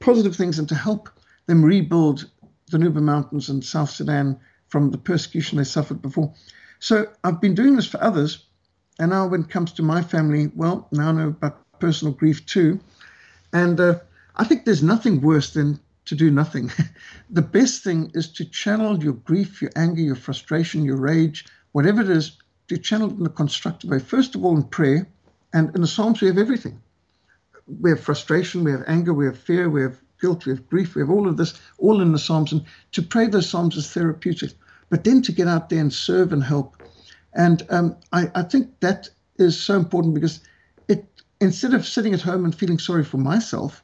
positive 0.00 0.36
things 0.36 0.58
and 0.58 0.68
to 0.68 0.74
help 0.74 1.08
them 1.46 1.64
rebuild 1.64 2.28
the 2.70 2.78
Nuba 2.78 3.00
Mountains 3.00 3.48
and 3.48 3.64
South 3.64 3.90
Sudan 3.90 4.38
from 4.68 4.90
the 4.90 4.98
persecution 4.98 5.58
they 5.58 5.64
suffered 5.64 6.02
before. 6.02 6.32
So 6.80 7.06
I've 7.24 7.40
been 7.40 7.54
doing 7.54 7.76
this 7.76 7.86
for 7.86 8.02
others, 8.02 8.46
and 8.98 9.10
now 9.10 9.26
when 9.26 9.42
it 9.42 9.50
comes 9.50 9.72
to 9.72 9.82
my 9.82 10.02
family, 10.02 10.50
well, 10.54 10.86
now 10.92 11.08
I 11.08 11.12
know 11.12 11.28
about 11.28 11.64
personal 11.80 12.14
grief 12.14 12.44
too, 12.46 12.78
and 13.52 13.80
uh, 13.80 13.98
I 14.36 14.44
think 14.44 14.64
there's 14.64 14.82
nothing 14.82 15.20
worse 15.20 15.52
than 15.52 15.80
to 16.08 16.14
do 16.14 16.30
nothing. 16.30 16.70
the 17.30 17.42
best 17.42 17.84
thing 17.84 18.10
is 18.14 18.28
to 18.32 18.44
channel 18.44 19.02
your 19.02 19.12
grief, 19.12 19.60
your 19.60 19.70
anger, 19.76 20.00
your 20.00 20.16
frustration, 20.16 20.84
your 20.84 20.96
rage, 20.96 21.44
whatever 21.72 22.00
it 22.00 22.10
is, 22.10 22.38
to 22.68 22.78
channel 22.78 23.10
it 23.10 23.18
in 23.18 23.26
a 23.26 23.30
constructive 23.30 23.90
way. 23.90 23.98
First 23.98 24.34
of 24.34 24.44
all, 24.44 24.56
in 24.56 24.62
prayer, 24.62 25.06
and 25.52 25.74
in 25.74 25.80
the 25.80 25.86
Psalms, 25.86 26.20
we 26.20 26.28
have 26.28 26.38
everything. 26.38 26.80
We 27.80 27.90
have 27.90 28.00
frustration, 28.00 28.64
we 28.64 28.72
have 28.72 28.84
anger, 28.86 29.12
we 29.12 29.26
have 29.26 29.38
fear, 29.38 29.68
we 29.68 29.82
have 29.82 30.00
guilt, 30.20 30.46
we 30.46 30.52
have 30.52 30.68
grief, 30.68 30.94
we 30.94 31.02
have 31.02 31.10
all 31.10 31.28
of 31.28 31.36
this, 31.36 31.54
all 31.78 32.00
in 32.00 32.12
the 32.12 32.18
Psalms. 32.18 32.52
And 32.52 32.64
to 32.92 33.02
pray 33.02 33.26
those 33.26 33.48
Psalms 33.48 33.76
is 33.76 33.90
therapeutic. 33.90 34.52
But 34.90 35.04
then 35.04 35.20
to 35.22 35.32
get 35.32 35.48
out 35.48 35.68
there 35.68 35.80
and 35.80 35.92
serve 35.92 36.32
and 36.32 36.42
help. 36.42 36.82
And 37.34 37.66
um, 37.70 37.96
I, 38.12 38.30
I 38.34 38.42
think 38.42 38.80
that 38.80 39.10
is 39.38 39.60
so 39.60 39.76
important 39.76 40.14
because 40.14 40.40
it 40.88 41.04
instead 41.40 41.74
of 41.74 41.86
sitting 41.86 42.14
at 42.14 42.22
home 42.22 42.44
and 42.44 42.54
feeling 42.54 42.78
sorry 42.78 43.04
for 43.04 43.18
myself, 43.18 43.82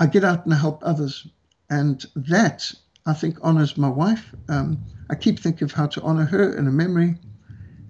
I 0.00 0.06
get 0.06 0.24
out 0.24 0.44
and 0.44 0.52
I 0.52 0.56
help 0.56 0.80
others. 0.82 1.28
And 1.68 2.04
that, 2.16 2.72
I 3.06 3.12
think, 3.12 3.38
honors 3.42 3.76
my 3.76 3.88
wife. 3.88 4.34
Um, 4.48 4.82
I 5.10 5.14
keep 5.14 5.38
thinking 5.38 5.66
of 5.66 5.72
how 5.72 5.86
to 5.88 6.02
honor 6.02 6.24
her 6.24 6.56
in 6.56 6.66
a 6.66 6.72
memory 6.72 7.16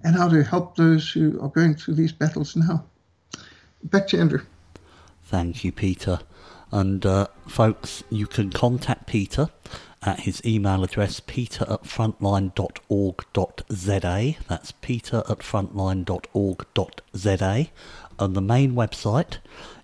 and 0.03 0.15
how 0.15 0.27
to 0.27 0.43
help 0.43 0.75
those 0.75 1.09
who 1.09 1.41
are 1.41 1.49
going 1.49 1.75
through 1.75 1.95
these 1.95 2.11
battles 2.11 2.55
now. 2.55 2.85
Back 3.85 4.07
to 4.09 4.19
Andrew. 4.19 4.41
Thank 5.23 5.63
you, 5.63 5.71
Peter. 5.71 6.19
And 6.71 7.03
uh, 7.05 7.27
folks, 7.47 8.03
you 8.09 8.27
can 8.27 8.51
contact 8.51 9.07
Peter 9.07 9.49
at 10.03 10.21
his 10.21 10.43
email 10.43 10.83
address 10.83 11.19
peter 11.19 11.63
at 11.69 11.83
frontline.org.za. 11.83 14.35
That's 14.47 14.71
peter 14.81 15.17
at 15.29 15.37
frontline.org.za. 15.39 17.67
And 18.19 18.35
the 18.35 18.41
main 18.41 18.73
website 18.73 19.37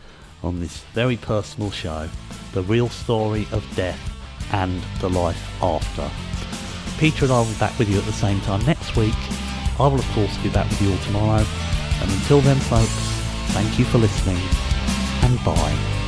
on 0.43 0.59
this 0.59 0.83
very 0.93 1.17
personal 1.17 1.71
show, 1.71 2.09
The 2.53 2.63
Real 2.63 2.89
Story 2.89 3.47
of 3.51 3.63
Death 3.75 3.99
and 4.51 4.81
the 4.99 5.09
Life 5.09 5.61
After. 5.61 6.09
Peter 6.99 7.25
and 7.25 7.33
I 7.33 7.39
will 7.39 7.45
be 7.45 7.59
back 7.59 7.77
with 7.77 7.89
you 7.89 7.99
at 7.99 8.05
the 8.05 8.13
same 8.13 8.39
time 8.41 8.65
next 8.65 8.95
week. 8.95 9.13
I 9.79 9.87
will 9.87 9.99
of 9.99 10.09
course 10.11 10.35
be 10.37 10.49
back 10.49 10.69
with 10.69 10.81
you 10.81 10.91
all 10.91 10.97
tomorrow. 10.99 11.45
And 12.01 12.11
until 12.11 12.41
then 12.41 12.57
folks, 12.57 13.16
Thank 13.57 13.79
you 13.79 13.85
for 13.85 13.97
listening 13.97 14.37
and 15.23 15.43
bye. 15.43 16.06